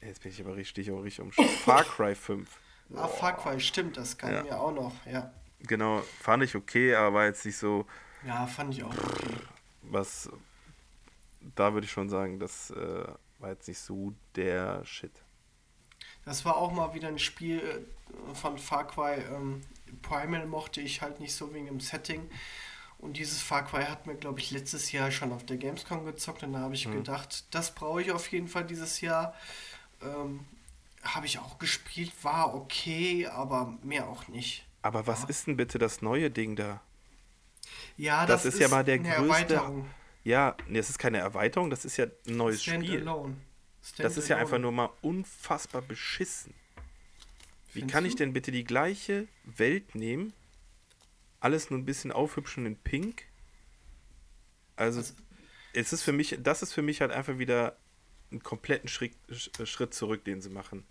Jetzt 0.00 0.22
bin 0.22 0.32
ich 0.32 0.40
aber 0.40 0.56
richtig, 0.56 0.90
auch 0.90 1.02
richtig 1.02 1.20
um. 1.24 1.32
Far 1.64 1.84
Cry 1.84 2.14
5. 2.14 2.48
Ah, 2.94 3.06
Far 3.06 3.36
Cry, 3.36 3.60
stimmt, 3.60 3.96
das 3.96 4.16
kann 4.16 4.32
ja. 4.32 4.42
mir 4.42 4.58
auch 4.58 4.72
noch, 4.72 4.94
ja. 5.06 5.32
Genau, 5.60 6.02
fand 6.20 6.42
ich 6.44 6.54
okay, 6.54 6.94
aber 6.94 7.14
war 7.14 7.24
jetzt 7.26 7.44
nicht 7.44 7.56
so. 7.56 7.86
Ja, 8.24 8.46
fand 8.46 8.74
ich 8.74 8.82
auch 8.82 8.92
okay. 8.92 9.34
Was, 9.82 10.30
da 11.54 11.74
würde 11.74 11.84
ich 11.84 11.90
schon 11.90 12.08
sagen, 12.08 12.38
das 12.38 12.70
äh, 12.70 13.06
war 13.38 13.50
jetzt 13.50 13.68
nicht 13.68 13.78
so 13.80 14.14
der 14.34 14.84
Shit. 14.84 15.22
Das 16.24 16.44
war 16.44 16.56
auch 16.56 16.72
mal 16.72 16.94
wieder 16.94 17.08
ein 17.08 17.18
Spiel 17.18 17.60
äh, 17.60 18.34
von 18.34 18.58
Far 18.58 18.86
Cry. 18.86 19.22
Ähm, 19.32 19.62
Primal 20.02 20.46
mochte 20.46 20.80
ich 20.80 21.00
halt 21.00 21.20
nicht 21.20 21.34
so 21.34 21.54
wegen 21.54 21.66
dem 21.66 21.80
Setting. 21.80 22.28
Und 22.98 23.16
dieses 23.16 23.40
Far 23.40 23.64
Cry 23.64 23.84
hat 23.84 24.06
mir, 24.06 24.16
glaube 24.16 24.40
ich, 24.40 24.50
letztes 24.50 24.92
Jahr 24.92 25.10
schon 25.10 25.32
auf 25.32 25.46
der 25.46 25.56
Gamescom 25.56 26.04
gezockt. 26.04 26.42
Und 26.42 26.52
da 26.52 26.60
habe 26.60 26.74
ich 26.74 26.84
hm. 26.84 26.92
gedacht, 26.92 27.46
das 27.54 27.74
brauche 27.74 28.02
ich 28.02 28.12
auf 28.12 28.30
jeden 28.30 28.48
Fall 28.48 28.66
dieses 28.66 29.00
Jahr. 29.00 29.34
Ähm, 30.02 30.44
habe 31.02 31.26
ich 31.26 31.38
auch 31.38 31.58
gespielt, 31.58 32.12
war 32.22 32.54
okay, 32.54 33.26
aber 33.26 33.78
mehr 33.82 34.08
auch 34.08 34.28
nicht. 34.28 34.66
Aber 34.82 35.06
was 35.06 35.22
ja. 35.22 35.28
ist 35.28 35.46
denn 35.46 35.56
bitte 35.56 35.78
das 35.78 36.02
neue 36.02 36.30
Ding 36.30 36.56
da? 36.56 36.80
Ja, 37.96 38.26
das, 38.26 38.42
das 38.42 38.44
ist, 38.46 38.54
ist, 38.54 38.60
ja 38.60 38.68
mal 38.68 38.84
der 38.84 38.98
größte. 38.98 39.84
Ja, 40.24 40.56
nee, 40.66 40.78
das 40.78 40.90
ist 40.90 40.98
keine 40.98 41.18
Erweiterung, 41.18 41.70
das 41.70 41.84
ist 41.84 41.96
ja 41.96 42.06
ein 42.26 42.36
neues 42.36 42.62
Stand 42.62 42.84
Spiel. 42.84 43.00
Alone. 43.00 43.36
Stand 43.82 44.04
das 44.04 44.16
ist 44.16 44.28
ja 44.28 44.36
einfach 44.36 44.58
nur 44.58 44.72
mal 44.72 44.90
unfassbar 45.02 45.82
beschissen. 45.82 46.54
Wie 47.72 47.80
Findest 47.80 47.92
kann 47.92 48.04
ich 48.04 48.16
denn 48.16 48.32
bitte 48.32 48.50
die 48.50 48.64
gleiche 48.64 49.28
Welt 49.44 49.94
nehmen, 49.94 50.32
alles 51.40 51.70
nur 51.70 51.78
ein 51.78 51.84
bisschen 51.84 52.12
aufhübschen 52.12 52.66
in 52.66 52.76
Pink? 52.76 53.24
Also, 54.76 55.00
Was? 55.00 55.14
es 55.72 55.92
ist 55.92 56.02
für 56.02 56.12
mich, 56.12 56.38
das 56.42 56.62
ist 56.62 56.72
für 56.72 56.82
mich 56.82 57.00
halt 57.00 57.12
einfach 57.12 57.38
wieder 57.38 57.76
einen 58.30 58.42
kompletten 58.42 58.88
Schritt, 58.88 59.14
Schritt 59.30 59.94
zurück, 59.94 60.24
den 60.24 60.40
sie 60.40 60.50
machen. 60.50 60.86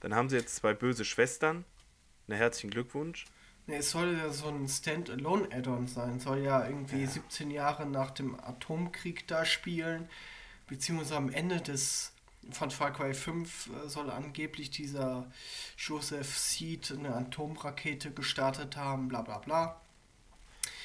Dann 0.00 0.14
haben 0.14 0.28
sie 0.28 0.36
jetzt 0.36 0.56
zwei 0.56 0.74
böse 0.74 1.04
Schwestern. 1.04 1.64
Na, 2.26 2.36
herzlichen 2.36 2.70
Glückwunsch. 2.70 3.24
Nee, 3.66 3.76
es 3.76 3.90
soll 3.90 4.16
ja 4.18 4.30
so 4.30 4.48
ein 4.48 4.68
Standalone-Add-on 4.68 5.86
sein. 5.86 6.18
Soll 6.18 6.40
ja 6.40 6.66
irgendwie 6.66 7.02
ja. 7.02 7.08
17 7.08 7.50
Jahre 7.50 7.86
nach 7.86 8.10
dem 8.10 8.38
Atomkrieg 8.40 9.26
da 9.28 9.44
spielen. 9.44 10.08
Beziehungsweise 10.66 11.16
am 11.16 11.30
Ende 11.30 11.60
des 11.60 12.12
von 12.50 12.70
Far 12.70 12.92
Cry 12.92 13.14
5 13.14 13.70
äh, 13.84 13.88
soll 13.88 14.10
angeblich 14.10 14.70
dieser 14.70 15.30
Joseph 15.78 16.36
Seed 16.36 16.92
eine 16.92 17.14
Atomrakete 17.14 18.10
gestartet 18.10 18.76
haben, 18.76 19.08
bla 19.08 19.22
bla 19.22 19.38
bla. 19.38 19.80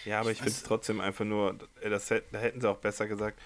Ja, 0.05 0.19
aber 0.19 0.32
ich, 0.32 0.38
ich 0.38 0.43
finde 0.43 0.53
es 0.53 0.63
trotzdem 0.63 1.01
einfach 1.01 1.25
nur, 1.25 1.57
äh, 1.82 1.89
das, 1.89 2.07
da 2.07 2.38
hätten 2.38 2.61
sie 2.61 2.69
auch 2.69 2.78
besser 2.78 3.07
gesagt, 3.07 3.39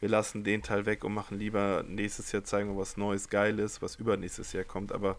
wir 0.00 0.08
lassen 0.08 0.42
den 0.42 0.62
Teil 0.62 0.84
weg 0.84 1.04
und 1.04 1.14
machen 1.14 1.38
lieber 1.38 1.84
nächstes 1.86 2.32
Jahr 2.32 2.42
zeigen 2.42 2.68
wir 2.70 2.76
was 2.76 2.96
Neues, 2.96 3.28
Geiles, 3.28 3.80
was 3.80 3.96
übernächstes 3.96 4.52
Jahr 4.52 4.64
kommt. 4.64 4.90
Aber 4.90 5.16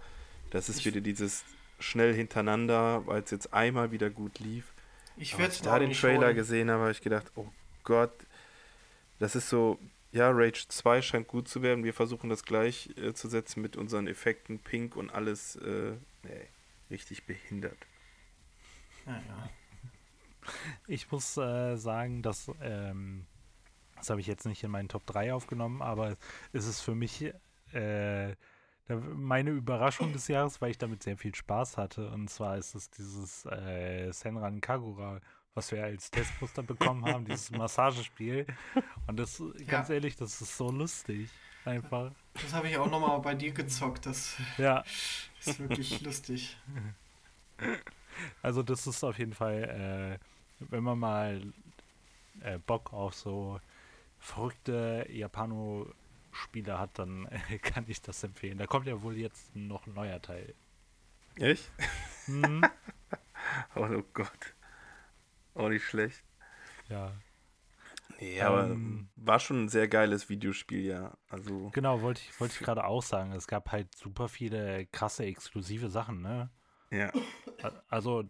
das 0.51 0.67
ist 0.67 0.79
ich 0.79 0.85
wieder 0.85 0.99
dieses 0.99 1.45
schnell 1.83 2.13
hintereinander, 2.13 3.05
weil 3.05 3.21
es 3.21 3.31
jetzt 3.31 3.53
einmal 3.53 3.91
wieder 3.91 4.09
gut 4.09 4.39
lief. 4.39 4.73
Ich 5.17 5.37
werde 5.37 5.53
da 5.63 5.79
den 5.79 5.93
Trailer 5.93 6.27
holen. 6.27 6.35
gesehen 6.35 6.71
habe, 6.71 6.81
habe 6.81 6.91
ich 6.91 7.01
gedacht, 7.01 7.31
oh 7.35 7.47
Gott, 7.83 8.13
das 9.19 9.35
ist 9.35 9.49
so, 9.49 9.79
ja, 10.11 10.29
Rage 10.31 10.65
2 10.67 11.01
scheint 11.01 11.27
gut 11.27 11.47
zu 11.47 11.61
werden. 11.61 11.83
Wir 11.83 11.93
versuchen 11.93 12.29
das 12.29 12.43
gleich 12.43 12.89
äh, 12.97 13.13
zu 13.13 13.27
setzen 13.27 13.61
mit 13.61 13.75
unseren 13.75 14.07
Effekten, 14.07 14.59
Pink 14.59 14.95
und 14.95 15.11
alles, 15.11 15.55
äh, 15.57 15.93
nee, 16.23 16.47
richtig 16.89 17.25
behindert. 17.25 17.77
Ja, 19.05 19.13
ja. 19.13 19.49
Ich 20.87 21.11
muss 21.11 21.37
äh, 21.37 21.77
sagen, 21.77 22.21
dass, 22.21 22.51
ähm, 22.61 23.25
das 23.95 24.09
habe 24.09 24.19
ich 24.19 24.27
jetzt 24.27 24.45
nicht 24.45 24.63
in 24.63 24.71
meinen 24.71 24.89
Top 24.89 25.05
3 25.05 25.33
aufgenommen, 25.33 25.81
aber 25.81 26.17
es 26.51 26.65
ist 26.65 26.81
für 26.81 26.95
mich 26.95 27.33
äh, 27.73 28.35
meine 28.87 29.51
Überraschung 29.51 30.11
des 30.11 30.27
Jahres, 30.27 30.61
weil 30.61 30.71
ich 30.71 30.77
damit 30.77 31.03
sehr 31.03 31.17
viel 31.17 31.33
Spaß 31.33 31.77
hatte. 31.77 32.09
Und 32.09 32.29
zwar 32.29 32.57
ist 32.57 32.75
es 32.75 32.89
dieses 32.89 33.45
äh, 33.45 34.11
Senran 34.11 34.59
Kagura, 34.59 35.21
was 35.53 35.71
wir 35.71 35.83
als 35.83 36.11
Testmuster 36.11 36.63
bekommen 36.63 37.05
haben, 37.05 37.25
dieses 37.25 37.51
Massagespiel. 37.51 38.45
Und 39.07 39.17
das, 39.17 39.41
ganz 39.67 39.89
ja. 39.89 39.95
ehrlich, 39.95 40.15
das 40.15 40.41
ist 40.41 40.57
so 40.57 40.69
lustig. 40.69 41.29
Einfach. 41.65 42.11
Das 42.33 42.53
habe 42.53 42.67
ich 42.67 42.77
auch 42.77 42.89
nochmal 42.89 43.19
bei 43.21 43.35
dir 43.35 43.53
gezockt. 43.53 44.05
Das 44.05 44.35
ja. 44.57 44.83
ist 45.45 45.59
wirklich 45.59 46.01
lustig. 46.01 46.57
Also 48.41 48.63
das 48.63 48.85
ist 48.85 49.01
auf 49.03 49.17
jeden 49.17 49.33
Fall, 49.33 50.19
äh, 50.19 50.65
wenn 50.69 50.83
man 50.83 50.99
mal 50.99 51.41
äh, 52.41 52.57
Bock 52.59 52.91
auf 52.91 53.13
so 53.13 53.61
verrückte 54.19 55.07
Japano-Spiele 56.33 56.79
hat, 56.79 56.99
dann 56.99 57.27
äh, 57.27 57.57
kann 57.59 57.85
ich 57.87 58.01
das 58.01 58.23
empfehlen. 58.23 58.57
Da 58.57 58.67
kommt 58.67 58.87
ja 58.87 59.01
wohl 59.01 59.17
jetzt 59.17 59.55
noch 59.55 59.87
ein 59.87 59.93
neuer 59.93 60.21
Teil. 60.21 60.53
Echt? 61.35 61.71
Mhm. 62.27 62.63
oh, 63.75 63.87
oh 63.89 64.03
Gott. 64.13 64.55
Auch 65.55 65.69
nicht 65.69 65.83
schlecht. 65.83 66.23
Ja. 66.89 67.11
Nee, 68.19 68.41
aber 68.41 68.65
ähm, 68.65 69.09
war 69.15 69.39
schon 69.39 69.65
ein 69.65 69.69
sehr 69.69 69.87
geiles 69.87 70.29
Videospiel, 70.29 70.85
ja. 70.85 71.17
Also 71.29 71.69
genau, 71.71 72.01
wollte 72.01 72.21
ich, 72.21 72.39
wollte 72.39 72.53
ich 72.53 72.59
gerade 72.59 72.85
auch 72.85 73.01
sagen. 73.01 73.31
Es 73.31 73.47
gab 73.47 73.71
halt 73.71 73.93
super 73.95 74.29
viele 74.29 74.85
krasse, 74.87 75.25
exklusive 75.25 75.89
Sachen, 75.89 76.21
ne? 76.21 76.49
Ja. 76.91 77.11
Also, 77.89 78.23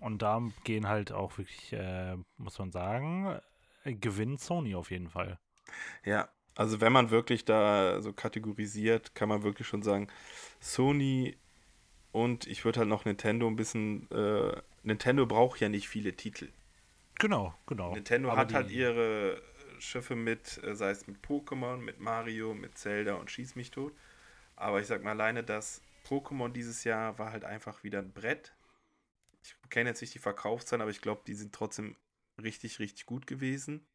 und 0.00 0.22
da 0.22 0.40
gehen 0.64 0.88
halt 0.88 1.12
auch 1.12 1.36
wirklich, 1.36 1.72
äh, 1.74 2.16
muss 2.38 2.58
man 2.58 2.70
sagen, 2.70 3.38
äh, 3.84 3.94
gewinnt 3.94 4.40
Sony 4.40 4.74
auf 4.74 4.90
jeden 4.90 5.10
Fall. 5.10 5.38
Ja, 6.04 6.30
also 6.58 6.80
wenn 6.80 6.92
man 6.92 7.10
wirklich 7.10 7.44
da 7.44 8.02
so 8.02 8.12
kategorisiert, 8.12 9.14
kann 9.14 9.28
man 9.28 9.44
wirklich 9.44 9.68
schon 9.68 9.84
sagen, 9.84 10.08
Sony 10.58 11.38
und 12.10 12.48
ich 12.48 12.64
würde 12.64 12.80
halt 12.80 12.88
noch 12.88 13.04
Nintendo 13.04 13.46
ein 13.46 13.54
bisschen, 13.54 14.10
äh, 14.10 14.60
Nintendo 14.82 15.24
braucht 15.24 15.60
ja 15.60 15.68
nicht 15.68 15.88
viele 15.88 16.14
Titel. 16.14 16.48
Genau, 17.20 17.54
genau. 17.66 17.94
Nintendo 17.94 18.30
Aber 18.30 18.40
hat 18.40 18.54
halt 18.54 18.72
ihre 18.72 19.40
Schiffe 19.78 20.16
mit, 20.16 20.60
äh, 20.64 20.74
sei 20.74 20.90
es 20.90 21.06
mit 21.06 21.24
Pokémon, 21.24 21.76
mit 21.76 22.00
Mario, 22.00 22.54
mit 22.54 22.76
Zelda 22.76 23.14
und 23.14 23.30
Schieß 23.30 23.54
mich 23.54 23.70
tot. 23.70 23.92
Aber 24.56 24.80
ich 24.80 24.88
sag 24.88 25.04
mal 25.04 25.10
alleine, 25.10 25.44
das 25.44 25.80
Pokémon 26.08 26.48
dieses 26.48 26.82
Jahr 26.82 27.20
war 27.20 27.30
halt 27.30 27.44
einfach 27.44 27.84
wieder 27.84 28.00
ein 28.00 28.12
Brett. 28.12 28.52
Ich 29.44 29.54
kenne 29.70 29.90
jetzt 29.90 30.00
nicht 30.00 30.14
die 30.14 30.18
Verkaufszahlen, 30.18 30.82
aber 30.82 30.90
ich 30.90 31.02
glaube, 31.02 31.22
die 31.24 31.34
sind 31.34 31.54
trotzdem 31.54 31.94
richtig, 32.42 32.80
richtig 32.80 33.06
gut 33.06 33.28
gewesen. 33.28 33.86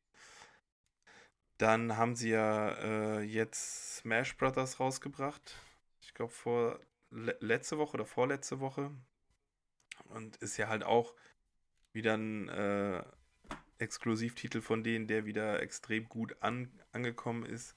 Dann 1.57 1.97
haben 1.97 2.15
sie 2.15 2.29
ja 2.31 2.69
äh, 2.69 3.21
jetzt 3.21 3.97
Smash 3.97 4.35
Brothers 4.37 4.79
rausgebracht. 4.79 5.55
Ich 6.01 6.13
glaube, 6.13 6.31
vor 6.31 6.79
le 7.11 7.37
letzte 7.39 7.77
Woche 7.77 7.93
oder 7.93 8.05
vorletzte 8.05 8.59
Woche. 8.59 8.91
Und 10.05 10.37
ist 10.37 10.57
ja 10.57 10.67
halt 10.67 10.83
auch 10.83 11.13
wieder 11.93 12.15
ein 12.15 12.49
äh, 12.49 13.03
Exklusivtitel 13.77 14.61
von 14.61 14.83
denen, 14.83 15.07
der 15.07 15.25
wieder 15.25 15.61
extrem 15.61 16.09
gut 16.09 16.35
an, 16.41 16.71
angekommen 16.91 17.45
ist. 17.45 17.75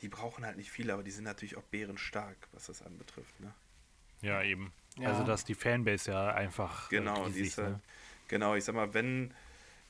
Die 0.00 0.08
brauchen 0.08 0.44
halt 0.44 0.56
nicht 0.56 0.70
viel, 0.70 0.90
aber 0.90 1.02
die 1.02 1.10
sind 1.10 1.24
natürlich 1.24 1.56
auch 1.56 1.62
bärenstark, 1.62 2.48
was 2.52 2.66
das 2.66 2.82
anbetrifft. 2.82 3.40
Ne? 3.40 3.54
Ja, 4.20 4.42
eben. 4.42 4.72
Ja. 4.98 5.08
Also, 5.08 5.24
dass 5.24 5.44
die 5.44 5.54
Fanbase 5.54 6.10
ja 6.10 6.34
einfach. 6.34 6.88
Genau, 6.88 7.24
riesig, 7.24 7.34
die 7.34 7.48
ist 7.48 7.58
halt, 7.58 7.70
ne? 7.70 7.80
genau, 8.28 8.54
ich 8.54 8.64
sag 8.64 8.74
mal, 8.74 8.92
wenn, 8.94 9.32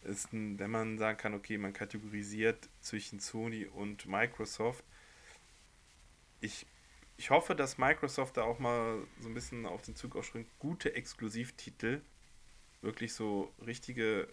ist 0.04 0.32
ein, 0.32 0.58
wenn 0.58 0.70
man 0.70 0.98
sagen 0.98 1.18
kann, 1.18 1.34
okay, 1.34 1.58
man 1.58 1.72
kategorisiert 1.72 2.68
zwischen 2.80 3.20
Sony 3.20 3.66
und 3.66 4.06
Microsoft, 4.06 4.84
ich, 6.40 6.66
ich 7.16 7.30
hoffe, 7.30 7.54
dass 7.54 7.78
Microsoft 7.78 8.36
da 8.36 8.42
auch 8.42 8.58
mal 8.58 9.06
so 9.20 9.28
ein 9.28 9.34
bisschen 9.34 9.66
auf 9.66 9.82
den 9.82 9.96
Zug 9.96 10.16
aufspringt, 10.16 10.48
gute 10.58 10.94
Exklusivtitel 10.94 12.02
wirklich 12.84 13.14
so 13.14 13.52
richtige 13.66 14.28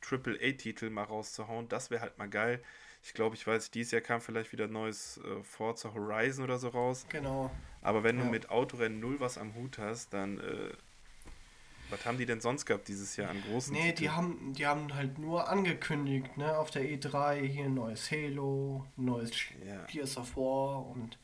Triple-A-Titel 0.00 0.88
mal 0.88 1.02
rauszuhauen. 1.02 1.68
Das 1.68 1.90
wäre 1.90 2.00
halt 2.00 2.16
mal 2.16 2.28
geil. 2.28 2.62
Ich 3.02 3.12
glaube, 3.12 3.36
ich 3.36 3.46
weiß, 3.46 3.70
dieses 3.70 3.92
Jahr 3.92 4.00
kam 4.00 4.20
vielleicht 4.20 4.52
wieder 4.52 4.64
ein 4.64 4.72
neues 4.72 5.18
äh, 5.18 5.42
Forza 5.42 5.92
Horizon 5.92 6.44
oder 6.44 6.58
so 6.58 6.68
raus. 6.68 7.06
Genau. 7.08 7.50
Aber 7.82 8.02
wenn 8.02 8.18
ja. 8.18 8.24
du 8.24 8.30
mit 8.30 8.50
Autorennen 8.50 9.00
null 9.00 9.20
was 9.20 9.38
am 9.38 9.54
Hut 9.54 9.78
hast, 9.78 10.14
dann 10.14 10.38
äh, 10.38 10.72
was 11.90 12.04
haben 12.04 12.18
die 12.18 12.26
denn 12.26 12.40
sonst 12.40 12.66
gehabt 12.66 12.88
dieses 12.88 13.16
Jahr 13.16 13.30
an 13.30 13.42
großen 13.42 13.72
Nee, 13.72 13.92
die 13.92 14.10
haben, 14.10 14.52
die 14.54 14.66
haben 14.66 14.94
halt 14.94 15.18
nur 15.18 15.48
angekündigt, 15.48 16.36
ne, 16.36 16.56
auf 16.56 16.70
der 16.70 16.82
E3 16.82 17.40
hier 17.40 17.64
ein 17.64 17.74
neues 17.74 18.10
Halo, 18.10 18.86
ein 18.96 19.04
neues 19.04 19.30
ja. 19.66 19.84
Gears 19.86 20.16
of 20.16 20.36
War 20.36 20.86
und 20.86 21.18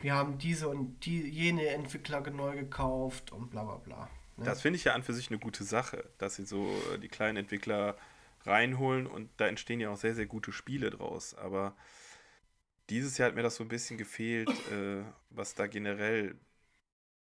wir 0.00 0.14
haben 0.14 0.38
diese 0.38 0.68
und 0.68 1.04
die 1.06 1.22
jene 1.28 1.68
Entwickler 1.68 2.20
neu 2.30 2.56
gekauft 2.56 3.32
und 3.32 3.50
bla 3.50 3.64
bla 3.64 3.76
bla. 3.76 4.10
Ne? 4.36 4.44
Das 4.44 4.60
finde 4.60 4.76
ich 4.76 4.84
ja 4.84 4.94
an 4.94 5.02
für 5.02 5.14
sich 5.14 5.30
eine 5.30 5.38
gute 5.38 5.64
Sache, 5.64 6.08
dass 6.18 6.36
sie 6.36 6.44
so 6.44 6.68
äh, 6.92 6.98
die 6.98 7.08
kleinen 7.08 7.38
Entwickler 7.38 7.96
reinholen 8.44 9.06
und 9.06 9.30
da 9.38 9.48
entstehen 9.48 9.80
ja 9.80 9.90
auch 9.90 9.96
sehr, 9.96 10.14
sehr 10.14 10.26
gute 10.26 10.52
Spiele 10.52 10.90
draus. 10.90 11.34
Aber 11.34 11.74
dieses 12.90 13.18
Jahr 13.18 13.28
hat 13.28 13.34
mir 13.34 13.42
das 13.42 13.56
so 13.56 13.64
ein 13.64 13.68
bisschen 13.68 13.98
gefehlt, 13.98 14.48
äh, 14.70 15.02
was 15.30 15.54
da 15.54 15.66
generell 15.66 16.36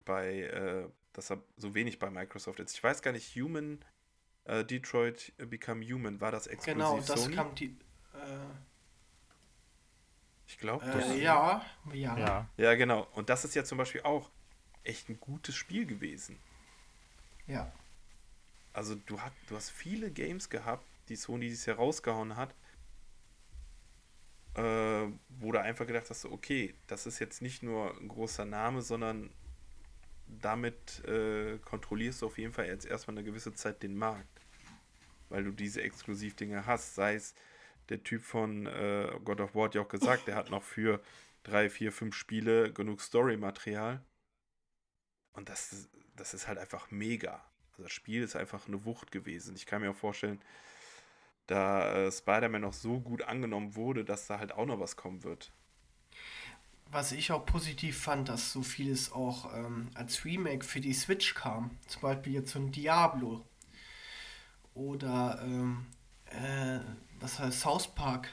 bei, 0.04 0.42
äh, 0.42 0.88
das 1.18 1.32
so 1.58 1.74
wenig 1.74 2.00
bei 2.00 2.10
Microsoft 2.10 2.60
ist. 2.60 2.74
Ich 2.74 2.84
weiß 2.84 3.02
gar 3.02 3.12
nicht, 3.12 3.36
Human, 3.36 3.84
äh, 4.46 4.64
Detroit 4.64 5.34
Become 5.38 5.86
Human, 5.86 6.22
war 6.22 6.32
das 6.32 6.48
exklusiv 6.48 6.78
Genau, 6.78 6.98
das 6.98 7.24
Sony? 7.24 7.36
kam 7.36 7.56
die, 7.56 7.78
äh, 8.14 8.46
ich 10.48 10.58
glaube, 10.58 10.86
das. 10.86 11.10
Äh, 11.10 11.22
ja, 11.22 11.66
ja, 11.94 12.18
ja. 12.18 12.50
Ja, 12.58 12.76
genau. 12.76 13.08
Und 13.14 13.30
das 13.30 13.46
ist 13.46 13.56
ja 13.56 13.64
zum 13.64 13.78
Beispiel 13.78 14.02
auch 14.02 14.30
echt 14.84 15.10
ein 15.10 15.20
gutes 15.20 15.56
Spiel 15.56 15.86
gewesen. 15.86 16.38
Ja. 17.48 17.72
Also 18.74 18.96
du, 18.96 19.22
hat, 19.22 19.34
du 19.48 19.56
hast 19.56 19.70
viele 19.72 20.12
Games 20.12 20.50
gehabt, 20.50 20.86
die 21.10 21.16
Sony 21.16 21.48
dieses 21.48 21.66
Jahr 21.66 21.78
rausgehauen 21.78 22.36
hat, 22.36 22.54
äh, 24.56 25.08
wo 25.30 25.52
du 25.52 25.62
einfach 25.62 25.88
gedacht 25.88 26.10
hast, 26.10 26.26
okay, 26.26 26.76
das 26.88 27.06
ist 27.06 27.20
jetzt 27.20 27.42
nicht 27.42 27.64
nur 27.64 27.98
ein 27.98 28.08
großer 28.08 28.46
Name, 28.46 28.82
sondern 28.82 29.32
damit 30.28 31.04
äh, 31.06 31.58
kontrollierst 31.60 32.22
du 32.22 32.28
auf 32.28 32.38
jeden 32.38 32.54
Fall 32.54 32.68
jetzt 32.68 32.86
erstmal 32.86 33.18
eine 33.18 33.26
gewisse 33.26 33.54
Zeit 33.54 33.84
den 33.84 33.96
Markt. 33.96 34.42
Weil 35.30 35.44
du 35.44 35.52
diese 35.52 35.82
Exklusivdinge 35.82 36.66
hast. 36.66 36.96
Sei 36.96 37.16
es 37.16 37.34
der 37.90 38.04
Typ 38.04 38.24
von 38.24 38.66
äh, 38.66 39.12
God 39.24 39.42
of 39.42 39.56
War 39.56 39.66
hat 39.66 39.76
ja 39.76 39.82
auch 39.82 39.90
gesagt, 39.90 40.28
der 40.28 40.36
hat 40.36 40.50
noch 40.50 40.64
für 40.64 41.02
drei, 41.44 41.70
vier, 41.70 41.92
fünf 41.92 42.16
Spiele 42.16 42.74
genug 42.74 43.02
Story-Material. 43.02 44.04
Und 45.34 45.50
das, 45.50 45.90
das 46.16 46.34
ist 46.34 46.48
halt 46.48 46.58
einfach 46.58 46.92
mega. 46.92 47.44
Also 47.72 47.84
das 47.84 47.92
Spiel 47.92 48.24
ist 48.24 48.36
einfach 48.36 48.68
eine 48.68 48.86
Wucht 48.86 49.12
gewesen. 49.12 49.56
Ich 49.56 49.66
kann 49.66 49.82
mir 49.82 49.92
auch 49.92 49.96
vorstellen, 49.96 50.42
da 51.48 52.08
äh, 52.08 52.12
Spider-Man 52.12 52.62
noch 52.62 52.74
so 52.74 53.00
gut 53.00 53.22
angenommen 53.22 53.76
wurde, 53.76 54.04
dass 54.04 54.28
da 54.28 54.40
halt 54.40 54.54
auch 54.54 54.66
noch 54.66 54.80
was 54.80 54.96
kommen 54.96 55.24
wird. 55.24 55.52
Was 56.92 57.12
ich 57.12 57.32
auch 57.32 57.46
positiv 57.46 58.00
fand, 58.00 58.30
dass 58.30 58.52
so 58.52 58.62
vieles 58.62 59.12
auch 59.12 59.54
ähm, 59.54 59.90
als 59.96 60.24
Remake 60.24 60.64
für 60.64 60.80
die 60.80 60.94
Switch 60.94 61.34
kam. 61.34 61.72
Zum 61.88 62.02
Beispiel 62.02 62.34
jetzt 62.34 62.52
so 62.52 62.60
ein 62.60 62.72
Diablo. 62.72 63.46
Oder 64.74 65.40
ähm, 65.44 65.88
äh, 66.28 66.80
was 67.20 67.40
heißt 67.40 67.62
South 67.62 67.88
Park 67.96 68.30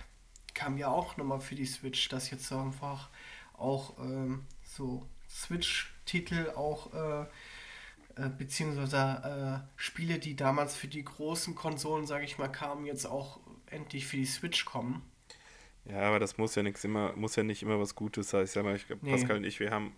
kam 0.54 0.76
ja 0.76 0.88
auch 0.88 1.16
nochmal 1.16 1.40
für 1.40 1.54
die 1.54 1.66
Switch, 1.66 2.08
dass 2.08 2.30
jetzt 2.30 2.52
einfach 2.52 3.08
auch 3.54 3.98
ähm, 3.98 4.46
so 4.64 5.06
Switch-Titel 5.28 6.50
auch 6.54 6.92
äh, 6.92 7.26
äh, 8.16 8.28
beziehungsweise 8.28 9.64
äh, 9.64 9.80
Spiele, 9.80 10.18
die 10.18 10.36
damals 10.36 10.76
für 10.76 10.88
die 10.88 11.04
großen 11.04 11.54
Konsolen, 11.54 12.06
sage 12.06 12.24
ich 12.24 12.38
mal, 12.38 12.48
kamen, 12.48 12.84
jetzt 12.84 13.06
auch 13.06 13.40
endlich 13.66 14.06
für 14.06 14.16
die 14.16 14.26
Switch 14.26 14.64
kommen. 14.64 15.02
Ja, 15.84 16.02
aber 16.02 16.18
das 16.18 16.38
muss 16.38 16.54
ja 16.54 16.62
nichts 16.62 16.84
immer, 16.84 17.12
muss 17.16 17.36
ja 17.36 17.42
nicht 17.42 17.62
immer 17.62 17.78
was 17.80 17.94
Gutes 17.94 18.30
sein. 18.30 18.44
Ich 18.44 18.52
sag 18.52 18.64
mal, 18.64 18.76
ich, 18.76 18.86
nee. 19.00 19.10
Pascal 19.10 19.38
und 19.38 19.44
ich, 19.44 19.58
wir 19.58 19.70
haben 19.70 19.96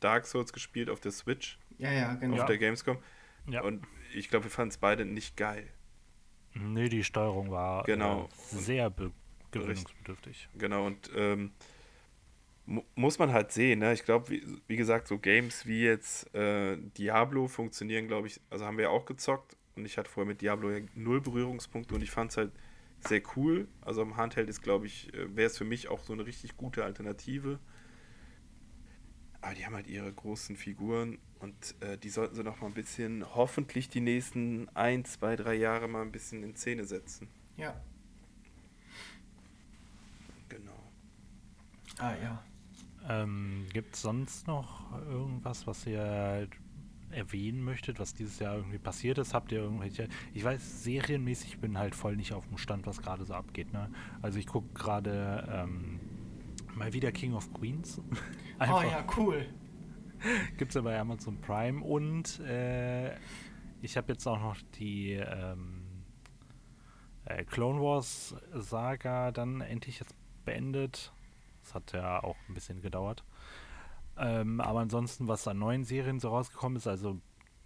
Dark 0.00 0.26
Souls 0.26 0.52
gespielt 0.52 0.90
auf 0.90 1.00
der 1.00 1.10
Switch. 1.10 1.58
Ja, 1.78 1.90
ja, 1.90 2.14
genau. 2.14 2.40
Auf 2.40 2.46
der 2.46 2.58
Gamescom. 2.58 2.98
Ja. 3.48 3.62
Und 3.62 3.84
ich 4.14 4.28
glaube, 4.28 4.44
wir 4.44 4.50
fanden 4.50 4.70
es 4.70 4.78
beide 4.78 5.04
nicht 5.04 5.36
geil. 5.36 5.68
Nee, 6.54 6.88
die 6.88 7.02
Steuerung 7.02 7.50
war 7.50 7.82
genau. 7.82 8.28
Äh, 8.52 8.56
sehr 8.56 8.92
gewöhnungsbedürftig. 9.50 10.48
Genau, 10.56 10.86
und 10.86 11.10
ähm, 11.16 11.52
muss 12.94 13.18
man 13.18 13.32
halt 13.32 13.52
sehen. 13.52 13.80
Ne? 13.80 13.92
Ich 13.92 14.04
glaube, 14.04 14.30
wie, 14.30 14.46
wie, 14.66 14.76
gesagt, 14.76 15.08
so 15.08 15.18
Games 15.18 15.66
wie 15.66 15.82
jetzt 15.82 16.32
äh, 16.34 16.76
Diablo 16.96 17.48
funktionieren, 17.48 18.06
glaube 18.06 18.28
ich, 18.28 18.40
also 18.50 18.64
haben 18.64 18.78
wir 18.78 18.84
ja 18.84 18.90
auch 18.90 19.04
gezockt 19.04 19.56
und 19.76 19.84
ich 19.84 19.98
hatte 19.98 20.10
vorher 20.10 20.28
mit 20.28 20.40
Diablo 20.40 20.70
ja 20.70 20.80
null 20.94 21.20
Berührungspunkte 21.20 21.94
und 21.94 22.02
ich 22.02 22.10
fand 22.10 22.30
es 22.30 22.36
halt 22.36 22.52
sehr 23.08 23.22
cool. 23.36 23.68
Also 23.80 24.02
am 24.02 24.16
Handheld 24.16 24.48
ist, 24.48 24.62
glaube 24.62 24.86
ich, 24.86 25.12
äh, 25.14 25.36
wäre 25.36 25.46
es 25.46 25.58
für 25.58 25.64
mich 25.64 25.88
auch 25.88 26.00
so 26.00 26.12
eine 26.12 26.26
richtig 26.26 26.56
gute 26.56 26.84
Alternative. 26.84 27.58
Aber 29.40 29.54
die 29.54 29.66
haben 29.66 29.74
halt 29.74 29.86
ihre 29.86 30.10
großen 30.12 30.56
Figuren 30.56 31.18
und 31.38 31.74
äh, 31.80 31.98
die 31.98 32.08
sollten 32.08 32.34
sie 32.34 32.42
noch 32.42 32.60
mal 32.60 32.68
ein 32.68 32.74
bisschen, 32.74 33.24
hoffentlich 33.34 33.90
die 33.90 34.00
nächsten 34.00 34.68
ein, 34.74 35.04
zwei, 35.04 35.36
drei 35.36 35.54
Jahre 35.54 35.86
mal 35.86 36.02
ein 36.02 36.12
bisschen 36.12 36.42
in 36.42 36.56
Szene 36.56 36.84
setzen. 36.84 37.28
Ja. 37.58 37.78
Genau. 40.48 40.92
Ah 41.98 42.14
ja. 42.22 42.42
Ähm, 43.06 43.66
Gibt 43.72 43.96
es 43.96 44.02
sonst 44.02 44.46
noch 44.46 44.98
irgendwas, 45.06 45.66
was 45.66 45.86
ihr 45.86 46.48
erwähnen 47.14 47.62
möchtet, 47.62 47.98
was 47.98 48.14
dieses 48.14 48.38
Jahr 48.38 48.56
irgendwie 48.56 48.78
passiert 48.78 49.18
ist? 49.18 49.34
Habt 49.34 49.52
ihr 49.52 49.58
irgendwelche, 49.58 50.08
ich 50.32 50.44
weiß, 50.44 50.82
serienmäßig 50.82 51.58
bin 51.58 51.78
halt 51.78 51.94
voll 51.94 52.16
nicht 52.16 52.32
auf 52.32 52.46
dem 52.48 52.58
Stand, 52.58 52.86
was 52.86 53.00
gerade 53.00 53.24
so 53.24 53.34
abgeht. 53.34 53.72
Ne? 53.72 53.90
Also 54.22 54.38
ich 54.38 54.46
gucke 54.46 54.72
gerade 54.74 55.48
ähm, 55.50 56.00
mal 56.74 56.92
wieder 56.92 57.12
King 57.12 57.34
of 57.34 57.52
Queens. 57.54 58.00
oh 58.60 58.82
ja, 58.82 59.04
cool. 59.16 59.46
Gibt 60.56 60.70
es 60.70 60.74
ja 60.74 60.80
bei 60.80 60.98
Amazon 60.98 61.40
Prime 61.40 61.82
und 61.82 62.40
äh, 62.40 63.14
ich 63.82 63.96
habe 63.96 64.12
jetzt 64.12 64.26
auch 64.26 64.40
noch 64.40 64.56
die 64.78 65.12
ähm, 65.12 65.82
äh, 67.26 67.44
Clone 67.44 67.80
Wars 67.80 68.34
Saga 68.52 69.30
dann 69.32 69.60
endlich 69.60 70.00
jetzt 70.00 70.14
beendet. 70.44 71.12
Das 71.62 71.74
hat 71.74 71.92
ja 71.92 72.22
auch 72.22 72.36
ein 72.48 72.54
bisschen 72.54 72.80
gedauert. 72.80 73.24
Ähm, 74.16 74.60
aber 74.60 74.80
ansonsten, 74.80 75.28
was 75.28 75.48
an 75.48 75.58
neuen 75.58 75.84
Serien 75.84 76.20
so 76.20 76.28
rausgekommen 76.28 76.76
ist, 76.76 76.86
also 76.86 77.20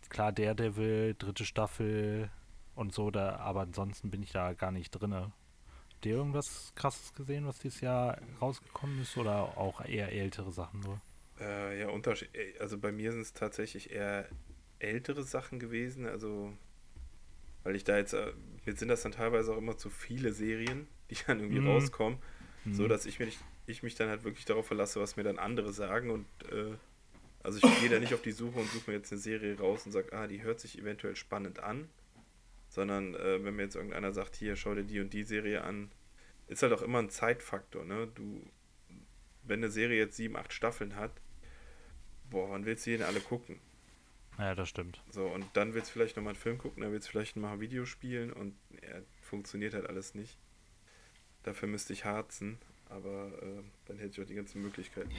klar, 0.09 0.33
Daredevil, 0.33 1.15
dritte 1.19 1.45
Staffel 1.45 2.31
und 2.75 2.95
so, 2.95 3.11
da, 3.11 3.37
aber 3.37 3.63
ansonsten 3.63 4.11
bin 4.11 4.23
ich 4.23 4.33
da 4.33 4.53
gar 4.55 4.71
nicht 4.71 4.91
drin. 4.91 5.13
Habt 5.15 6.07
ihr 6.07 6.15
irgendwas 6.15 6.73
krasses 6.75 7.13
gesehen, 7.15 7.47
was 7.47 7.59
dieses 7.59 7.81
Jahr 7.81 8.19
rausgekommen 8.41 9.03
ist 9.03 9.17
oder 9.17 9.59
auch 9.59 9.85
eher 9.85 10.13
ältere 10.13 10.53
Sachen 10.53 10.81
nur? 10.81 11.01
Äh, 11.41 11.81
ja, 11.81 11.89
Unterschied. 11.89 12.35
Äh, 12.35 12.59
also 12.61 12.79
bei 12.79 12.93
mir 12.93 13.13
sind 13.13 13.21
es 13.21 13.33
tatsächlich 13.33 13.91
eher 13.91 14.29
ältere 14.79 15.25
Sachen 15.25 15.59
gewesen, 15.59 16.07
also 16.07 16.53
weil 17.65 17.77
ich 17.77 17.85
da 17.85 17.97
jetzt, 17.97 18.13
äh, 18.13 18.33
mir 18.65 18.75
sind 18.75 18.89
das 18.89 19.03
dann 19.03 19.13
teilweise 19.13 19.53
auch 19.53 19.59
immer 19.59 19.77
zu 19.77 19.91
viele 19.91 20.33
Serien, 20.33 20.87
die 21.11 21.17
dann 21.27 21.41
irgendwie 21.41 21.61
mhm. 21.61 21.69
rauskommen, 21.69 22.19
mhm. 22.65 22.75
so 22.75 22.89
dass 22.89 23.07
ich 23.07 23.19
mich, 23.19 23.39
ich 23.69 23.83
mich 23.83 23.95
dann 23.95 24.09
halt 24.09 24.25
wirklich 24.25 24.45
darauf 24.45 24.67
verlasse, 24.67 25.01
was 25.01 25.17
mir 25.17 25.25
dann 25.25 25.39
andere 25.39 25.73
sagen 25.73 26.11
und 26.11 26.27
äh, 26.51 26.75
also 27.43 27.59
ich 27.59 27.81
gehe 27.81 27.89
da 27.89 27.99
nicht 27.99 28.15
auf 28.15 28.23
die 28.23 28.33
Suche 28.33 28.59
und 28.59 28.71
suche 28.71 28.91
mir 28.91 28.97
jetzt 28.97 29.13
eine 29.13 29.21
Serie 29.21 29.59
raus 29.59 29.87
und 29.87 29.93
sage, 29.93 30.13
ah, 30.13 30.27
die 30.27 30.43
hört 30.43 30.61
sich 30.61 30.79
eventuell 30.79 31.17
spannend 31.17 31.61
an, 31.61 31.89
sondern 32.69 33.15
äh, 33.15 33.43
wenn 33.45 33.57
mir 33.57 33.63
jetzt 33.63 33.77
irgendeiner 33.77 34.13
sagt, 34.13 34.37
hier, 34.37 34.57
schau 34.57 34.75
dir 34.75 34.85
die 34.85 35.01
und 35.01 35.13
die 35.13 35.25
Serie 35.25 35.63
an, 35.63 35.91
ist 36.49 36.63
halt 36.63 36.73
auch 36.73 36.83
immer 36.83 36.99
ein 36.99 37.11
Zeitfaktor, 37.11 37.85
ne? 37.85 38.09
Du, 38.15 38.43
wenn 39.45 39.61
eine 39.61 39.71
Serie 39.71 39.99
jetzt 39.99 40.17
sieben, 40.17 40.37
acht 40.37 40.53
Staffeln 40.53 40.97
hat, 40.97 41.13
boah, 42.31 42.51
wann 42.51 42.67
willst 42.67 42.87
du 42.87 42.91
die 42.91 42.99
denn 42.99 43.07
alle 43.07 43.21
gucken? 43.21 43.61
Ja, 44.39 44.55
das 44.55 44.69
stimmt. 44.69 45.03
So, 45.11 45.27
und 45.27 45.45
dann 45.55 45.75
willst 45.75 45.89
du 45.89 45.93
vielleicht 45.95 46.17
nochmal 46.17 46.35
einen 46.35 46.41
Film 46.41 46.59
gucken, 46.59 46.83
dann 46.83 46.93
willst 46.93 47.09
du 47.09 47.13
vielleicht 47.13 47.37
mal 47.37 47.55
ein 47.55 47.61
Video 47.61 47.85
spielen 47.87 48.33
und 48.33 48.55
ja, 48.83 49.01
funktioniert 49.21 49.75
halt 49.75 49.87
alles 49.87 50.15
nicht. 50.15 50.39
Dafür 51.43 51.69
müsste 51.69 51.93
ich 51.93 52.05
harzen, 52.05 52.59
aber 52.91 53.27
äh, 53.43 53.63
dann 53.87 53.99
hätte 53.99 54.13
ich 54.13 54.21
auch 54.21 54.29
die 54.29 54.35
ganzen 54.35 54.63
Möglichkeiten. 54.63 55.11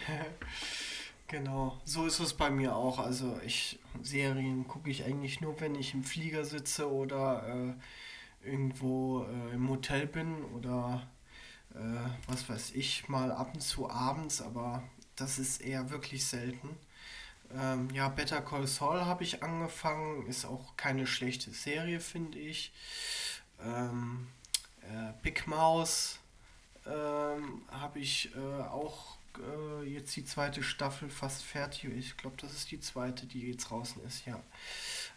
genau, 1.27 1.79
so 1.85 2.05
ist 2.05 2.19
es 2.19 2.33
bei 2.33 2.49
mir 2.49 2.75
auch. 2.75 2.99
Also 2.99 3.39
ich 3.45 3.79
Serien 4.01 4.67
gucke 4.67 4.89
ich 4.89 5.05
eigentlich 5.05 5.41
nur, 5.41 5.59
wenn 5.59 5.75
ich 5.75 5.93
im 5.93 6.03
Flieger 6.03 6.45
sitze 6.45 6.91
oder 6.91 7.47
äh, 7.47 8.47
irgendwo 8.47 9.23
äh, 9.23 9.53
im 9.53 9.69
Hotel 9.69 10.07
bin 10.07 10.43
oder 10.55 11.07
äh, 11.75 12.09
was 12.27 12.49
weiß 12.49 12.71
ich, 12.71 13.09
mal 13.09 13.31
ab 13.31 13.51
und 13.53 13.61
zu 13.61 13.89
abends, 13.89 14.41
aber 14.41 14.83
das 15.15 15.39
ist 15.39 15.61
eher 15.61 15.89
wirklich 15.89 16.25
selten. 16.25 16.77
Ähm, 17.53 17.89
ja, 17.91 18.09
Better 18.09 18.41
Call 18.41 18.67
Saul 18.67 19.01
habe 19.01 19.23
ich 19.23 19.43
angefangen. 19.43 20.27
Ist 20.27 20.45
auch 20.45 20.77
keine 20.77 21.07
schlechte 21.07 21.51
Serie, 21.51 21.99
finde 21.99 22.37
ich. 22.39 22.71
Ähm, 23.61 24.27
äh, 24.81 25.13
Big 25.23 25.47
Mouse 25.47 26.19
ähm, 26.85 27.61
habe 27.69 27.99
ich 27.99 28.35
äh, 28.35 28.63
auch 28.63 29.17
äh, 29.37 29.83
jetzt 29.83 30.15
die 30.15 30.25
zweite 30.25 30.63
Staffel 30.63 31.09
fast 31.09 31.43
fertig. 31.43 31.85
Ich 31.97 32.17
glaube, 32.17 32.37
das 32.39 32.53
ist 32.53 32.71
die 32.71 32.79
zweite, 32.79 33.25
die 33.25 33.47
jetzt 33.47 33.69
draußen 33.69 34.03
ist, 34.03 34.25
ja. 34.25 34.41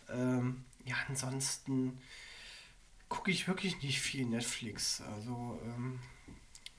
Ähm, 0.09 0.65
ja, 0.85 0.97
ansonsten 1.09 2.01
gucke 3.09 3.31
ich 3.31 3.47
wirklich 3.47 3.83
nicht 3.83 4.01
viel 4.01 4.27
Netflix. 4.27 5.01
Also, 5.01 5.61
ähm, 5.65 6.01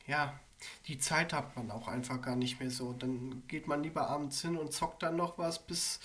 ja, 0.08 0.40
die 0.88 0.98
Zeit 0.98 1.34
hat 1.34 1.56
man 1.56 1.72
auch 1.72 1.88
einfach 1.88 2.22
gar 2.22 2.36
nicht 2.36 2.60
mehr 2.60 2.72
so. 2.72 2.94
Dann 2.94 3.44
geht 3.48 3.68
man 3.68 3.84
lieber 3.84 4.10
abends 4.10 4.42
hin 4.42 4.58
und 4.58 4.74
zockt 4.74 5.04
dann 5.04 5.16
noch 5.16 5.38
was 5.38 5.66
bis, 5.66 6.00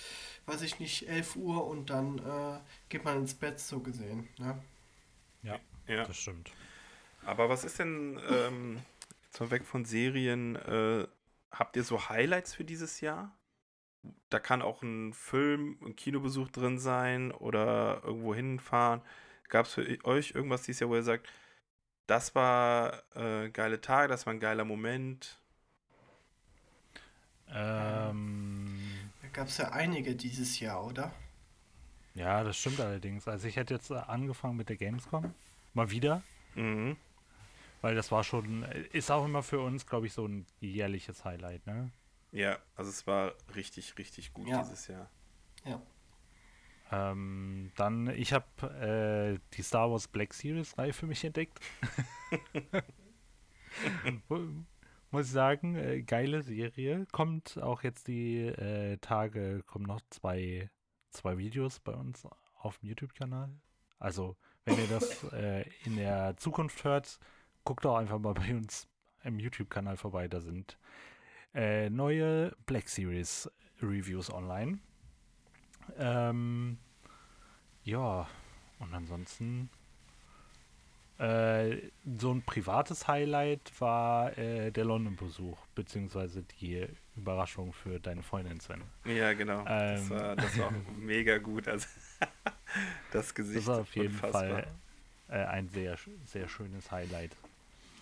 weiß 0.45 0.61
ich 0.61 0.79
nicht, 0.79 1.07
11 1.07 1.35
Uhr 1.35 1.67
und 1.67 1.89
dann 1.89 2.19
äh, 2.19 2.59
geht 2.89 3.05
man 3.05 3.17
ins 3.17 3.33
Bett, 3.33 3.59
so 3.59 3.79
gesehen. 3.79 4.27
Ne? 4.37 4.61
Ja, 5.43 5.59
ja, 5.87 6.05
das 6.05 6.17
stimmt. 6.17 6.51
Aber 7.25 7.49
was 7.49 7.63
ist 7.63 7.79
denn, 7.79 8.19
ähm, 8.29 8.81
jetzt 9.25 9.51
weg 9.51 9.65
von 9.65 9.85
Serien, 9.85 10.55
äh, 10.55 11.07
habt 11.51 11.75
ihr 11.75 11.83
so 11.83 12.09
Highlights 12.09 12.55
für 12.55 12.63
dieses 12.63 13.01
Jahr? 13.01 13.35
Da 14.29 14.39
kann 14.39 14.61
auch 14.61 14.81
ein 14.81 15.13
Film, 15.13 15.77
ein 15.85 15.95
Kinobesuch 15.95 16.49
drin 16.49 16.79
sein 16.79 17.31
oder 17.31 18.01
irgendwo 18.03 18.33
hinfahren. 18.33 19.01
Gab 19.49 19.65
es 19.65 19.73
für 19.73 20.05
euch 20.05 20.31
irgendwas 20.31 20.63
dieses 20.63 20.79
Jahr, 20.79 20.89
wo 20.89 20.95
ihr 20.95 21.03
sagt, 21.03 21.27
das 22.07 22.33
war 22.33 23.03
äh, 23.15 23.49
geile 23.49 23.81
Tage, 23.81 24.07
das 24.07 24.25
war 24.25 24.33
ein 24.33 24.39
geiler 24.39 24.65
Moment. 24.65 25.37
Ähm, 27.51 28.79
da 29.21 29.27
gab 29.29 29.47
es 29.47 29.57
ja 29.57 29.71
einige 29.71 30.15
dieses 30.15 30.59
Jahr, 30.59 30.85
oder? 30.85 31.11
Ja, 32.15 32.43
das 32.43 32.57
stimmt 32.57 32.79
allerdings. 32.79 33.27
Also 33.27 33.47
ich 33.47 33.55
hätte 33.55 33.73
jetzt 33.73 33.91
äh, 33.91 33.95
angefangen 33.95 34.57
mit 34.57 34.69
der 34.69 34.75
Gamescom. 34.75 35.33
Mal 35.73 35.91
wieder. 35.91 36.21
Mhm. 36.55 36.97
Weil 37.81 37.95
das 37.95 38.11
war 38.11 38.23
schon, 38.23 38.63
ist 38.91 39.09
auch 39.09 39.25
immer 39.25 39.43
für 39.43 39.59
uns, 39.61 39.85
glaube 39.85 40.07
ich, 40.07 40.13
so 40.13 40.25
ein 40.25 40.45
jährliches 40.59 41.23
Highlight, 41.23 41.65
ne? 41.65 41.91
Ja, 42.31 42.59
also 42.75 42.89
es 42.89 43.07
war 43.07 43.33
richtig, 43.55 43.97
richtig 43.97 44.33
gut 44.33 44.47
ja. 44.47 44.61
dieses 44.61 44.87
Jahr. 44.87 45.09
Ja. 45.65 45.81
Ähm, 46.91 47.71
dann, 47.75 48.07
ich 48.07 48.33
habe 48.33 49.37
äh, 49.37 49.39
die 49.55 49.61
Star 49.61 49.91
Wars 49.91 50.07
Black 50.07 50.33
Series 50.33 50.77
Reihe 50.77 50.93
für 50.93 51.07
mich 51.07 51.23
entdeckt. 51.23 51.59
Muss 55.11 55.25
ich 55.25 55.31
sagen, 55.31 55.75
äh, 55.75 56.01
geile 56.01 56.43
Serie. 56.43 57.07
Kommt 57.11 57.57
auch 57.59 57.83
jetzt 57.83 58.07
die 58.07 58.39
äh, 58.39 58.97
Tage, 58.97 59.63
kommen 59.65 59.85
noch 59.85 60.01
zwei, 60.09 60.69
zwei 61.11 61.37
Videos 61.37 61.79
bei 61.79 61.93
uns 61.93 62.27
auf 62.55 62.79
dem 62.79 62.89
YouTube-Kanal. 62.89 63.49
Also, 63.99 64.35
wenn 64.65 64.77
ihr 64.77 64.87
das 64.87 65.23
äh, 65.33 65.65
in 65.85 65.95
der 65.95 66.37
Zukunft 66.37 66.83
hört, 66.83 67.19
guckt 67.63 67.85
doch 67.85 67.97
einfach 67.97 68.19
mal 68.19 68.33
bei 68.35 68.55
uns 68.55 68.87
im 69.23 69.39
YouTube-Kanal 69.39 69.97
vorbei. 69.97 70.27
Da 70.27 70.41
sind 70.41 70.77
äh, 71.53 71.89
neue 71.89 72.55
Black 72.65 72.89
Series 72.89 73.49
Reviews 73.81 74.31
online. 74.31 74.79
Ähm, 75.97 76.77
ja, 77.83 78.27
und 78.79 78.93
ansonsten 78.93 79.69
äh, 81.19 81.89
so 82.17 82.31
ein 82.31 82.41
privates 82.43 83.07
Highlight 83.07 83.73
war 83.79 84.37
äh, 84.37 84.71
der 84.71 84.85
London-Besuch, 84.85 85.57
beziehungsweise 85.75 86.43
die 86.43 86.87
Überraschung 87.17 87.73
für 87.73 87.99
deine 87.99 88.23
Freundin 88.23 88.61
Sven. 88.61 88.81
Ja, 89.03 89.33
genau. 89.33 89.65
Ähm, 89.67 89.95
das, 89.95 90.09
war, 90.09 90.35
das 90.37 90.57
war 90.57 90.71
mega 90.97 91.37
gut. 91.37 91.67
Also 91.67 91.87
das 93.11 93.35
Gesicht. 93.35 93.59
Das 93.59 93.67
war 93.67 93.81
auf 93.81 93.95
jeden 93.95 94.13
unfassbar. 94.13 94.49
Fall 94.49 94.67
äh, 95.27 95.45
ein 95.45 95.67
sehr, 95.67 95.97
sehr 96.23 96.47
schönes 96.47 96.89
Highlight. 96.89 97.35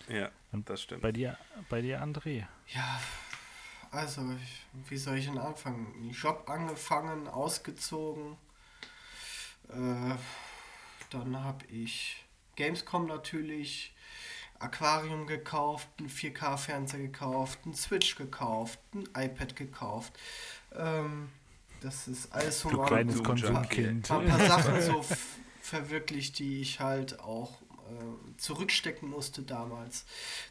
Ja, 0.08 0.30
und 0.52 0.68
das 0.68 0.82
stimmt. 0.82 1.02
Bei 1.02 1.12
dir, 1.12 1.36
bei 1.68 1.82
dir, 1.82 2.02
André? 2.02 2.46
Ja, 2.68 3.00
also, 3.90 4.22
wie 4.88 4.96
soll 4.96 5.18
ich 5.18 5.26
denn 5.26 5.38
anfangen? 5.38 6.10
Job 6.10 6.48
angefangen, 6.48 7.28
ausgezogen. 7.28 8.36
Äh, 9.68 10.14
dann 11.10 11.42
habe 11.42 11.64
ich 11.66 12.24
Gamescom 12.56 13.06
natürlich, 13.06 13.94
Aquarium 14.58 15.26
gekauft, 15.26 15.88
ein 16.00 16.08
4K-Fernseher 16.08 17.00
gekauft, 17.00 17.64
ein 17.66 17.74
Switch 17.74 18.16
gekauft, 18.16 18.80
ein 18.94 19.04
iPad 19.16 19.56
gekauft. 19.56 20.18
Ähm, 20.74 21.28
das 21.80 22.08
ist 22.08 22.32
alles 22.32 22.60
so 22.60 22.70
mal 22.70 22.86
kleines 22.86 23.22
Konsumkind. 23.22 24.10
Ein 24.10 24.26
paar, 24.26 24.38
paar 24.38 24.46
Sachen 24.46 24.82
so 24.82 25.04
verwirklicht, 25.62 26.38
die 26.38 26.60
ich 26.60 26.80
halt 26.80 27.20
auch 27.20 27.62
äh, 27.88 28.36
zurückstecken 28.38 29.08
musste 29.08 29.42
damals. 29.42 30.04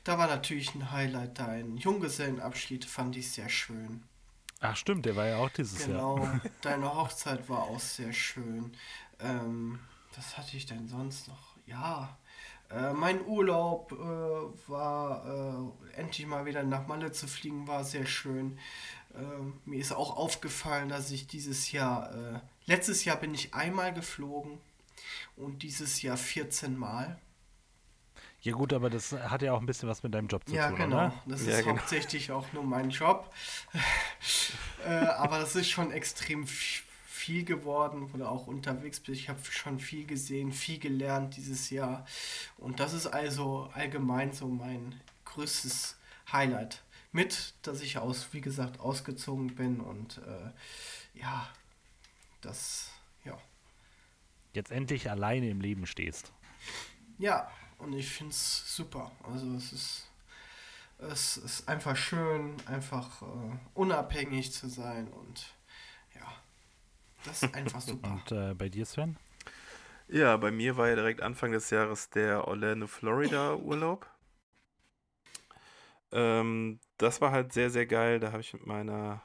Da 0.04 0.18
war 0.18 0.28
natürlich 0.28 0.74
ein 0.76 0.92
Highlight, 0.92 1.40
dein 1.40 1.78
Junggesellenabschied 1.78 2.86
fand 2.86 3.16
ich 3.16 3.32
sehr 3.32 3.50
schön. 3.50 4.04
Ach 4.60 4.76
stimmt, 4.76 5.06
der 5.06 5.16
war 5.16 5.28
ja 5.28 5.38
auch 5.38 5.50
dieses 5.50 5.86
genau, 5.86 6.18
Jahr. 6.18 6.40
Genau, 6.40 6.56
deine 6.62 6.96
Hochzeit 6.96 7.48
war 7.50 7.64
auch 7.64 7.80
sehr 7.80 8.14
schön. 8.14 8.74
Ähm, 9.20 9.80
was 10.16 10.38
hatte 10.38 10.58
ich 10.58 10.66
denn 10.66 10.88
sonst 10.88 11.28
noch? 11.28 11.56
Ja, 11.68 12.18
äh, 12.70 12.94
mein 12.94 13.26
Urlaub 13.26 13.92
äh, 13.92 14.70
war 14.70 15.74
äh, 15.96 16.00
endlich 16.00 16.26
mal 16.26 16.46
wieder 16.46 16.64
nach 16.64 16.88
Malle 16.88 17.12
zu 17.12 17.28
fliegen, 17.28 17.68
war 17.68 17.84
sehr 17.84 18.06
schön. 18.06 18.58
Ähm, 19.16 19.60
mir 19.66 19.80
ist 19.80 19.94
auch 19.94 20.18
aufgefallen, 20.18 20.90
dass 20.90 21.12
ich 21.12 21.28
dieses 21.28 21.72
Jahr, 21.72 22.14
äh, 22.14 22.40
letztes 22.66 23.06
Jahr 23.06 23.18
bin 23.18 23.34
ich 23.34 23.54
einmal 23.54 23.94
geflogen 23.94 24.60
und 25.36 25.64
dieses 25.64 26.02
Jahr 26.02 26.18
14 26.18 26.76
Mal. 26.76 27.20
Ja 28.48 28.54
gut, 28.54 28.72
aber 28.72 28.90
das 28.90 29.12
hat 29.12 29.42
ja 29.42 29.52
auch 29.52 29.60
ein 29.60 29.66
bisschen 29.66 29.90
was 29.90 30.04
mit 30.04 30.14
deinem 30.14 30.30
Job 30.30 30.48
zu 30.48 30.56
ja, 30.56 30.70
tun, 30.70 30.78
genau. 30.78 30.96
Oder? 30.96 31.14
Das 31.26 31.46
ja, 31.46 31.52
ist 31.52 31.66
genau. 31.66 31.76
hauptsächlich 31.76 32.32
auch 32.32 32.54
nur 32.54 32.64
mein 32.64 32.92
Job. 32.92 33.30
äh, 34.88 34.90
aber 34.90 35.40
das 35.40 35.54
ist 35.58 35.70
schon 35.70 35.92
extrem 35.92 36.48
viel 36.48 37.44
geworden, 37.44 38.08
wo 38.14 38.18
du 38.18 38.26
auch 38.26 38.48
unterwegs 38.48 39.02
bist. 39.02 39.20
Ich 39.20 39.28
habe 39.28 39.40
schon 39.44 39.82
viel 39.82 40.06
gesehen, 40.06 40.54
viel 40.54 40.80
gelernt 40.80 41.36
dieses 41.36 41.72
Jahr. 41.72 42.06
Und 42.58 42.80
das 42.80 42.94
ist 42.94 43.08
also 43.08 43.70
allgemein 43.74 44.32
so 44.32 44.48
mein 44.48 44.96
größtes 45.26 45.98
Highlight. 46.32 46.86
Mit, 47.12 47.54
dass 47.64 47.82
ich 47.82 47.98
aus, 47.98 48.30
wie 48.32 48.40
gesagt, 48.40 48.80
ausgezogen 48.80 49.56
bin 49.56 49.82
und 49.82 50.20
äh, 50.20 51.20
ja, 51.20 51.50
das, 52.40 52.92
ja. 53.26 53.38
Jetzt 54.54 54.72
endlich 54.72 55.12
alleine 55.12 55.50
im 55.50 55.60
Leben 55.60 55.86
stehst. 55.86 56.32
Ja, 57.18 57.52
und 57.80 57.94
ich 57.94 58.10
finde 58.10 58.32
es 58.32 58.76
super. 58.76 59.12
Also 59.24 59.48
es 59.56 59.74
ist, 59.74 60.08
es 61.00 61.38
ist 61.38 61.70
einfach 61.70 61.96
schön, 61.98 62.56
einfach 62.68 63.22
äh, 63.24 63.26
unabhängig 63.76 64.54
zu 64.54 64.70
sein 64.70 65.08
und 65.10 65.46
ja, 66.16 66.28
das 67.24 67.46
ist 67.46 67.54
einfach 67.56 67.82
super. 67.82 68.20
und 68.20 68.32
äh, 68.32 68.54
bei 68.54 68.70
dir, 68.70 68.86
Sven? 68.86 69.18
Ja, 70.10 70.36
bei 70.38 70.52
mir 70.52 70.76
war 70.78 70.90
ja 70.90 70.96
direkt 70.96 71.22
Anfang 71.22 71.52
des 71.54 71.70
Jahres 71.70 72.10
der 72.10 72.48
Orlando, 72.48 72.88
Florida 72.88 73.56
Urlaub. 73.56 74.06
Ähm, 76.12 76.80
das 76.98 77.22
war 77.22 77.32
halt 77.32 77.54
sehr, 77.54 77.70
sehr 77.70 77.86
geil. 77.86 78.20
Da 78.20 78.32
habe 78.32 78.42
ich 78.42 78.54
mit 78.54 78.66
meiner 78.66 79.22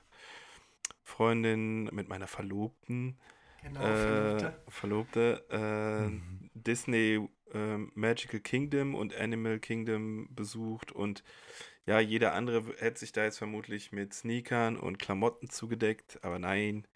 Freundin, 1.04 1.84
mit 1.92 2.08
meiner 2.08 2.26
Verlobten, 2.26 3.18
Genau, 3.62 3.94
äh, 3.94 3.94
Verlobte. 3.94 4.52
Verlobte 4.68 5.44
äh, 5.50 6.00
Mhm. 6.00 6.50
Disney 6.54 7.28
äh, 7.52 7.76
Magical 7.94 8.40
Kingdom 8.40 8.94
und 8.94 9.14
Animal 9.14 9.58
Kingdom 9.58 10.28
besucht 10.34 10.92
und 10.92 11.22
ja, 11.84 11.98
jeder 11.98 12.34
andere 12.34 12.74
hätte 12.78 13.00
sich 13.00 13.12
da 13.12 13.24
jetzt 13.24 13.38
vermutlich 13.38 13.90
mit 13.92 14.14
Sneakern 14.14 14.76
und 14.76 14.98
Klamotten 14.98 15.50
zugedeckt, 15.50 16.22
aber 16.22 16.38
nein, 16.38 16.86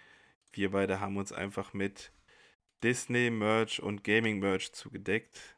wir 0.52 0.70
beide 0.70 1.00
haben 1.00 1.16
uns 1.16 1.32
einfach 1.32 1.72
mit 1.72 2.12
Disney 2.82 3.30
Merch 3.30 3.82
und 3.82 4.04
Gaming 4.04 4.38
Merch 4.38 4.72
zugedeckt, 4.72 5.56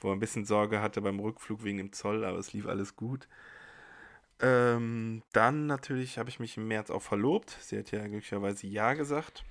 wo 0.00 0.08
er 0.08 0.16
ein 0.16 0.20
bisschen 0.20 0.44
Sorge 0.44 0.80
hatte 0.80 1.00
beim 1.00 1.20
Rückflug 1.20 1.62
wegen 1.64 1.78
dem 1.78 1.92
Zoll, 1.92 2.24
aber 2.24 2.38
es 2.38 2.52
lief 2.52 2.66
alles 2.66 2.96
gut. 2.96 3.28
Ähm, 4.40 5.22
dann 5.32 5.66
natürlich 5.66 6.18
habe 6.18 6.28
ich 6.28 6.40
mich 6.40 6.56
im 6.56 6.68
März 6.68 6.90
auch 6.90 7.02
verlobt. 7.02 7.56
Sie 7.60 7.78
hat 7.78 7.90
ja 7.90 8.00
glücklicherweise 8.00 8.66
Ja 8.66 8.92
gesagt. 8.94 9.44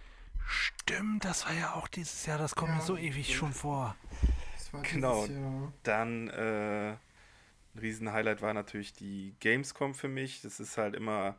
Stimmt, 0.47 1.25
das 1.25 1.45
war 1.45 1.53
ja 1.53 1.73
auch 1.73 1.87
dieses 1.87 2.25
Jahr. 2.27 2.37
Das 2.37 2.55
kommt 2.55 2.69
Ja. 2.69 2.75
mir 2.75 2.81
so 2.83 2.97
ewig 2.97 3.35
schon 3.35 3.51
vor. 3.51 3.95
War 4.75 4.83
Genau. 4.83 5.25
Jahr. 5.25 5.73
Dann 5.83 6.29
äh, 6.29 6.91
ein 7.75 7.79
Riesenhighlight 7.79 8.41
war 8.41 8.53
natürlich 8.53 8.93
die 8.93 9.35
Gamescom 9.39 9.93
für 9.93 10.07
mich. 10.07 10.41
Das 10.41 10.59
ist 10.59 10.77
halt 10.77 10.95
immer 10.95 11.37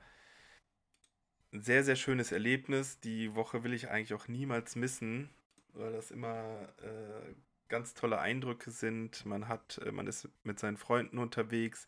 ein 1.53 1.63
sehr, 1.63 1.85
sehr 1.85 1.97
schönes 1.97 2.33
Erlebnis. 2.33 3.01
Die 3.01 3.35
Woche 3.35 3.65
will 3.65 3.73
ich 3.73 3.89
eigentlich 3.89 4.15
auch 4.15 4.29
niemals 4.29 4.77
missen, 4.77 5.31
weil 5.73 5.93
das 5.93 6.11
immer 6.11 6.69
äh, 6.83 7.35
ganz 7.69 7.95
tolle 7.95 8.19
Eindrücke 8.19 8.71
sind. 8.71 9.25
Man 9.25 9.49
hat, 9.49 9.81
äh, 9.85 9.93
man 9.93 10.07
ist 10.07 10.29
mit 10.43 10.59
seinen 10.59 10.77
Freunden 10.77 11.19
unterwegs 11.19 11.87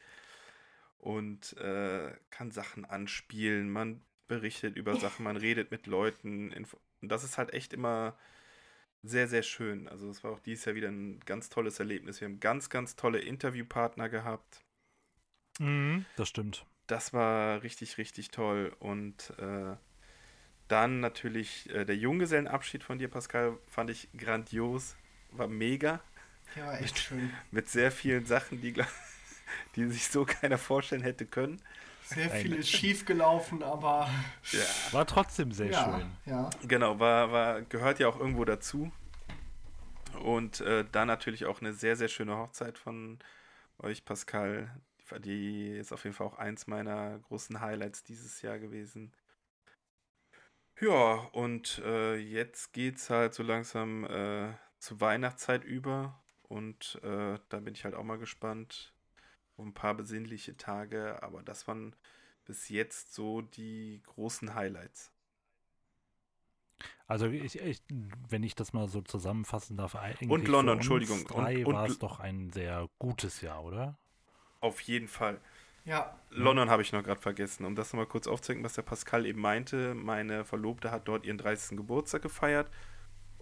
und 0.98 1.56
äh, 1.58 2.12
kann 2.30 2.50
Sachen 2.50 2.84
anspielen. 2.84 3.70
Man 3.70 4.00
berichtet 4.26 4.76
über 4.76 4.96
Sachen, 4.96 5.24
man 5.24 5.36
redet 5.36 5.70
mit 5.70 5.86
Leuten. 5.86 6.52
Und 6.52 6.68
das 7.02 7.24
ist 7.24 7.38
halt 7.38 7.52
echt 7.52 7.72
immer 7.72 8.16
sehr, 9.02 9.28
sehr 9.28 9.42
schön. 9.42 9.88
Also 9.88 10.10
es 10.10 10.22
war 10.24 10.32
auch 10.32 10.40
dieses 10.40 10.64
Jahr 10.64 10.74
wieder 10.74 10.88
ein 10.88 11.20
ganz 11.20 11.48
tolles 11.48 11.78
Erlebnis. 11.78 12.20
Wir 12.20 12.28
haben 12.28 12.40
ganz, 12.40 12.68
ganz 12.70 12.96
tolle 12.96 13.20
Interviewpartner 13.20 14.08
gehabt. 14.08 14.60
Mhm, 15.58 16.04
das 16.16 16.28
stimmt. 16.28 16.66
Das 16.86 17.12
war 17.12 17.62
richtig, 17.62 17.98
richtig 17.98 18.30
toll. 18.30 18.74
Und 18.78 19.34
äh, 19.38 19.76
dann 20.68 21.00
natürlich 21.00 21.68
äh, 21.70 21.84
der 21.84 21.96
Junggesellenabschied 21.96 22.82
von 22.82 22.98
dir, 22.98 23.08
Pascal, 23.08 23.58
fand 23.66 23.90
ich 23.90 24.08
grandios. 24.16 24.96
War 25.30 25.48
mega. 25.48 26.00
Ja, 26.56 26.76
echt 26.78 26.98
schön. 26.98 27.30
Mit 27.50 27.68
sehr 27.68 27.92
vielen 27.92 28.24
Sachen, 28.24 28.60
die, 28.60 28.72
gla- 28.72 28.86
die 29.76 29.86
sich 29.86 30.08
so 30.08 30.24
keiner 30.24 30.58
vorstellen 30.58 31.02
hätte 31.02 31.26
können. 31.26 31.62
Sehr 32.08 32.30
viel 32.30 32.54
ist 32.54 32.70
schief 32.70 33.04
gelaufen, 33.04 33.62
aber 33.62 34.08
Ja. 34.52 34.92
War 34.92 35.06
trotzdem 35.06 35.52
sehr 35.52 35.70
ja, 35.70 35.84
schön. 35.98 36.10
ja. 36.24 36.50
Genau, 36.66 36.98
war, 36.98 37.30
war, 37.32 37.62
gehört 37.62 37.98
ja 37.98 38.08
auch 38.08 38.18
irgendwo 38.18 38.44
dazu. 38.44 38.90
Und 40.22 40.60
äh, 40.62 40.84
dann 40.90 41.06
natürlich 41.06 41.44
auch 41.44 41.60
eine 41.60 41.72
sehr, 41.74 41.96
sehr 41.96 42.08
schöne 42.08 42.36
Hochzeit 42.36 42.78
von 42.78 43.18
euch, 43.78 44.04
Pascal. 44.04 44.74
Die 45.20 45.76
ist 45.76 45.92
auf 45.92 46.04
jeden 46.04 46.14
Fall 46.16 46.26
auch 46.26 46.38
eins 46.38 46.66
meiner 46.66 47.18
großen 47.20 47.60
Highlights 47.60 48.04
dieses 48.04 48.42
Jahr 48.42 48.58
gewesen. 48.58 49.12
Ja, 50.80 51.14
und 51.32 51.82
äh, 51.84 52.16
jetzt 52.16 52.72
geht's 52.72 53.10
halt 53.10 53.34
so 53.34 53.42
langsam 53.42 54.04
äh, 54.04 54.54
zur 54.78 55.00
Weihnachtszeit 55.00 55.64
über. 55.64 56.18
Und 56.42 56.98
äh, 57.02 57.38
da 57.48 57.60
bin 57.60 57.74
ich 57.74 57.84
halt 57.84 57.94
auch 57.94 58.04
mal 58.04 58.18
gespannt 58.18 58.94
ein 59.62 59.74
paar 59.74 59.94
besinnliche 59.94 60.56
Tage. 60.56 61.22
Aber 61.22 61.42
das 61.42 61.66
waren 61.68 61.94
bis 62.44 62.68
jetzt 62.68 63.14
so 63.14 63.42
die 63.42 64.00
großen 64.06 64.54
Highlights. 64.54 65.12
Also 67.06 67.26
ich, 67.26 67.58
ich, 67.58 67.82
wenn 68.28 68.42
ich 68.42 68.54
das 68.54 68.72
mal 68.72 68.86
so 68.88 69.00
zusammenfassen 69.00 69.76
darf, 69.76 69.96
eigentlich 69.96 70.30
Und 70.30 70.46
London, 70.46 70.76
Entschuldigung. 70.76 71.24
Drei 71.24 71.64
war 71.64 71.86
es 71.86 71.98
doch 71.98 72.20
ein 72.20 72.52
sehr 72.52 72.88
gutes 72.98 73.40
Jahr, 73.40 73.64
oder? 73.64 73.96
Auf 74.60 74.80
jeden 74.80 75.08
Fall. 75.08 75.40
Ja, 75.84 76.18
London 76.28 76.68
habe 76.68 76.82
ich 76.82 76.92
noch 76.92 77.02
gerade 77.02 77.20
vergessen. 77.20 77.64
Um 77.64 77.74
das 77.74 77.92
nochmal 77.92 78.06
kurz 78.06 78.26
aufzudenken, 78.26 78.64
was 78.64 78.74
der 78.74 78.82
Pascal 78.82 79.24
eben 79.24 79.40
meinte. 79.40 79.94
Meine 79.94 80.44
Verlobte 80.44 80.90
hat 80.90 81.08
dort 81.08 81.24
ihren 81.24 81.38
30. 81.38 81.78
Geburtstag 81.78 82.20
gefeiert. 82.20 82.70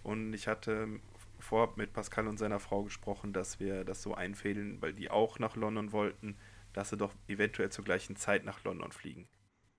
Und 0.04 0.32
ich 0.32 0.46
hatte 0.46 1.00
vorab 1.38 1.76
mit 1.76 1.92
Pascal 1.92 2.26
und 2.28 2.38
seiner 2.38 2.60
Frau 2.60 2.82
gesprochen, 2.82 3.32
dass 3.32 3.60
wir 3.60 3.84
das 3.84 4.02
so 4.02 4.14
einfädeln, 4.14 4.80
weil 4.80 4.92
die 4.92 5.10
auch 5.10 5.38
nach 5.38 5.56
London 5.56 5.92
wollten, 5.92 6.36
dass 6.72 6.90
sie 6.90 6.96
doch 6.96 7.14
eventuell 7.28 7.70
zur 7.70 7.84
gleichen 7.84 8.16
Zeit 8.16 8.44
nach 8.44 8.62
London 8.64 8.92
fliegen. 8.92 9.28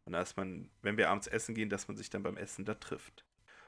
Und 0.05 0.13
dass 0.13 0.35
man, 0.37 0.69
wenn 0.81 0.97
wir 0.97 1.09
abends 1.09 1.27
essen 1.27 1.53
gehen, 1.53 1.69
dass 1.69 1.87
man 1.87 1.97
sich 1.97 2.09
dann 2.09 2.23
beim 2.23 2.37
Essen 2.37 2.65
da 2.65 2.75
trifft. 2.75 3.25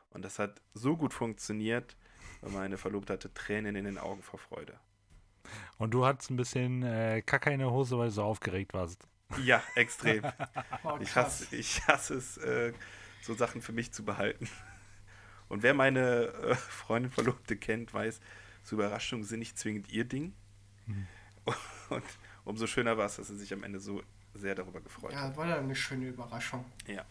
Und 0.10 0.24
das 0.24 0.40
hat 0.40 0.62
so 0.74 0.98
gut 0.98 1.14
funktioniert, 1.14 1.96
weil 2.42 2.52
meine 2.52 2.78
Verlobte 2.78 3.14
hatte 3.14 3.34
Tränen 3.34 3.76
in 3.76 3.86
den 3.86 3.98
Augen 3.98 4.24
vor 4.24 4.40
Freude. 4.40 4.80
Und 5.78 5.92
du 5.92 6.06
hattest 6.06 6.32
ein 6.32 6.38
bisschen 6.38 6.84
äh, 6.84 7.22
Kacke 7.22 7.52
in 7.52 7.60
der 7.60 7.72
Hose, 7.72 7.98
weil 7.98 8.08
du 8.08 8.14
so 8.14 8.24
aufgeregt 8.24 8.74
warst. 8.74 9.08
Ja, 9.44 9.62
extrem. 9.76 10.24
war 10.84 11.00
Ich 11.02 11.16
hasse, 11.16 11.56
ich 11.56 11.86
hasse 11.88 12.16
es, 12.16 12.38
äh, 12.38 12.74
so 13.22 13.34
Sachen 13.34 13.62
für 13.62 13.74
mich 13.74 13.92
zu 13.92 14.04
behalten. 14.04 14.50
Und 15.50 15.64
wer 15.64 15.74
meine 15.74 16.28
äh, 16.28 16.56
Freundin 16.56 17.12
Verlobte 17.12 17.58
kennt, 17.58 17.94
weiß, 17.94 18.22
so 18.64 18.76
Überraschungen 18.76 19.26
sind 19.26 19.40
nicht 19.40 19.58
zwingend 19.58 19.92
ihr 19.92 20.06
Ding. 20.06 20.34
Mhm. 20.86 21.08
Und 21.90 22.04
umso 22.46 22.68
schöner 22.68 22.98
war 22.98 23.06
es, 23.08 23.16
dass 23.18 23.28
sie 23.28 23.38
sich 23.38 23.52
am 23.54 23.64
Ende 23.64 23.80
so 23.80 24.02
sehr 24.36 24.54
darüber 24.54 24.80
gefreut 24.80 25.12
Ja, 25.12 25.22
hat. 25.22 25.38
war 25.38 25.48
dann 25.48 25.64
eine 25.64 25.76
schöne 25.76 26.08
Überraschung. 26.08 26.64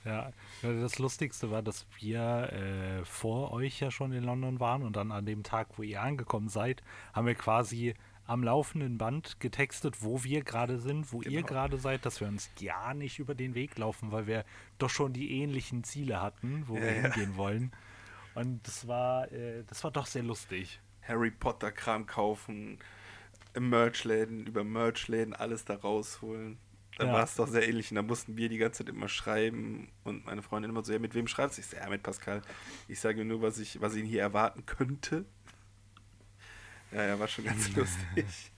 Ja, 0.05 0.33
das 0.63 0.99
Lustigste 1.01 1.51
war, 1.51 1.63
dass 1.63 1.85
wir 1.99 2.53
äh, 2.53 3.05
vor 3.05 3.51
euch 3.53 3.81
ja 3.81 3.91
schon 3.91 4.13
in 4.13 4.23
London 4.23 4.61
waren 4.61 4.83
und 4.85 4.95
dann 4.97 5.11
an 5.11 5.27
dem 5.27 5.43
Tag, 5.43 5.67
wo 5.77 5.83
ihr 5.83 6.01
angekommen 6.01 6.49
seid, 6.49 6.83
haben 7.13 7.27
wir 7.27 7.35
quasi 7.35 7.95
am 8.25 8.45
laufenden 8.45 8.99
Band 8.99 9.41
getextet, 9.41 10.03
wo 10.03 10.23
wir 10.23 10.43
gerade 10.45 10.79
sind, 10.79 11.13
wo 11.13 11.23
ihr 11.23 11.31
Genau. 11.43 11.47
gerade 11.47 11.79
seid, 11.79 12.07
dass 12.07 12.21
wir 12.21 12.29
uns 12.29 12.51
ja 12.61 12.95
nicht 12.95 13.19
über 13.19 13.35
den 13.35 13.55
Weg 13.55 13.77
laufen, 13.79 14.13
weil 14.13 14.27
wir 14.27 14.45
doch 14.79 14.91
schon 14.91 15.13
die 15.13 15.41
ähnlichen 15.43 15.83
Ziele 15.83 16.21
hatten, 16.23 16.65
wo 16.69 16.75
wir 16.77 16.85
Ja, 16.87 16.93
ja. 16.93 17.03
hingehen 17.15 17.37
wollen. 17.37 17.73
Und 18.41 18.67
das 18.67 18.87
war, 18.87 19.31
äh, 19.33 19.65
das 19.65 19.83
war 19.85 19.91
doch 19.91 20.07
sehr 20.07 20.23
lustig. 20.23 20.81
Harry 21.03 21.31
Potter 21.31 21.73
Kram 21.73 22.07
kaufen, 22.07 22.79
im 23.55 23.71
Merchläden, 23.71 24.47
über 24.47 24.63
Merchläden 24.65 25.35
alles 25.35 25.65
da 25.65 25.75
rausholen. 25.77 26.59
Da 26.99 27.07
Ja. 27.07 27.13
war 27.13 27.25
es 27.25 27.35
doch 27.37 27.49
sehr 27.49 27.67
ähnlich. 27.69 27.91
Und 27.91 27.97
da 27.97 28.03
mussten 28.03 28.37
wir 28.37 28.49
die 28.49 28.59
ganze 28.59 28.85
Zeit 28.85 28.95
immer 28.95 29.09
schreiben 29.09 29.91
und 30.05 30.25
meine 30.27 30.43
Freundin 30.43 30.71
immer 30.71 30.85
so, 30.85 30.93
ja, 30.93 30.99
mit 30.99 31.15
wem 31.15 31.27
schreibst 31.29 31.57
du? 31.59 31.61
Ich 31.63 31.67
sage, 31.69 31.83
ja, 31.83 31.89
mit 31.89 32.03
Pascal. 32.03 32.43
Ich 32.89 33.01
sage 33.01 33.25
nur, 33.25 33.41
was 33.43 33.59
ich, 33.59 33.81
was 33.81 33.97
ihn 33.97 34.07
hier 34.07 34.23
erwarten 34.23 34.67
könnte. 34.67 35.25
Ja, 36.93 37.05
ja, 37.05 37.19
war 37.19 37.29
schon 37.29 37.45
ganz 37.45 37.73
lustig. 37.77 38.53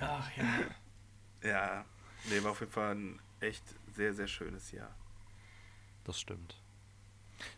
Ach 0.00 0.30
ja. 0.36 0.44
Ja, 1.48 1.84
nee, 2.30 2.42
war 2.42 2.52
auf 2.52 2.60
jeden 2.60 2.72
Fall 2.72 2.94
ein 2.94 3.20
echt 3.40 3.64
sehr, 3.94 4.14
sehr 4.14 4.26
schönes 4.28 4.72
Jahr. 4.72 4.94
Das 6.04 6.18
stimmt. 6.20 6.60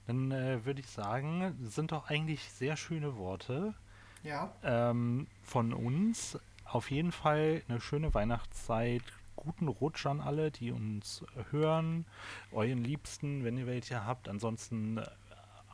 Dann 0.06 0.30
äh, 0.30 0.64
würde 0.64 0.80
ich 0.80 0.88
sagen, 0.88 1.56
sind 1.62 1.92
doch 1.92 2.08
eigentlich 2.08 2.50
sehr 2.52 2.76
schöne 2.76 3.16
Worte. 3.16 3.74
Ja, 4.22 4.52
ähm, 4.64 5.26
von 5.42 5.72
uns 5.72 6.38
auf 6.64 6.90
jeden 6.90 7.12
Fall 7.12 7.62
eine 7.68 7.80
schöne 7.80 8.12
Weihnachtszeit. 8.14 9.02
Guten 9.36 9.68
Rutsch 9.68 10.06
an 10.06 10.20
alle, 10.20 10.50
die 10.50 10.72
uns 10.72 11.24
hören. 11.50 12.06
Euren 12.50 12.82
Liebsten, 12.82 13.44
wenn 13.44 13.56
ihr 13.58 13.66
welche 13.66 14.04
habt. 14.04 14.28
Ansonsten 14.28 14.98
äh, 14.98 15.04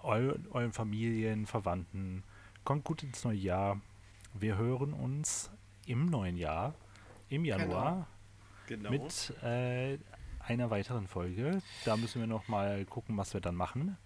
eu 0.02 0.34
euren 0.50 0.72
Familien, 0.72 1.46
Verwandten. 1.46 2.24
Kommt 2.64 2.84
gut 2.84 3.02
ins 3.02 3.24
neue 3.24 3.36
Jahr. 3.36 3.80
Wir 4.34 4.56
hören 4.58 4.92
uns 4.92 5.50
im 5.86 6.06
neuen 6.06 6.36
Jahr, 6.36 6.74
im 7.28 7.44
Januar, 7.44 8.06
Genau. 8.66 8.90
mit 8.90 9.32
äh, 9.42 9.98
einer 10.46 10.70
weiteren 10.70 11.06
Folge. 11.06 11.62
Da 11.84 11.96
müssen 11.96 12.20
wir 12.20 12.26
noch 12.26 12.48
mal 12.48 12.84
gucken, 12.84 13.16
was 13.16 13.32
wir 13.34 13.40
dann 13.40 13.54
machen. 13.56 13.96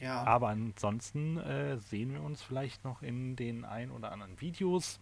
Ja. 0.00 0.22
Aber 0.24 0.48
ansonsten 0.48 1.38
äh, 1.38 1.78
sehen 1.78 2.12
wir 2.12 2.22
uns 2.22 2.40
vielleicht 2.42 2.84
noch 2.84 3.02
in 3.02 3.34
den 3.36 3.64
ein 3.64 3.90
oder 3.90 4.12
anderen 4.12 4.40
Videos. 4.40 5.00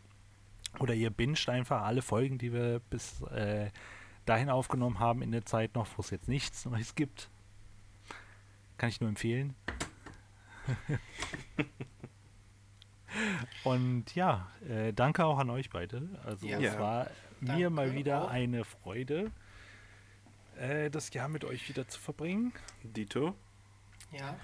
Oder 0.78 0.94
ihr 0.94 1.10
binscht 1.10 1.48
einfach 1.48 1.82
alle 1.82 2.02
Folgen, 2.02 2.38
die 2.38 2.52
wir 2.52 2.80
bis 2.90 3.20
äh, 3.22 3.70
dahin 4.24 4.48
aufgenommen 4.50 4.98
haben 4.98 5.22
in 5.22 5.32
der 5.32 5.44
Zeit 5.44 5.74
noch, 5.74 5.86
wo 5.96 6.00
es 6.00 6.10
jetzt 6.10 6.28
nichts 6.28 6.64
Neues 6.64 6.94
gibt. 6.94 7.28
Kann 8.78 8.88
ich 8.88 9.00
nur 9.00 9.08
empfehlen. 9.08 9.54
Und 13.64 14.14
ja, 14.14 14.48
äh, 14.68 14.92
danke 14.92 15.24
auch 15.24 15.38
an 15.38 15.50
euch 15.50 15.70
beide. 15.70 16.08
Also 16.24 16.46
Ja. 16.46 16.58
es 16.58 16.64
Ja. 16.74 16.78
war 16.80 17.04
mir 17.40 17.46
Danke 17.48 17.70
mal 17.70 17.94
wieder 17.94 18.24
auch. 18.24 18.30
eine 18.30 18.64
Freude, 18.64 19.30
äh, 20.58 20.90
das 20.90 21.12
Jahr 21.12 21.28
mit 21.28 21.44
euch 21.44 21.68
wieder 21.68 21.86
zu 21.88 22.00
verbringen. 22.00 22.52
Dito, 22.82 23.34
Ja. 24.12 24.36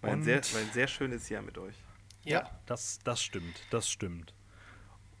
war 0.00 0.10
ein, 0.10 0.18
Und- 0.18 0.24
sehr, 0.24 0.36
war 0.52 0.60
ein 0.60 0.72
sehr 0.72 0.86
schönes 0.88 1.28
Jahr 1.28 1.42
mit 1.42 1.58
euch. 1.58 1.76
Ja. 2.24 2.50
Das, 2.66 2.98
das 3.04 3.22
stimmt, 3.22 3.62
das 3.70 3.88
stimmt. 3.88 4.34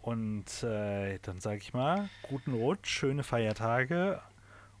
Und 0.00 0.62
äh, 0.62 1.18
dann 1.22 1.40
sage 1.40 1.58
ich 1.58 1.72
mal, 1.72 2.08
guten 2.28 2.52
Rutsch, 2.54 2.88
schöne 2.88 3.22
Feiertage 3.22 4.20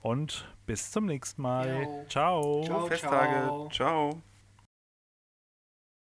und 0.02 0.52
bis 0.66 0.90
zum 0.90 1.06
nächsten 1.06 1.40
Mal. 1.42 1.82
Jo. 1.84 2.06
Ciao. 2.08 2.62
Ciao. 2.64 2.86
Festtage. 2.86 3.68
Ciao. 3.72 4.22